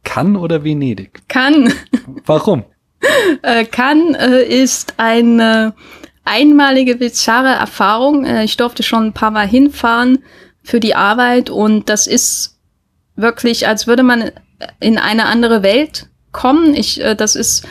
Cannes 0.05 0.39
oder 0.39 0.63
Venedig? 0.63 1.27
Cannes. 1.29 1.75
Warum? 2.27 2.65
Äh, 3.43 3.65
Cannes 3.65 4.17
äh, 4.17 4.45
ist 4.45 4.95
eine 4.97 5.75
einmalige 6.25 6.97
bizarre 6.97 7.55
Erfahrung. 7.55 8.25
Äh, 8.25 8.45
ich 8.45 8.57
durfte 8.57 8.83
schon 8.83 9.07
ein 9.07 9.13
paar 9.13 9.31
Mal 9.31 9.47
hinfahren 9.47 10.19
für 10.63 10.81
die 10.81 10.95
Arbeit 10.95 11.51
und 11.51 11.89
das 11.89 12.07
ist 12.07 12.59
wirklich, 13.17 13.67
als 13.67 13.87
würde 13.87 14.03
man 14.03 14.31
in 14.81 14.99
eine 14.99 15.27
andere 15.27 15.63
Welt 15.63 16.09
kommen. 16.33 16.75
Ich, 16.75 17.01
äh, 17.03 17.15
das 17.15 17.37
ist 17.37 17.67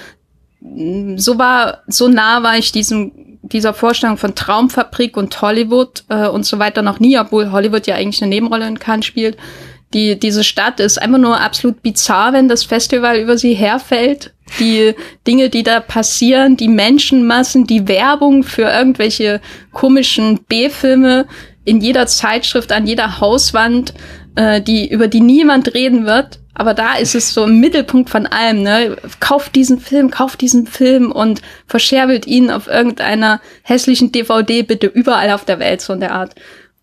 mm, 0.61 1.17
so 1.17 1.37
war, 1.37 1.83
so 1.87 2.07
nah 2.07 2.43
war 2.43 2.57
ich 2.57 2.71
diesem, 2.71 3.39
dieser 3.41 3.73
Vorstellung 3.73 4.17
von 4.17 4.35
Traumfabrik 4.35 5.15
und 5.15 5.41
Hollywood 5.41 6.03
äh, 6.09 6.27
und 6.27 6.45
so 6.45 6.59
weiter 6.59 6.81
noch 6.81 6.99
nie, 6.99 7.17
obwohl 7.17 7.51
Hollywood 7.51 7.87
ja 7.87 7.95
eigentlich 7.95 8.21
eine 8.21 8.29
Nebenrolle 8.29 8.67
in 8.67 8.79
Cannes 8.79 9.05
spielt. 9.05 9.37
Die, 9.93 10.19
diese 10.19 10.43
Stadt 10.43 10.81
ist 10.81 11.01
einfach 11.01 11.17
nur 11.17 11.39
absolut 11.39 11.81
bizarr, 11.81 12.33
wenn 12.33 12.49
das 12.49 12.65
Festival 12.65 13.19
über 13.19 13.37
sie 13.37 13.53
herfällt 13.53 14.33
die 14.59 14.93
Dinge, 15.25 15.49
die 15.49 15.63
da 15.63 15.79
passieren, 15.79 16.57
die 16.57 16.67
Menschenmassen, 16.67 17.67
die 17.67 17.87
Werbung 17.87 18.43
für 18.43 18.63
irgendwelche 18.63 19.41
komischen 19.71 20.39
B-Filme 20.47 21.25
in 21.65 21.81
jeder 21.81 22.07
Zeitschrift, 22.07 22.71
an 22.71 22.87
jeder 22.87 23.19
Hauswand, 23.19 23.93
äh, 24.35 24.61
die, 24.61 24.89
über 24.89 25.07
die 25.07 25.19
niemand 25.19 25.73
reden 25.73 26.05
wird. 26.05 26.39
Aber 26.53 26.73
da 26.73 26.95
ist 26.95 27.13
es 27.13 27.33
so 27.33 27.43
im 27.43 27.59
Mittelpunkt 27.59 28.09
von 28.09 28.25
allem, 28.25 28.63
ne? 28.63 28.95
Kauft 29.19 29.55
diesen 29.55 29.79
Film, 29.79 30.09
kauft 30.09 30.41
diesen 30.41 30.65
Film 30.65 31.11
und 31.11 31.41
verscherbelt 31.67 32.25
ihn 32.25 32.49
auf 32.49 32.67
irgendeiner 32.67 33.41
hässlichen 33.61 34.11
DVD 34.11 34.63
bitte 34.63 34.87
überall 34.87 35.29
auf 35.31 35.45
der 35.45 35.59
Welt, 35.59 35.81
so 35.81 35.93
in 35.93 35.99
der 35.99 36.13
Art. 36.13 36.33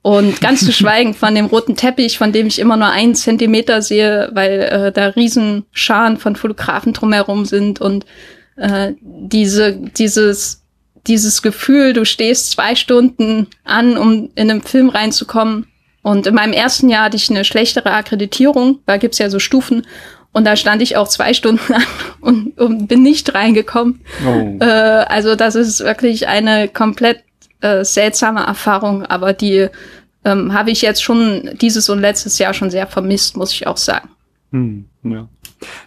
Und 0.05 0.43
ganz 0.43 0.63
zu 0.63 0.71
schweigen 0.71 1.15
von 1.15 1.35
dem 1.35 1.47
roten 1.47 1.77
Teppich, 1.77 2.19
von 2.19 2.31
dem 2.31 2.47
ich 2.47 2.59
immer 2.59 2.77
nur 2.77 2.91
einen 2.91 3.15
Zentimeter 3.15 3.81
sehe, 3.81 4.29
weil 4.35 4.61
äh, 4.61 4.93
da 4.93 5.07
Riesenscharen 5.07 6.19
von 6.19 6.37
Fotografen 6.37 6.93
drumherum 6.93 7.47
sind 7.47 7.81
und 7.81 8.05
äh, 8.57 8.93
diese, 9.01 9.73
dieses, 9.73 10.63
dieses 11.07 11.41
Gefühl, 11.41 11.95
du 11.95 12.05
stehst 12.05 12.51
zwei 12.51 12.75
Stunden 12.75 13.47
an, 13.65 13.97
um 13.97 14.29
in 14.35 14.51
einen 14.51 14.61
Film 14.61 14.91
reinzukommen. 14.91 15.69
Und 16.03 16.27
in 16.27 16.35
meinem 16.35 16.53
ersten 16.53 16.91
Jahr 16.91 17.05
hatte 17.05 17.17
ich 17.17 17.31
eine 17.31 17.47
schlechtere 17.47 17.91
Akkreditierung, 17.91 18.81
da 18.85 18.99
gibt's 18.99 19.17
ja 19.17 19.31
so 19.31 19.39
Stufen. 19.39 19.87
Und 20.33 20.45
da 20.45 20.55
stand 20.55 20.83
ich 20.83 20.99
auch 20.99 21.09
zwei 21.09 21.33
Stunden 21.33 21.73
an 21.73 21.83
und, 22.21 22.61
und 22.61 22.89
bin 22.89 23.03
nicht 23.03 23.33
reingekommen. 23.33 24.03
Oh. 24.27 24.59
Äh, 24.61 24.67
also 24.67 25.35
das 25.35 25.55
ist 25.55 25.81
wirklich 25.81 26.29
eine 26.29 26.69
komplett 26.69 27.25
äh, 27.65 27.85
seltsame 27.85 28.41
Erfahrung, 28.41 29.07
aber 29.07 29.33
die 29.33 29.69
ähm, 30.25 30.53
habe 30.53 30.71
ich 30.71 30.83
jetzt 30.83 31.03
schon 31.03 31.51
dieses 31.61 31.89
und 31.89 32.01
letztes 32.01 32.39
Jahr 32.39 32.53
schon 32.53 32.71
sehr 32.71 32.87
vermisst, 32.87 33.37
muss 33.37 33.53
ich 33.53 33.67
auch 33.67 33.79
sagen. 33.79 34.11
Hm, 34.53 34.85
ja. 35.03 35.29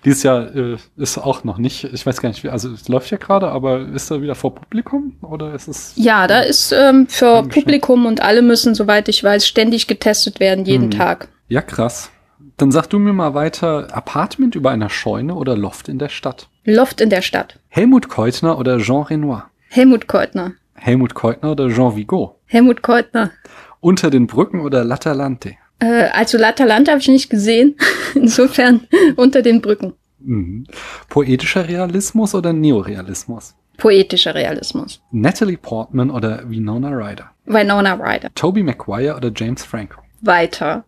Dieses 0.03 0.23
Jahr 0.23 0.55
äh, 0.55 0.77
ist 0.95 1.19
auch 1.19 1.43
noch 1.43 1.59
nicht, 1.59 1.83
ich 1.83 2.03
weiß 2.03 2.19
gar 2.19 2.29
nicht, 2.29 2.43
wie, 2.43 2.49
also 2.49 2.71
es 2.71 2.87
läuft 2.87 3.11
ja 3.11 3.17
gerade, 3.17 3.49
aber 3.49 3.81
ist 3.89 4.09
da 4.09 4.21
wieder 4.21 4.33
vor 4.33 4.55
Publikum 4.55 5.17
oder 5.21 5.53
ist 5.53 5.67
es? 5.67 5.93
Ja, 5.95 6.25
da 6.25 6.39
ist 6.39 6.71
ähm, 6.71 7.07
für 7.07 7.43
Publikum 7.43 8.07
und 8.07 8.21
alle 8.21 8.41
müssen, 8.41 8.73
soweit 8.73 9.07
ich 9.07 9.23
weiß, 9.23 9.47
ständig 9.47 9.85
getestet 9.85 10.39
werden, 10.39 10.65
jeden 10.65 10.91
hm. 10.91 10.91
Tag. 10.91 11.29
Ja, 11.47 11.61
krass. 11.61 12.09
Dann 12.57 12.71
sag 12.71 12.87
du 12.87 12.97
mir 12.97 13.13
mal 13.13 13.35
weiter, 13.35 13.87
Apartment 13.91 14.55
über 14.55 14.71
einer 14.71 14.89
Scheune 14.89 15.35
oder 15.35 15.55
Loft 15.55 15.89
in 15.89 15.99
der 15.99 16.09
Stadt? 16.09 16.49
Loft 16.65 17.01
in 17.01 17.11
der 17.11 17.21
Stadt. 17.21 17.59
Helmut 17.69 18.09
Keutner 18.09 18.57
oder 18.57 18.79
Jean 18.79 19.03
Renoir? 19.03 19.51
Helmut 19.69 20.07
Keutner. 20.07 20.53
Helmut 20.77 21.13
Keutner 21.13 21.51
oder 21.51 21.69
Jean 21.69 21.95
Vigo? 21.95 22.39
Helmut 22.45 22.81
Keutner. 22.81 23.31
Unter 23.79 24.09
den 24.09 24.27
Brücken 24.27 24.61
oder 24.61 24.83
Latalante? 24.83 25.55
Äh, 25.79 26.09
also 26.13 26.37
Latalante 26.37 26.91
habe 26.91 27.01
ich 27.01 27.07
nicht 27.07 27.29
gesehen. 27.29 27.75
Insofern 28.15 28.87
unter 29.15 29.41
den 29.41 29.61
Brücken. 29.61 29.93
Mhm. 30.19 30.65
Poetischer 31.09 31.67
Realismus 31.67 32.33
oder 32.33 32.53
Neorealismus? 32.53 33.55
Poetischer 33.77 34.33
Realismus. 34.33 35.01
Natalie 35.11 35.57
Portman 35.57 36.09
oder 36.09 36.49
Winona 36.49 36.89
Ryder? 36.89 37.31
Winona 37.45 37.93
Ryder. 37.93 38.29
Toby 38.33 38.63
Maguire 38.63 39.15
oder 39.15 39.31
James 39.35 39.63
Franco? 39.63 40.01
Weiter. 40.21 40.83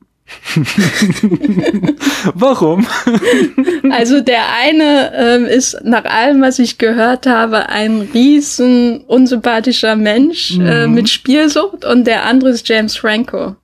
Warum? 2.33 2.87
also 3.91 4.21
der 4.21 4.51
eine 4.53 5.11
ähm, 5.15 5.45
ist 5.45 5.77
nach 5.83 6.05
allem, 6.05 6.41
was 6.41 6.59
ich 6.59 6.77
gehört 6.77 7.25
habe, 7.25 7.69
ein 7.69 8.01
riesen 8.13 9.01
unsympathischer 9.01 9.95
Mensch 9.95 10.51
äh, 10.51 10.59
mhm. 10.59 10.67
äh, 10.67 10.87
mit 10.87 11.09
Spielsucht 11.09 11.85
und 11.85 12.05
der 12.05 12.25
andere 12.25 12.51
ist 12.51 12.67
James 12.67 12.95
Franco. 12.95 13.55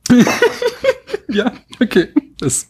ja, 1.30 1.51
okay. 1.82 2.09
Das 2.39 2.68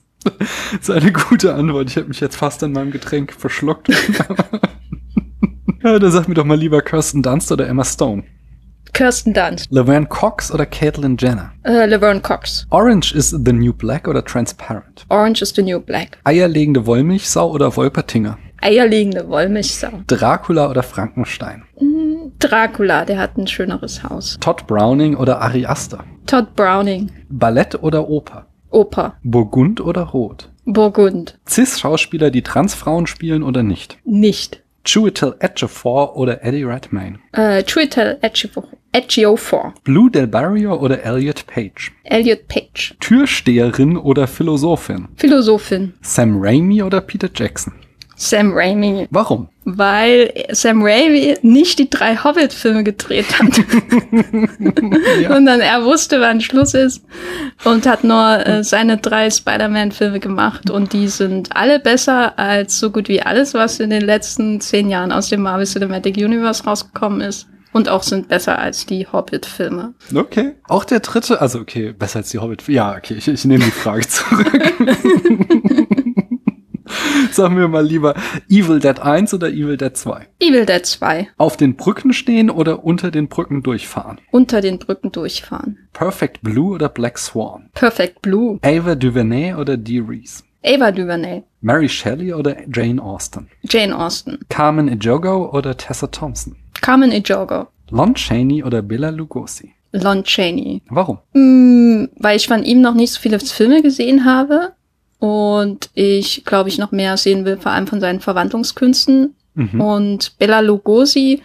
ist 0.80 0.90
eine 0.90 1.12
gute 1.12 1.54
Antwort. 1.54 1.90
Ich 1.90 1.98
habe 1.98 2.08
mich 2.08 2.20
jetzt 2.20 2.36
fast 2.36 2.64
an 2.64 2.72
meinem 2.72 2.92
Getränk 2.92 3.34
verschluckt. 3.34 3.90
ja, 5.84 6.00
da 6.00 6.12
sag 6.12 6.28
mir 6.28 6.34
doch 6.34 6.46
mal 6.46 6.58
lieber 6.58 6.82
Kirsten 6.82 7.22
Dunst 7.22 7.52
oder 7.52 7.68
Emma 7.68 7.84
Stone. 7.84 8.24
Kirsten 8.96 9.34
Dunst. 9.34 9.68
Laverne 9.72 10.06
Cox 10.06 10.54
oder 10.54 10.66
Caitlyn 10.66 11.18
Jenner? 11.20 11.52
Äh, 11.64 11.86
Laverne 11.86 12.22
Cox. 12.22 12.66
Orange 12.70 13.14
is 13.14 13.32
the 13.32 13.52
New 13.52 13.74
Black 13.74 14.08
oder 14.08 14.24
Transparent? 14.24 15.06
Orange 15.10 15.42
is 15.42 15.54
the 15.54 15.62
New 15.62 15.82
Black. 15.82 16.18
Eierlegende 16.24 16.86
Wollmilchsau 16.86 17.52
oder 17.52 17.76
Wolpertinger? 17.76 18.38
Eierlegende 18.62 19.28
Wollmilchsau. 19.28 19.90
Dracula 20.08 20.70
oder 20.70 20.82
Frankenstein? 20.82 21.64
Mm, 21.78 22.32
Dracula, 22.40 23.04
der 23.04 23.18
hat 23.18 23.38
ein 23.38 23.48
schöneres 23.48 24.02
Haus. 24.02 24.38
Todd 24.40 24.66
Browning 24.66 25.18
oder 25.18 25.42
Ari 25.42 25.66
Aster? 25.66 26.06
Todd 26.26 26.56
Browning. 26.56 27.12
Ballett 27.28 27.76
oder 27.84 28.08
Oper? 28.08 28.48
Oper. 28.70 29.18
Burgund 29.24 29.82
oder 29.82 30.04
Rot? 30.04 30.50
Burgund. 30.64 31.38
Cis-Schauspieler, 31.46 32.32
die 32.32 32.44
Transfrauen 32.44 33.08
spielen 33.08 33.44
oder 33.44 33.62
nicht? 33.62 33.98
Nicht. 34.06 34.64
Chiwetel 34.86 35.36
Ejiofor 35.40 36.16
oder 36.16 36.44
Eddie 36.44 36.64
Redmayne? 36.64 37.20
Äh, 37.34 37.64
Chiwetel 37.64 38.18
Ejiofor. 38.22 38.68
Ejiofor. 38.94 39.74
Blue 39.84 40.10
Del 40.10 40.28
Barrio 40.28 40.76
oder 40.76 41.04
Elliot 41.04 41.46
Page? 41.48 41.92
Elliot 42.04 42.48
Page. 42.48 42.96
Türsteherin 43.02 43.98
oder 43.98 44.28
Philosophin? 44.28 45.10
Philosophin. 45.18 45.94
Sam 46.02 46.38
Raimi 46.42 46.82
oder 46.82 47.02
Peter 47.02 47.30
Jackson? 47.34 47.74
Sam 48.16 48.54
Raimi. 48.54 49.08
Warum? 49.12 49.50
Weil 49.66 50.32
Sam 50.52 50.82
Raimi 50.84 51.38
nicht 51.42 51.80
die 51.80 51.90
drei 51.90 52.16
Hobbit-Filme 52.16 52.84
gedreht 52.84 53.26
hat. 53.40 53.58
ja. 55.22 55.34
Sondern 55.34 55.60
er 55.60 55.84
wusste, 55.84 56.22
wann 56.22 56.40
Schluss 56.40 56.74
ist 56.74 57.04
und 57.64 57.86
hat 57.86 58.04
nur 58.04 58.46
äh, 58.46 58.64
seine 58.64 58.98
drei 58.98 59.30
Spider-Man-Filme 59.30 60.20
gemacht 60.20 60.70
und 60.70 60.94
die 60.94 61.08
sind 61.08 61.56
alle 61.56 61.80
besser 61.80 62.38
als 62.40 62.80
so 62.80 62.92
gut 62.92 63.10
wie 63.10 63.22
alles, 63.22 63.54
was 63.54 63.80
in 63.80 63.90
den 63.90 64.04
letzten 64.04 64.62
zehn 64.62 64.90
Jahren 64.90 65.12
aus 65.12 65.30
dem 65.30 65.42
Marvel 65.42 65.66
Cinematic 65.66 66.18
Universe 66.18 66.64
rausgekommen 66.64 67.22
ist. 67.22 67.48
Und 67.74 67.90
auch 67.90 68.04
sind 68.04 68.30
besser 68.30 68.58
als 68.58 68.86
die 68.86 69.06
Hobbit-Filme. 69.06 69.96
Okay. 70.16 70.54
Auch 70.70 70.86
der 70.86 71.02
dritte, 71.02 71.42
also 71.42 71.60
okay, 71.60 71.92
besser 71.92 72.20
als 72.20 72.30
die 72.30 72.40
Hobbit. 72.40 72.62
filme 72.62 72.78
Ja, 72.78 72.96
okay, 72.96 73.16
ich, 73.16 73.28
ich 73.28 73.44
nehme 73.44 73.66
die 73.66 73.72
Frage 73.72 74.08
zurück. 74.08 74.48
Sagen 77.36 77.58
wir 77.58 77.68
mal 77.68 77.86
lieber 77.86 78.16
Evil 78.50 78.80
Dead 78.80 78.98
1 78.98 79.34
oder 79.34 79.50
Evil 79.50 79.76
Dead 79.76 79.94
2? 79.94 80.26
Evil 80.40 80.66
Dead 80.66 80.86
2. 80.86 81.28
Auf 81.36 81.58
den 81.58 81.76
Brücken 81.76 82.14
stehen 82.14 82.50
oder 82.50 82.86
unter 82.86 83.12
den 83.12 83.28
Brücken 83.28 83.62
durchfahren? 83.62 84.22
Unter 84.32 84.62
den 84.62 84.80
Brücken 84.80 85.12
durchfahren. 85.12 85.78
Perfect 85.92 86.44
Blue 86.44 86.74
oder 86.74 86.88
Black 86.88 87.18
Swan? 87.18 87.70
Perfect 87.74 88.22
Blue. 88.22 88.58
Ava 88.62 88.96
DuVernay 88.96 89.54
oder 89.54 89.76
Dee 89.76 90.00
Reese? 90.00 90.44
Ava 90.66 90.94
DuVernay. 90.94 91.44
Mary 91.60 91.90
Shelley 91.90 92.34
oder 92.34 92.56
Jane 92.74 93.04
Austen? 93.04 93.50
Jane 93.64 93.94
Austen. 93.94 94.40
Carmen 94.48 94.88
Ejogo 94.88 95.50
oder 95.52 95.76
Tessa 95.76 96.08
Thompson? 96.08 96.56
Carmen 96.80 97.12
Ejogo. 97.12 97.68
Lon 97.90 98.16
Chaney 98.16 98.64
oder 98.64 98.82
Bella 98.82 99.10
Lugosi? 99.10 99.74
Lon 99.92 100.24
Chaney. 100.24 100.84
Warum? 100.90 101.20
Mm, 101.34 102.06
weil 102.16 102.38
ich 102.38 102.48
von 102.48 102.64
ihm 102.64 102.80
noch 102.80 102.94
nicht 102.94 103.12
so 103.12 103.20
viele 103.20 103.42
Filme 103.42 103.82
gesehen 103.82 104.24
habe 104.24 104.72
und 105.26 105.90
ich 105.96 106.46
glaube 106.46 106.70
ich 106.70 106.78
noch 106.78 106.92
mehr 106.92 107.18
sehen 107.18 107.46
will, 107.46 107.58
vor 107.58 107.72
allem 107.72 107.88
von 107.88 108.00
seinen 108.00 108.20
Verwandlungskünsten. 108.20 109.34
Mhm. 109.56 109.82
Und 109.82 110.38
Bella 110.38 110.60
Lugosi 110.60 111.42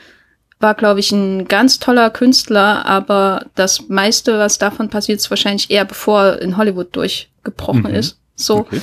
war, 0.58 0.74
glaube 0.74 1.00
ich, 1.00 1.12
ein 1.12 1.48
ganz 1.48 1.78
toller 1.78 2.10
Künstler, 2.10 2.84
aber 2.84 3.46
das 3.54 3.88
meiste, 3.88 4.38
was 4.38 4.58
davon 4.58 4.90
passiert, 4.90 5.20
ist 5.20 5.30
wahrscheinlich 5.30 5.70
eher 5.70 5.86
bevor 5.86 6.24
er 6.24 6.42
in 6.42 6.58
Hollywood 6.58 6.94
durchgebrochen 6.94 7.84
mhm. 7.84 7.94
ist. 7.94 8.18
So. 8.34 8.58
Okay. 8.58 8.80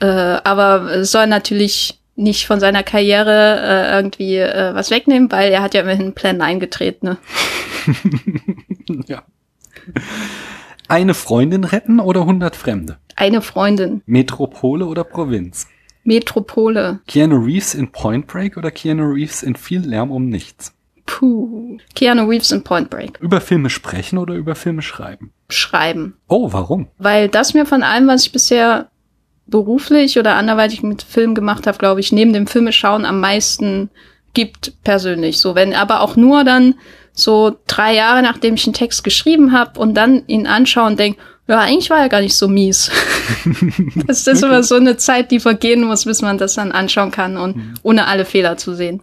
Äh, 0.00 0.06
aber 0.06 1.04
soll 1.04 1.26
natürlich 1.26 2.00
nicht 2.16 2.46
von 2.46 2.60
seiner 2.60 2.82
Karriere 2.82 3.60
äh, 3.60 3.96
irgendwie 3.96 4.36
äh, 4.36 4.74
was 4.74 4.90
wegnehmen, 4.90 5.30
weil 5.30 5.52
er 5.52 5.60
hat 5.60 5.74
ja 5.74 5.82
immerhin 5.82 6.14
Plan 6.14 6.38
9 6.38 6.60
gedreht, 6.60 7.02
ne? 7.02 7.18
ja. 9.06 9.22
Eine 10.90 11.14
Freundin 11.14 11.62
retten 11.62 12.00
oder 12.00 12.22
100 12.22 12.56
Fremde? 12.56 12.98
Eine 13.14 13.42
Freundin. 13.42 14.02
Metropole 14.06 14.86
oder 14.86 15.04
Provinz? 15.04 15.68
Metropole. 16.02 16.98
Keanu 17.06 17.36
Reeves 17.36 17.74
in 17.76 17.92
Point 17.92 18.26
Break 18.26 18.56
oder 18.56 18.72
Keanu 18.72 19.12
Reeves 19.12 19.44
in 19.44 19.54
viel 19.54 19.82
Lärm 19.82 20.10
um 20.10 20.28
nichts? 20.28 20.74
Puh. 21.06 21.78
Keanu 21.94 22.24
Reeves 22.24 22.50
in 22.50 22.64
Point 22.64 22.90
Break. 22.90 23.20
Über 23.20 23.40
Filme 23.40 23.70
sprechen 23.70 24.18
oder 24.18 24.34
über 24.34 24.56
Filme 24.56 24.82
schreiben? 24.82 25.32
Schreiben. 25.48 26.16
Oh, 26.26 26.52
warum? 26.52 26.88
Weil 26.98 27.28
das 27.28 27.54
mir 27.54 27.66
von 27.66 27.84
allem, 27.84 28.08
was 28.08 28.26
ich 28.26 28.32
bisher 28.32 28.90
beruflich 29.46 30.18
oder 30.18 30.34
anderweitig 30.34 30.82
mit 30.82 31.02
Film 31.02 31.36
gemacht 31.36 31.68
habe, 31.68 31.78
glaube 31.78 32.00
ich, 32.00 32.10
neben 32.10 32.32
dem 32.32 32.48
Filme 32.48 32.72
schauen 32.72 33.04
am 33.04 33.20
meisten 33.20 33.90
gibt 34.34 34.82
persönlich. 34.82 35.38
So, 35.38 35.54
wenn 35.54 35.72
aber 35.72 36.00
auch 36.00 36.16
nur 36.16 36.42
dann 36.42 36.74
so 37.12 37.56
drei 37.66 37.94
Jahre, 37.94 38.22
nachdem 38.22 38.54
ich 38.54 38.66
einen 38.66 38.74
Text 38.74 39.04
geschrieben 39.04 39.52
habe 39.52 39.78
und 39.78 39.94
dann 39.94 40.22
ihn 40.26 40.46
anschauen 40.46 40.92
und 40.92 40.98
denke, 40.98 41.20
ja, 41.46 41.58
eigentlich 41.58 41.90
war 41.90 41.98
er 41.98 42.08
gar 42.08 42.20
nicht 42.20 42.36
so 42.36 42.46
mies. 42.46 42.90
das 44.06 44.26
ist 44.26 44.42
immer 44.42 44.62
so 44.62 44.76
eine 44.76 44.96
Zeit, 44.96 45.32
die 45.32 45.40
vergehen 45.40 45.82
muss, 45.82 46.04
bis 46.04 46.22
man 46.22 46.38
das 46.38 46.54
dann 46.54 46.70
anschauen 46.70 47.10
kann 47.10 47.36
und 47.36 47.56
mhm. 47.56 47.74
ohne 47.82 48.06
alle 48.06 48.24
Fehler 48.24 48.56
zu 48.56 48.74
sehen. 48.74 49.02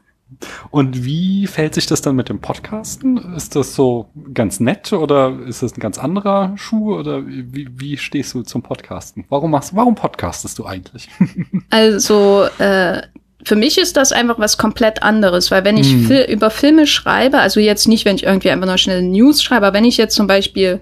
Und 0.72 1.06
wie 1.06 1.48
fällt 1.48 1.74
sich 1.74 1.86
das 1.88 2.02
dann 2.02 2.16
mit 2.16 2.30
dem 2.30 2.40
Podcasten? 2.40 3.18
Ist 3.36 3.56
das 3.56 3.76
so 3.76 4.10
ganz 4.34 4.60
nett 4.60 4.92
oder 4.92 5.38
ist 5.48 5.64
das 5.64 5.76
ein 5.76 5.80
ganz 5.80 5.98
anderer 5.98 6.54
Schuh 6.58 6.96
oder 6.96 7.26
wie, 7.26 7.68
wie 7.72 7.98
stehst 7.98 8.34
du 8.34 8.44
zum 8.44 8.62
Podcasten? 8.62 9.26
Warum 9.30 9.52
machst, 9.52 9.76
warum 9.76 9.96
podcastest 9.96 10.60
du 10.60 10.66
eigentlich? 10.66 11.10
also 11.70 12.46
äh, 12.60 13.02
für 13.48 13.56
mich 13.56 13.78
ist 13.78 13.96
das 13.96 14.12
einfach 14.12 14.40
was 14.40 14.58
komplett 14.58 15.04
anderes, 15.04 15.52
weil 15.52 15.64
wenn 15.64 15.78
ich 15.78 15.90
hm. 15.90 16.08
Fil 16.08 16.22
über 16.24 16.50
Filme 16.50 16.86
schreibe, 16.86 17.40
also 17.40 17.62
jetzt 17.62 17.88
nicht, 17.88 18.04
wenn 18.04 18.18
ich 18.18 18.24
irgendwie 18.24 18.50
einfach 18.50 18.68
nur 18.68 18.78
schnell 18.78 19.02
News 19.02 19.42
schreibe, 19.42 19.68
aber 19.68 19.78
wenn 19.78 19.86
ich 19.86 19.96
jetzt 19.96 20.16
zum 20.16 20.28
Beispiel 20.28 20.82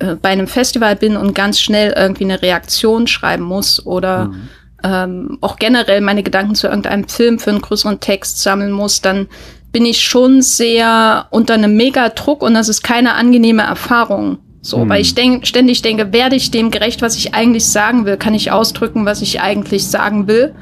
äh, 0.00 0.16
bei 0.16 0.30
einem 0.30 0.48
Festival 0.48 0.96
bin 0.96 1.16
und 1.16 1.36
ganz 1.36 1.60
schnell 1.60 1.94
irgendwie 1.96 2.24
eine 2.24 2.42
Reaktion 2.42 3.06
schreiben 3.06 3.44
muss 3.44 3.86
oder 3.86 4.24
hm. 4.24 4.48
ähm, 4.82 5.38
auch 5.40 5.54
generell 5.54 6.00
meine 6.00 6.24
Gedanken 6.24 6.56
zu 6.56 6.66
irgendeinem 6.66 7.06
Film 7.06 7.38
für 7.38 7.50
einen 7.50 7.62
größeren 7.62 8.00
Text 8.00 8.42
sammeln 8.42 8.72
muss, 8.72 9.00
dann 9.00 9.28
bin 9.70 9.86
ich 9.86 10.00
schon 10.00 10.42
sehr 10.42 11.26
unter 11.30 11.54
einem 11.54 11.76
Megadruck 11.76 12.42
und 12.42 12.54
das 12.54 12.68
ist 12.68 12.82
keine 12.82 13.14
angenehme 13.14 13.62
Erfahrung. 13.62 14.38
So, 14.62 14.80
Hm. 14.80 14.88
weil 14.88 15.00
ich 15.00 15.14
denk, 15.14 15.46
ständig 15.46 15.82
denke, 15.82 16.12
werde 16.12 16.34
ich 16.34 16.50
dem 16.50 16.72
gerecht, 16.72 17.02
was 17.02 17.16
ich 17.16 17.34
eigentlich 17.34 17.66
sagen 17.66 18.04
will? 18.04 18.16
Kann 18.16 18.34
ich 18.34 18.50
ausdrücken, 18.50 19.06
was 19.06 19.22
ich 19.22 19.40
eigentlich 19.40 19.86
sagen 19.86 20.26
will? 20.26 20.56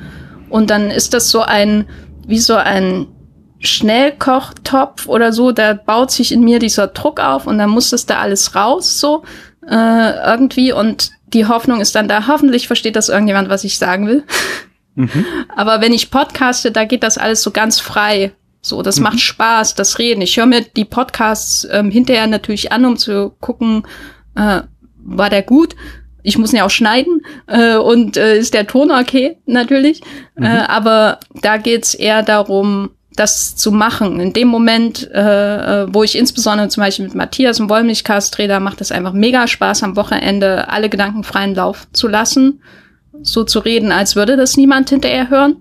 Und 0.53 0.69
dann 0.69 0.91
ist 0.91 1.15
das 1.15 1.31
so 1.31 1.41
ein, 1.41 1.87
wie 2.27 2.39
so 2.39 2.55
ein 2.55 3.07
Schnellkochtopf 3.61 5.09
oder 5.09 5.33
so, 5.33 5.51
da 5.51 5.73
baut 5.73 6.11
sich 6.11 6.31
in 6.31 6.45
mir 6.45 6.59
dieser 6.59 6.89
Druck 6.89 7.21
auf 7.21 7.47
und 7.47 7.57
dann 7.57 7.71
muss 7.71 7.89
das 7.89 8.05
da 8.05 8.19
alles 8.19 8.55
raus, 8.55 9.01
so 9.01 9.23
äh, 9.67 10.11
irgendwie. 10.27 10.73
Und 10.73 11.13
die 11.33 11.47
Hoffnung 11.47 11.81
ist 11.81 11.95
dann 11.95 12.07
da, 12.07 12.27
hoffentlich 12.27 12.67
versteht 12.67 12.97
das 12.97 13.09
irgendjemand, 13.09 13.49
was 13.49 13.65
ich 13.65 13.79
sagen 13.79 14.07
will. 14.07 14.25
Mhm. 14.95 15.25
Aber 15.57 15.81
wenn 15.81 15.95
ich 15.95 16.11
podcaste, 16.11 16.71
da 16.71 16.85
geht 16.85 17.03
das 17.03 17.17
alles 17.17 17.43
so 17.43 17.51
ganz 17.51 17.81
frei. 17.81 18.33
So, 18.61 18.83
das 18.83 19.01
macht 19.01 19.21
Spaß, 19.21 19.75
das 19.75 19.99
Reden. 19.99 20.21
Ich 20.21 20.37
höre 20.37 20.47
mir 20.47 20.61
die 20.61 20.85
Podcasts 20.85 21.67
ähm, 21.71 21.91
hinterher 21.91 22.27
natürlich 22.27 22.73
an, 22.73 22.85
um 22.85 22.99
zu 22.99 23.31
gucken, 23.41 23.85
äh, 24.35 24.61
war 25.05 25.31
der 25.31 25.43
gut? 25.43 25.75
Ich 26.23 26.39
muss 26.39 26.53
ihn 26.53 26.59
ja 26.59 26.65
auch 26.65 26.71
schneiden 26.71 27.23
äh, 27.47 27.77
und 27.77 28.17
äh, 28.17 28.39
ist 28.39 28.55
der 28.55 28.67
Ton 28.67 28.91
okay, 28.91 29.37
natürlich. 29.47 30.01
Äh, 30.41 30.47
aber 30.47 31.19
da 31.43 31.57
geht's 31.57 31.95
eher 31.95 32.23
darum, 32.23 32.91
das 33.17 33.57
zu 33.57 33.73
machen. 33.73 34.21
In 34.21 34.33
dem 34.33 34.49
Moment, 34.49 35.11
äh, 35.13 35.83
äh, 35.83 35.87
wo 35.93 36.03
ich 36.03 36.17
insbesondere 36.17 36.69
zum 36.69 36.83
Beispiel 36.83 37.07
mit 37.07 37.15
Matthias 37.15 37.59
im 37.59 37.69
Wollmilchcast 37.69 38.37
drehe, 38.37 38.49
da 38.49 38.61
macht 38.61 38.81
es 38.81 38.93
einfach 38.93 39.13
mega 39.13 39.47
Spaß, 39.47 39.83
am 39.83 39.97
Wochenende 39.97 40.69
alle 40.69 40.89
Gedanken 40.89 41.25
freien 41.25 41.55
Lauf 41.55 41.87
zu 41.93 42.09
lassen, 42.09 42.63
so 43.23 43.45
zu 43.45 43.59
reden, 43.59 43.93
als 43.93 44.17
würde 44.17 44.37
das 44.37 44.57
niemand 44.57 44.91
hinterher 44.91 45.29
hören. 45.29 45.57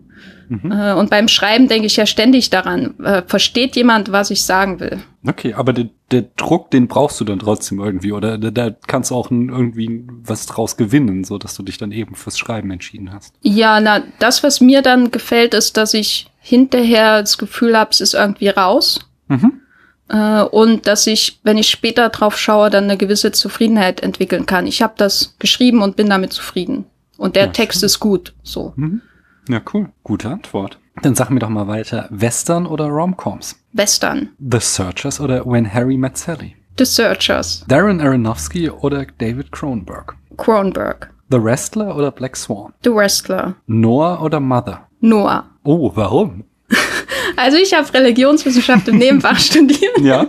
Äh, 0.51 0.93
Und 0.93 1.09
beim 1.09 1.27
Schreiben 1.27 1.67
denke 1.67 1.87
ich 1.87 1.95
ja 1.95 2.05
ständig 2.05 2.49
daran, 2.49 2.99
äh, 2.99 3.21
versteht 3.25 3.75
jemand, 3.75 4.11
was 4.11 4.31
ich 4.31 4.43
sagen 4.43 4.79
will? 4.79 4.99
Okay, 5.25 5.53
aber 5.53 5.71
der, 5.71 5.87
der 6.11 6.23
Druck, 6.35 6.71
den 6.71 6.87
brauchst 6.87 7.21
du 7.21 7.25
dann 7.25 7.39
trotzdem 7.39 7.79
irgendwie, 7.79 8.11
oder 8.11 8.37
da, 8.37 8.71
kannst 8.87 9.11
du 9.11 9.15
auch 9.15 9.31
irgendwie 9.31 10.05
was 10.23 10.45
draus 10.47 10.75
gewinnen, 10.75 11.23
so 11.23 11.37
dass 11.37 11.55
du 11.55 11.63
dich 11.63 11.77
dann 11.77 11.91
eben 11.91 12.15
fürs 12.15 12.37
Schreiben 12.37 12.69
entschieden 12.71 13.13
hast. 13.13 13.33
Ja, 13.41 13.79
na, 13.79 14.03
das, 14.19 14.43
was 14.43 14.59
mir 14.59 14.81
dann 14.81 15.11
gefällt, 15.11 15.53
ist, 15.53 15.77
dass 15.77 15.93
ich 15.93 16.29
hinterher 16.39 17.21
das 17.21 17.37
Gefühl 17.37 17.77
habe, 17.77 17.91
es 17.91 18.01
ist 18.01 18.13
irgendwie 18.15 18.49
raus. 18.49 18.99
Mhm. 19.29 19.61
Äh, 20.09 20.41
und 20.41 20.87
dass 20.87 21.07
ich, 21.07 21.39
wenn 21.43 21.57
ich 21.57 21.69
später 21.69 22.09
drauf 22.09 22.37
schaue, 22.37 22.69
dann 22.69 22.85
eine 22.85 22.97
gewisse 22.97 23.31
Zufriedenheit 23.31 24.01
entwickeln 24.01 24.45
kann. 24.45 24.67
Ich 24.67 24.81
habe 24.81 24.95
das 24.97 25.35
geschrieben 25.39 25.81
und 25.81 25.95
bin 25.95 26.09
damit 26.09 26.33
zufrieden. 26.33 26.85
Und 27.17 27.35
der 27.35 27.45
Ja, 27.45 27.51
Text 27.51 27.83
ist 27.83 27.99
gut. 27.99 28.33
So. 28.43 28.73
Mhm. 28.75 29.01
Ja, 29.49 29.61
cool. 29.73 29.89
Gute 30.03 30.29
Antwort. 30.29 30.79
Dann 31.01 31.15
sag 31.15 31.29
mir 31.29 31.39
doch 31.39 31.49
mal 31.49 31.67
weiter, 31.67 32.07
Western 32.11 32.65
oder 32.65 32.85
Romcoms? 32.87 33.55
Western. 33.73 34.29
The 34.39 34.59
Searchers 34.59 35.19
oder 35.19 35.45
When 35.45 35.73
Harry 35.73 35.97
Met 35.97 36.17
Sally? 36.17 36.55
The 36.77 36.85
Searchers. 36.85 37.65
Darren 37.67 38.01
Aronofsky 38.01 38.69
oder 38.69 39.05
David 39.17 39.51
Cronenberg? 39.51 40.15
Cronenberg. 40.37 41.11
The 41.29 41.41
Wrestler 41.41 41.95
oder 41.95 42.11
Black 42.11 42.35
Swan? 42.35 42.73
The 42.83 42.91
Wrestler. 42.93 43.55
Noah 43.67 44.21
oder 44.21 44.39
Mother? 44.39 44.87
Noah. 44.99 45.45
Oh, 45.63 45.91
warum? 45.95 46.43
Also 47.41 47.57
ich 47.57 47.73
habe 47.73 47.91
Religionswissenschaft 47.93 48.87
im 48.87 48.97
Nebenfach 48.97 49.39
studiert. 49.49 49.99
Ja. 49.99 50.27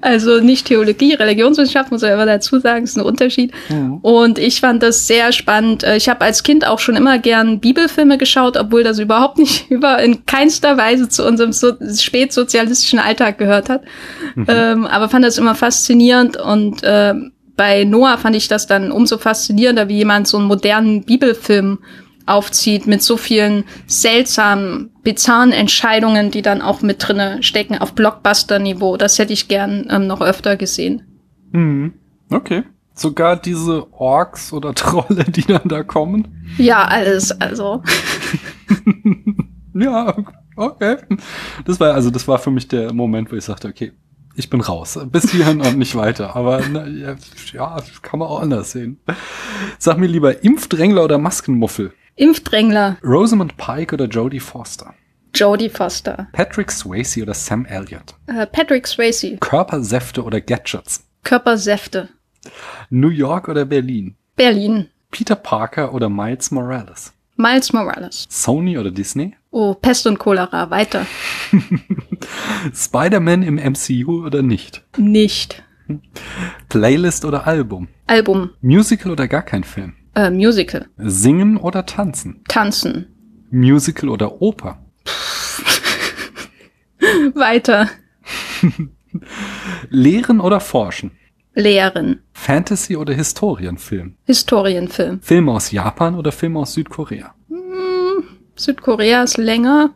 Also 0.00 0.40
nicht 0.40 0.66
Theologie, 0.66 1.14
Religionswissenschaft, 1.14 1.92
muss 1.92 2.02
man 2.02 2.12
immer 2.12 2.26
dazu 2.26 2.58
sagen, 2.58 2.84
ist 2.84 2.96
ein 2.96 3.04
Unterschied. 3.04 3.52
Mhm. 3.68 3.98
Und 4.02 4.38
ich 4.38 4.60
fand 4.60 4.82
das 4.82 5.06
sehr 5.06 5.32
spannend. 5.32 5.84
Äh, 5.84 5.96
Ich 5.96 6.08
habe 6.08 6.22
als 6.22 6.42
Kind 6.42 6.66
auch 6.66 6.80
schon 6.80 6.96
immer 6.96 7.18
gern 7.18 7.60
Bibelfilme 7.60 8.18
geschaut, 8.18 8.56
obwohl 8.56 8.82
das 8.82 8.98
überhaupt 8.98 9.38
nicht 9.38 9.70
über 9.70 10.02
in 10.02 10.26
keinster 10.26 10.76
Weise 10.76 11.08
zu 11.08 11.24
unserem 11.26 11.52
so 11.52 11.72
spätsozialistischen 11.96 12.98
Alltag 12.98 13.38
gehört 13.38 13.68
hat. 13.68 13.82
Ähm, 14.48 14.86
aber 14.86 15.08
fand 15.08 15.24
das 15.24 15.38
immer 15.38 15.54
faszinierend 15.54 16.36
und 16.36 16.80
ähm, 16.82 17.32
bei 17.56 17.84
Noah 17.84 18.18
fand 18.18 18.36
ich 18.36 18.48
das 18.48 18.66
dann 18.66 18.92
umso 18.92 19.16
faszinierender, 19.16 19.88
wie 19.88 19.96
jemand 19.96 20.28
so 20.28 20.36
einen 20.36 20.46
modernen 20.46 21.04
Bibelfilm 21.04 21.78
aufzieht 22.26 22.86
mit 22.86 23.02
so 23.02 23.16
vielen 23.16 23.64
seltsamen, 23.86 24.90
bizarren 25.02 25.52
Entscheidungen, 25.52 26.30
die 26.30 26.42
dann 26.42 26.60
auch 26.60 26.82
mit 26.82 27.06
drinne 27.06 27.42
stecken 27.42 27.78
auf 27.78 27.94
Blockbuster-Niveau. 27.94 28.96
Das 28.96 29.18
hätte 29.18 29.32
ich 29.32 29.48
gern 29.48 29.86
ähm, 29.90 30.06
noch 30.06 30.20
öfter 30.20 30.56
gesehen. 30.56 31.02
Mhm. 31.52 31.94
Okay. 32.30 32.64
Sogar 32.94 33.36
diese 33.36 33.92
Orks 33.92 34.52
oder 34.52 34.74
Trolle, 34.74 35.24
die 35.24 35.42
dann 35.42 35.68
da 35.68 35.82
kommen? 35.82 36.28
Ja, 36.58 36.84
alles, 36.84 37.30
also. 37.40 37.82
Ja, 39.78 40.16
okay. 40.56 40.96
Das 41.66 41.78
war 41.78 41.92
also, 41.92 42.10
das 42.10 42.26
war 42.26 42.38
für 42.38 42.50
mich 42.50 42.66
der 42.68 42.92
Moment, 42.94 43.30
wo 43.30 43.36
ich 43.36 43.44
sagte, 43.44 43.68
okay, 43.68 43.92
ich 44.34 44.50
bin 44.50 44.60
raus. 44.60 44.98
Bis 45.10 45.30
hierhin 45.30 45.60
und 45.60 45.78
nicht 45.78 45.94
weiter. 45.94 46.34
Aber 46.36 46.62
na, 46.70 46.86
ja, 46.86 47.14
ja, 47.52 47.76
kann 48.02 48.18
man 48.18 48.28
auch 48.28 48.40
anders 48.40 48.72
sehen. 48.72 48.98
Sag 49.78 49.98
mir 49.98 50.06
lieber 50.06 50.42
Impfdrängler 50.42 51.04
oder 51.04 51.18
Maskenmuffel? 51.18 51.92
Impfdrängler, 52.16 52.96
Rosamund 53.04 53.56
Pike 53.58 53.94
oder 53.94 54.06
Jodie 54.06 54.40
Foster? 54.40 54.94
Jodie 55.34 55.68
Foster, 55.68 56.28
Patrick 56.32 56.70
Swayze 56.72 57.22
oder 57.22 57.34
Sam 57.34 57.66
Elliott? 57.66 58.14
äh, 58.26 58.46
Patrick 58.46 58.86
Swayze, 58.86 59.36
Körpersäfte 59.36 60.24
oder 60.24 60.40
Gadgets? 60.40 61.06
Körpersäfte, 61.24 62.08
New 62.88 63.10
York 63.10 63.48
oder 63.48 63.66
Berlin? 63.66 64.14
Berlin, 64.34 64.88
Peter 65.10 65.36
Parker 65.36 65.92
oder 65.92 66.08
Miles 66.08 66.50
Morales? 66.50 67.12
Miles 67.36 67.70
Morales. 67.74 68.26
Sony 68.30 68.78
oder 68.78 68.90
Disney? 68.90 69.36
Oh, 69.50 69.74
Pest 69.74 70.06
und 70.06 70.18
Cholera, 70.18 70.70
weiter. 70.70 71.06
Spider-Man 72.74 73.42
im 73.42 73.56
MCU 73.56 74.24
oder 74.24 74.40
nicht? 74.40 74.82
Nicht. 74.96 75.62
Playlist 76.70 77.26
oder 77.26 77.46
Album? 77.46 77.88
Album, 78.06 78.50
Musical 78.62 79.12
oder 79.12 79.28
gar 79.28 79.42
kein 79.42 79.64
Film? 79.64 79.94
Äh, 80.16 80.30
Musical, 80.30 80.86
Singen 80.96 81.56
oder 81.56 81.86
tanzen? 81.86 82.42
Tanzen, 82.48 83.06
Musical 83.50 84.08
oder 84.08 84.42
Oper? 84.42 84.78
weiter. 87.34 87.88
Lehren 89.90 90.40
oder 90.40 90.60
forschen? 90.60 91.12
Lehren, 91.54 92.20
Fantasy 92.34 92.96
oder 92.96 93.14
Historienfilm? 93.14 94.16
Historienfilm. 94.24 95.20
Film 95.22 95.48
aus 95.48 95.70
Japan 95.70 96.14
oder 96.14 96.32
Film 96.32 96.56
aus 96.56 96.74
Südkorea? 96.74 97.34
Südkorea 98.56 99.22
ist 99.22 99.38
länger. 99.38 99.90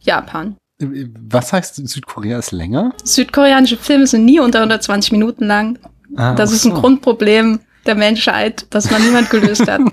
Japan. 0.00 0.56
Was 0.78 1.52
heißt 1.52 1.76
Südkorea 1.88 2.38
ist 2.38 2.52
länger? 2.52 2.92
Südkoreanische 3.04 3.76
Filme 3.76 4.06
sind 4.06 4.24
nie 4.24 4.40
unter 4.40 4.60
120 4.60 5.12
Minuten 5.12 5.46
lang. 5.46 5.78
Ah, 6.16 6.34
Das 6.34 6.52
ist 6.52 6.64
ein 6.64 6.74
so. 6.74 6.80
Grundproblem 6.80 7.60
der 7.86 7.94
Menschheit, 7.94 8.66
das 8.70 8.90
noch 8.90 8.98
niemand 8.98 9.30
gelöst 9.30 9.68
hat. 9.68 9.80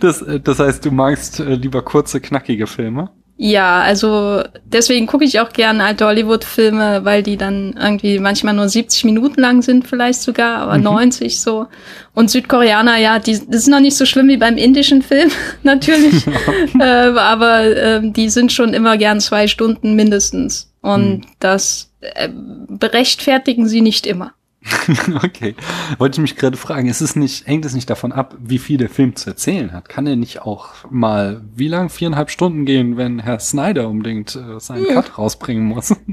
Das, 0.00 0.22
äh, 0.22 0.40
das 0.40 0.60
heißt, 0.60 0.84
du 0.84 0.90
magst 0.90 1.40
äh, 1.40 1.54
lieber 1.54 1.82
kurze, 1.82 2.20
knackige 2.20 2.66
Filme? 2.66 3.10
Ja, 3.44 3.80
also 3.80 4.42
deswegen 4.64 5.06
gucke 5.06 5.24
ich 5.24 5.40
auch 5.40 5.52
gerne 5.52 5.82
alte 5.82 6.06
Hollywood-Filme, 6.06 7.04
weil 7.04 7.24
die 7.24 7.36
dann 7.36 7.74
irgendwie 7.76 8.20
manchmal 8.20 8.54
nur 8.54 8.68
70 8.68 9.04
Minuten 9.04 9.40
lang 9.40 9.62
sind, 9.62 9.88
vielleicht 9.88 10.20
sogar, 10.20 10.58
aber 10.58 10.78
90 10.78 11.40
so. 11.40 11.66
Und 12.14 12.30
Südkoreaner, 12.30 12.98
ja, 12.98 13.18
die, 13.18 13.32
das 13.32 13.62
ist 13.62 13.68
noch 13.68 13.80
nicht 13.80 13.96
so 13.96 14.06
schlimm 14.06 14.28
wie 14.28 14.36
beim 14.36 14.56
indischen 14.56 15.02
Film, 15.02 15.30
natürlich. 15.62 16.24
äh, 16.78 16.84
aber 16.84 17.76
ähm, 17.76 18.12
die 18.12 18.28
sind 18.28 18.52
schon 18.52 18.74
immer 18.74 18.96
gern 18.96 19.18
zwei 19.18 19.48
Stunden 19.48 19.96
mindestens. 19.96 20.72
Und 20.80 21.22
das 21.40 21.90
äh, 22.00 22.28
berechtfertigen 22.68 23.66
sie 23.66 23.80
nicht 23.80 24.06
immer. 24.06 24.34
okay. 25.22 25.54
Wollte 25.98 26.16
ich 26.16 26.22
mich 26.22 26.36
gerade 26.36 26.56
fragen, 26.56 26.88
ist 26.88 27.00
es 27.00 27.16
nicht, 27.16 27.46
hängt 27.46 27.64
es 27.64 27.74
nicht 27.74 27.90
davon 27.90 28.12
ab, 28.12 28.36
wie 28.40 28.58
viel 28.58 28.78
der 28.78 28.88
Film 28.88 29.16
zu 29.16 29.30
erzählen 29.30 29.72
hat? 29.72 29.88
Kann 29.88 30.06
er 30.06 30.16
nicht 30.16 30.42
auch 30.42 30.68
mal, 30.90 31.42
wie 31.54 31.68
lang, 31.68 31.88
viereinhalb 31.88 32.30
Stunden 32.30 32.64
gehen, 32.64 32.96
wenn 32.96 33.18
Herr 33.18 33.40
Snyder 33.40 33.88
unbedingt 33.88 34.36
äh, 34.36 34.60
seinen 34.60 34.86
Cut 34.86 35.18
rausbringen 35.18 35.64
muss? 35.64 35.94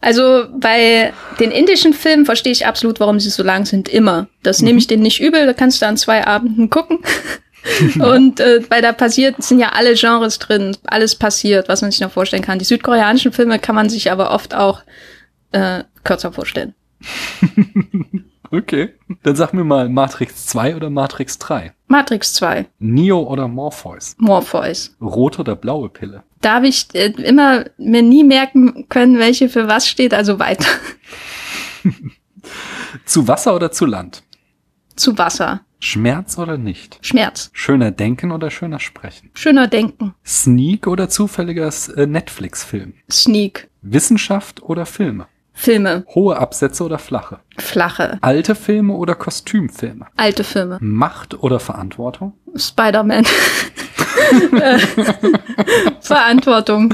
Also 0.00 0.44
bei 0.52 1.14
den 1.40 1.50
indischen 1.50 1.94
Filmen 1.94 2.26
verstehe 2.26 2.52
ich 2.52 2.66
absolut, 2.66 3.00
warum 3.00 3.18
sie 3.20 3.30
so 3.30 3.42
lang 3.42 3.64
sind, 3.64 3.88
immer. 3.88 4.28
Das 4.42 4.60
nehme 4.60 4.78
ich 4.78 4.86
denen 4.86 5.02
nicht 5.02 5.18
übel, 5.18 5.46
da 5.46 5.54
kannst 5.54 5.80
du 5.80 5.86
an 5.86 5.96
zwei 5.96 6.26
Abenden 6.26 6.68
gucken. 6.68 6.98
Und 7.98 8.38
äh, 8.38 8.60
weil 8.68 8.82
da 8.82 8.92
passiert, 8.92 9.42
sind 9.42 9.60
ja 9.60 9.70
alle 9.70 9.94
Genres 9.94 10.38
drin, 10.38 10.76
alles 10.84 11.14
passiert, 11.14 11.70
was 11.70 11.80
man 11.80 11.90
sich 11.90 12.02
noch 12.02 12.10
vorstellen 12.10 12.42
kann. 12.42 12.58
Die 12.58 12.66
südkoreanischen 12.66 13.32
Filme 13.32 13.58
kann 13.58 13.74
man 13.74 13.88
sich 13.88 14.12
aber 14.12 14.30
oft 14.30 14.54
auch 14.54 14.82
äh, 15.52 15.84
kürzer 16.02 16.32
vorstellen. 16.32 16.74
Okay. 18.54 18.90
Dann 19.24 19.34
sag 19.34 19.52
mir 19.52 19.64
mal, 19.64 19.88
Matrix 19.88 20.46
2 20.46 20.76
oder 20.76 20.88
Matrix 20.88 21.38
3? 21.38 21.72
Matrix 21.88 22.34
2, 22.34 22.66
Neo 22.78 23.20
oder 23.22 23.48
Morpheus? 23.48 24.14
Morpheus. 24.18 24.94
Rote 25.00 25.40
oder 25.40 25.56
blaue 25.56 25.88
Pille? 25.88 26.22
Da 26.40 26.54
habe 26.54 26.68
ich 26.68 26.86
äh, 26.94 27.06
immer 27.06 27.64
mir 27.78 28.02
nie 28.02 28.22
merken 28.22 28.88
können, 28.88 29.18
welche 29.18 29.48
für 29.48 29.66
was 29.66 29.88
steht, 29.88 30.14
also 30.14 30.38
weiter. 30.38 30.68
Zu 33.06 33.26
Wasser 33.26 33.56
oder 33.56 33.72
zu 33.72 33.86
Land? 33.86 34.22
Zu 34.94 35.18
Wasser. 35.18 35.62
Schmerz 35.80 36.38
oder 36.38 36.56
nicht? 36.56 36.98
Schmerz. 37.02 37.50
Schöner 37.52 37.90
Denken 37.90 38.30
oder 38.30 38.50
schöner 38.50 38.78
Sprechen? 38.78 39.30
Schöner 39.34 39.66
Denken. 39.66 40.14
Sneak 40.24 40.86
oder 40.86 41.08
zufälliger 41.08 41.72
äh, 41.96 42.06
Netflix-Film? 42.06 42.94
Sneak. 43.10 43.68
Wissenschaft 43.82 44.62
oder 44.62 44.86
Filme? 44.86 45.26
Filme. 45.54 46.04
Hohe 46.14 46.36
Absätze 46.36 46.84
oder 46.84 46.98
flache? 46.98 47.38
Flache. 47.56 48.18
Alte 48.20 48.54
Filme 48.54 48.94
oder 48.94 49.14
Kostümfilme? 49.14 50.06
Alte 50.16 50.44
Filme. 50.44 50.78
Macht 50.80 51.42
oder 51.42 51.60
Verantwortung? 51.60 52.34
Spider-Man. 52.54 53.24
Verantwortung. 56.00 56.92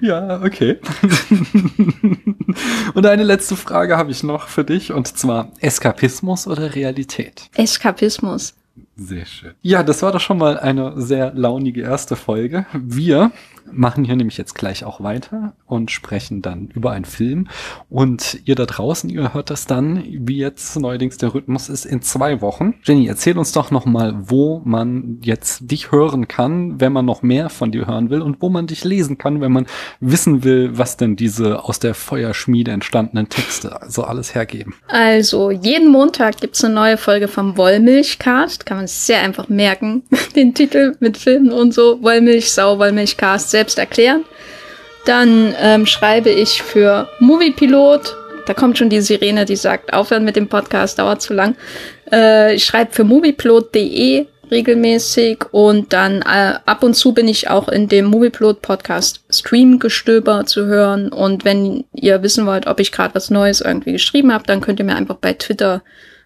Ja, 0.00 0.40
okay. 0.42 0.78
und 2.94 3.06
eine 3.06 3.24
letzte 3.24 3.56
Frage 3.56 3.96
habe 3.96 4.10
ich 4.10 4.22
noch 4.22 4.48
für 4.48 4.64
dich 4.64 4.92
und 4.92 5.08
zwar 5.08 5.50
Eskapismus 5.60 6.46
oder 6.46 6.74
Realität? 6.74 7.48
Eskapismus. 7.54 8.54
Sehr 8.96 9.26
schön. 9.26 9.54
Ja, 9.60 9.82
das 9.82 10.02
war 10.02 10.12
doch 10.12 10.20
schon 10.20 10.38
mal 10.38 10.58
eine 10.58 11.00
sehr 11.00 11.32
launige 11.34 11.82
erste 11.82 12.14
Folge. 12.14 12.66
Wir 12.72 13.32
machen 13.72 14.04
hier 14.04 14.16
nämlich 14.16 14.36
jetzt 14.36 14.54
gleich 14.54 14.84
auch 14.84 15.00
weiter 15.02 15.54
und 15.66 15.90
sprechen 15.90 16.42
dann 16.42 16.68
über 16.74 16.92
einen 16.92 17.04
Film. 17.04 17.48
Und 17.88 18.40
ihr 18.44 18.54
da 18.54 18.66
draußen, 18.66 19.10
ihr 19.10 19.34
hört 19.34 19.50
das 19.50 19.66
dann, 19.66 20.04
wie 20.06 20.36
jetzt 20.36 20.78
neuerdings 20.78 21.16
der 21.16 21.34
Rhythmus 21.34 21.68
ist, 21.68 21.84
in 21.84 22.02
zwei 22.02 22.40
Wochen. 22.40 22.74
Jenny, 22.84 23.06
erzähl 23.06 23.38
uns 23.38 23.52
doch 23.52 23.70
noch 23.70 23.84
mal, 23.84 24.14
wo 24.16 24.60
man 24.64 25.18
jetzt 25.22 25.70
dich 25.70 25.90
hören 25.90 26.28
kann, 26.28 26.80
wenn 26.80 26.92
man 26.92 27.04
noch 27.04 27.22
mehr 27.22 27.50
von 27.50 27.72
dir 27.72 27.86
hören 27.86 28.10
will 28.10 28.22
und 28.22 28.40
wo 28.40 28.48
man 28.48 28.66
dich 28.66 28.84
lesen 28.84 29.18
kann, 29.18 29.40
wenn 29.40 29.52
man 29.52 29.66
wissen 30.00 30.44
will, 30.44 30.76
was 30.78 30.96
denn 30.96 31.16
diese 31.16 31.64
aus 31.64 31.78
der 31.78 31.94
Feuerschmiede 31.94 32.70
entstandenen 32.70 33.28
Texte 33.28 33.80
so 33.88 34.04
alles 34.04 34.34
hergeben. 34.34 34.74
Also, 34.88 35.50
jeden 35.50 35.90
Montag 35.90 36.40
gibt's 36.40 36.62
eine 36.62 36.74
neue 36.74 36.96
Folge 36.96 37.28
vom 37.28 37.56
Wollmilchcast. 37.56 38.66
Kann 38.66 38.76
man 38.76 38.83
sehr 38.86 39.20
einfach 39.20 39.48
merken. 39.48 40.02
Den 40.36 40.54
Titel 40.54 40.94
mit 41.00 41.16
Filmen 41.16 41.52
und 41.52 41.74
so. 41.74 42.02
Wollmilchsau, 42.02 42.78
Wollmilchcast 42.78 43.50
selbst 43.50 43.78
erklären. 43.78 44.24
Dann 45.04 45.54
ähm, 45.60 45.86
schreibe 45.86 46.30
ich 46.30 46.62
für 46.62 47.08
Moviepilot. 47.20 48.16
Da 48.46 48.54
kommt 48.54 48.78
schon 48.78 48.90
die 48.90 49.00
Sirene, 49.00 49.44
die 49.44 49.56
sagt, 49.56 49.92
aufhören 49.92 50.24
mit 50.24 50.36
dem 50.36 50.48
Podcast, 50.48 50.98
dauert 50.98 51.22
zu 51.22 51.34
lang. 51.34 51.56
Äh, 52.10 52.54
ich 52.54 52.64
schreibe 52.64 52.92
für 52.92 53.04
moviepilot.de 53.04 54.26
regelmäßig 54.50 55.44
und 55.50 55.92
dann 55.92 56.22
äh, 56.22 56.54
ab 56.64 56.82
und 56.82 56.94
zu 56.94 57.12
bin 57.12 57.28
ich 57.28 57.48
auch 57.48 57.68
in 57.68 57.88
dem 57.88 58.06
Moviepilot 58.06 58.62
Podcast 58.62 59.24
Streamgestöber 59.30 60.46
zu 60.46 60.66
hören 60.66 61.10
und 61.10 61.44
wenn 61.44 61.84
ihr 61.92 62.22
wissen 62.22 62.46
wollt, 62.46 62.66
ob 62.66 62.80
ich 62.80 62.92
gerade 62.92 63.14
was 63.14 63.30
Neues 63.30 63.60
irgendwie 63.60 63.92
geschrieben 63.92 64.32
habe, 64.32 64.44
dann 64.46 64.60
könnt 64.60 64.78
ihr 64.78 64.84
mir 64.84 64.96
einfach 64.96 65.16
bei 65.16 65.32
Twitter 65.32 65.82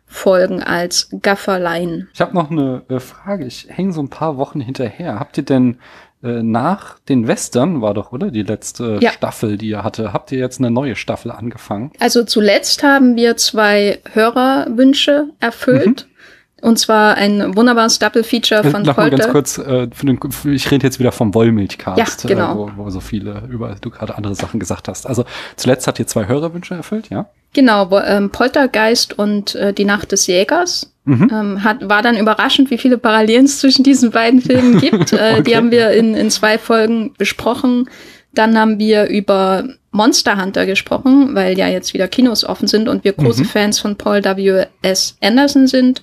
folgen 0.08 0.62
als 0.62 1.10
Gafferlein. 1.22 2.08
Ich 2.14 2.20
habe 2.20 2.34
noch 2.34 2.50
eine 2.50 2.82
äh, 2.88 2.98
Frage. 2.98 3.44
Ich 3.44 3.66
hänge 3.68 3.92
so 3.92 4.00
ein 4.02 4.08
paar 4.08 4.36
Wochen 4.38 4.60
hinterher. 4.60 5.18
Habt 5.20 5.36
ihr 5.36 5.44
denn 5.44 5.78
äh, 6.22 6.42
nach 6.42 6.98
den 7.00 7.28
Western 7.28 7.80
war 7.82 7.94
doch, 7.94 8.10
oder? 8.10 8.30
Die 8.30 8.42
letzte 8.42 8.98
Ja. 9.00 9.12
Staffel, 9.12 9.56
die 9.58 9.68
ihr 9.68 9.84
hatte. 9.84 10.12
Habt 10.12 10.32
ihr 10.32 10.38
jetzt 10.38 10.58
eine 10.58 10.70
neue 10.70 10.96
Staffel 10.96 11.30
angefangen? 11.30 11.92
Also 12.00 12.24
zuletzt 12.24 12.82
haben 12.82 13.16
wir 13.16 13.36
zwei 13.36 14.00
Hörerwünsche 14.12 15.28
erfüllt. 15.40 16.08
Und 16.60 16.78
zwar 16.78 17.14
ein 17.16 17.56
wunderbares 17.56 17.98
Double-Feature 18.00 18.64
von 18.70 18.82
Äh, 18.82 18.86
Noch 18.86 18.96
mal 18.96 19.10
ganz 19.10 19.26
Polter. 19.26 19.32
kurz, 19.32 19.58
äh, 19.58 19.86
den, 20.02 20.18
ich 20.52 20.70
rede 20.70 20.84
jetzt 20.86 20.98
wieder 20.98 21.12
vom 21.12 21.32
Wollmilchcast, 21.34 22.24
Ja, 22.24 22.28
genau. 22.28 22.52
äh, 22.52 22.56
wo, 22.76 22.84
wo 22.84 22.90
so 22.90 23.00
viele 23.00 23.42
über 23.48 23.76
du 23.80 23.90
gerade 23.90 24.16
andere 24.16 24.34
Sachen 24.34 24.58
gesagt 24.58 24.88
hast. 24.88 25.06
Also 25.06 25.24
zuletzt 25.56 25.86
habt 25.86 25.98
ihr 26.00 26.06
zwei 26.06 26.26
Hörerwünsche 26.26 26.74
erfüllt, 26.74 27.10
ja? 27.10 27.26
Genau, 27.54 27.90
ähm, 28.04 28.30
Poltergeist 28.30 29.18
und 29.18 29.54
äh, 29.54 29.72
Die 29.72 29.84
Nacht 29.84 30.12
des 30.12 30.26
Jägers. 30.26 30.92
Mhm. 31.04 31.30
Ähm, 31.32 31.64
hat, 31.64 31.88
war 31.88 32.02
dann 32.02 32.16
überraschend, 32.18 32.70
wie 32.70 32.76
viele 32.78 32.98
Parallelen 32.98 33.46
es 33.46 33.60
zwischen 33.60 33.82
diesen 33.84 34.10
beiden 34.10 34.42
Filmen 34.42 34.78
gibt. 34.80 35.12
Äh, 35.12 35.16
Okay. 35.38 35.42
Die 35.44 35.56
haben 35.56 35.70
wir 35.70 35.92
in, 35.92 36.14
in 36.14 36.30
zwei 36.30 36.58
Folgen 36.58 37.14
besprochen. 37.16 37.88
Dann 38.34 38.58
haben 38.58 38.78
wir 38.78 39.06
über 39.06 39.64
Monster 39.90 40.40
Hunter 40.42 40.66
gesprochen, 40.66 41.34
weil 41.34 41.56
ja 41.56 41.66
jetzt 41.68 41.94
wieder 41.94 42.08
Kinos 42.08 42.44
offen 42.44 42.68
sind 42.68 42.88
und 42.88 43.04
wir 43.04 43.12
große 43.14 43.42
Mhm. 43.42 43.46
Fans 43.46 43.78
von 43.78 43.96
Paul 43.96 44.22
W.S. 44.22 45.16
Anderson 45.22 45.66
sind. 45.66 46.02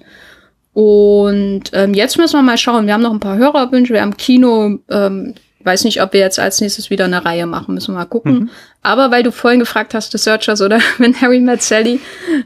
Und 0.75 1.71
ähm, 1.71 1.93
jetzt 1.93 2.17
müssen 2.17 2.37
wir 2.37 2.41
mal 2.41 2.57
schauen. 2.57 2.85
Wir 2.85 2.93
haben 2.93 3.01
noch 3.01 3.13
ein 3.13 3.21
paar 3.21 3.37
Hörerwünsche. 3.37 3.93
Wir 3.93 4.01
haben 4.01 4.17
Kino. 4.17 4.77
Ähm, 4.89 5.33
weiß 5.63 5.85
nicht, 5.85 6.01
ob 6.01 6.11
wir 6.11 6.19
jetzt 6.19 6.37
als 6.37 6.59
nächstes 6.59 6.89
wieder 6.89 7.05
eine 7.05 7.23
Reihe 7.23 7.45
machen. 7.45 7.73
Müssen 7.73 7.93
wir 7.93 7.99
mal 7.99 8.05
gucken. 8.05 8.33
Mhm. 8.33 8.49
Aber 8.81 9.09
weil 9.09 9.23
du 9.23 9.31
vorhin 9.31 9.61
gefragt 9.61 9.93
hast, 9.93 10.11
The 10.11 10.17
Searchers 10.17 10.61
oder 10.61 10.79
When 10.97 11.19
Harry 11.21 11.39
Met 11.39 11.61
Sally, 11.61 12.01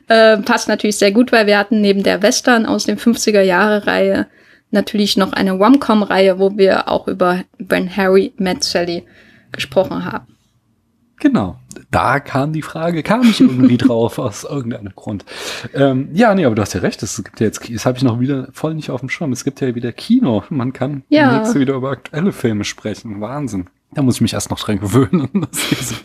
äh, 0.09 0.37
passt 0.37 0.67
natürlich 0.67 0.97
sehr 0.97 1.11
gut, 1.11 1.31
weil 1.31 1.47
wir 1.47 1.57
hatten 1.57 1.81
neben 1.81 2.03
der 2.03 2.21
Western 2.21 2.67
aus 2.67 2.85
den 2.85 2.99
50er 2.99 3.41
Jahre 3.41 3.87
Reihe 3.87 4.27
natürlich 4.69 5.17
noch 5.17 5.33
eine 5.33 5.53
Rom-Com-Reihe, 5.53 6.37
wo 6.37 6.55
wir 6.55 6.87
auch 6.87 7.07
über 7.07 7.43
When 7.57 7.97
Harry 7.97 8.31
Met 8.37 8.63
Sally 8.63 9.07
gesprochen 9.51 10.05
haben. 10.05 10.27
Genau. 11.19 11.57
Da 11.91 12.19
kam 12.19 12.53
die 12.53 12.61
Frage, 12.61 13.01
kam 13.03 13.21
ich 13.23 13.41
irgendwie 13.41 13.77
drauf 13.79 14.19
aus 14.19 14.43
irgendeinem 14.43 14.93
Grund. 14.95 15.25
Ähm, 15.73 16.09
ja, 16.13 16.35
nee, 16.35 16.45
aber 16.45 16.55
du 16.55 16.61
hast 16.61 16.73
ja 16.73 16.81
recht. 16.81 17.01
Es 17.01 17.21
gibt 17.23 17.39
ja 17.39 17.47
jetzt, 17.47 17.67
das 17.73 17.85
habe 17.85 17.97
ich 17.97 18.03
noch 18.03 18.19
wieder 18.19 18.47
voll 18.53 18.75
nicht 18.75 18.91
auf 18.91 18.99
dem 18.99 19.09
Schirm. 19.09 19.31
Es 19.31 19.43
gibt 19.43 19.59
ja 19.61 19.73
wieder 19.73 19.91
Kino. 19.91 20.43
Man 20.49 20.71
kann 20.73 21.03
Ja. 21.09 21.37
jetzt 21.37 21.55
wieder 21.55 21.73
über 21.75 21.91
aktuelle 21.91 22.31
Filme 22.31 22.63
sprechen. 22.63 23.21
Wahnsinn. 23.21 23.69
Da 23.91 24.03
muss 24.03 24.15
ich 24.15 24.21
mich 24.21 24.33
erst 24.33 24.51
noch 24.51 24.59
dran 24.59 24.79
gewöhnen, 24.79 25.29
dass 25.49 25.69
diese 25.69 25.95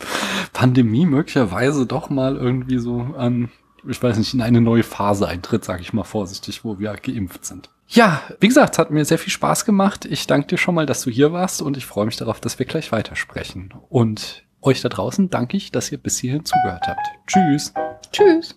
Pandemie 0.53 1.05
möglicherweise 1.05 1.85
doch 1.85 2.09
mal 2.09 2.35
irgendwie 2.35 2.79
so 2.79 3.13
an, 3.17 3.49
ich 3.87 4.01
weiß 4.01 4.17
nicht, 4.17 4.33
in 4.33 4.41
eine 4.41 4.61
neue 4.61 4.81
Phase 4.83 5.27
eintritt, 5.27 5.63
sage 5.65 5.81
ich 5.81 5.93
mal 5.93 6.03
vorsichtig, 6.03 6.63
wo 6.65 6.79
wir 6.79 6.93
geimpft 6.93 7.45
sind. 7.45 7.69
Ja, 7.87 8.21
wie 8.39 8.47
gesagt, 8.47 8.73
es 8.73 8.79
hat 8.79 8.89
mir 8.89 9.05
sehr 9.05 9.19
viel 9.19 9.31
Spaß 9.31 9.65
gemacht. 9.65 10.05
Ich 10.05 10.25
danke 10.25 10.47
dir 10.47 10.57
schon 10.57 10.73
mal, 10.73 10.87
dass 10.87 11.03
du 11.03 11.11
hier 11.11 11.31
warst 11.31 11.61
und 11.61 11.77
ich 11.77 11.85
freue 11.85 12.07
mich 12.07 12.17
darauf, 12.17 12.39
dass 12.39 12.57
wir 12.57 12.65
gleich 12.65 12.91
weitersprechen. 12.91 13.71
Und 13.89 14.43
euch 14.65 14.81
da 14.81 14.89
draußen 14.89 15.29
danke 15.29 15.57
ich, 15.57 15.71
dass 15.71 15.91
ihr 15.91 15.99
bis 15.99 16.17
hierhin 16.17 16.43
zugehört 16.43 16.87
habt. 16.87 17.07
Tschüss. 17.27 17.71
Tschüss. 18.11 18.55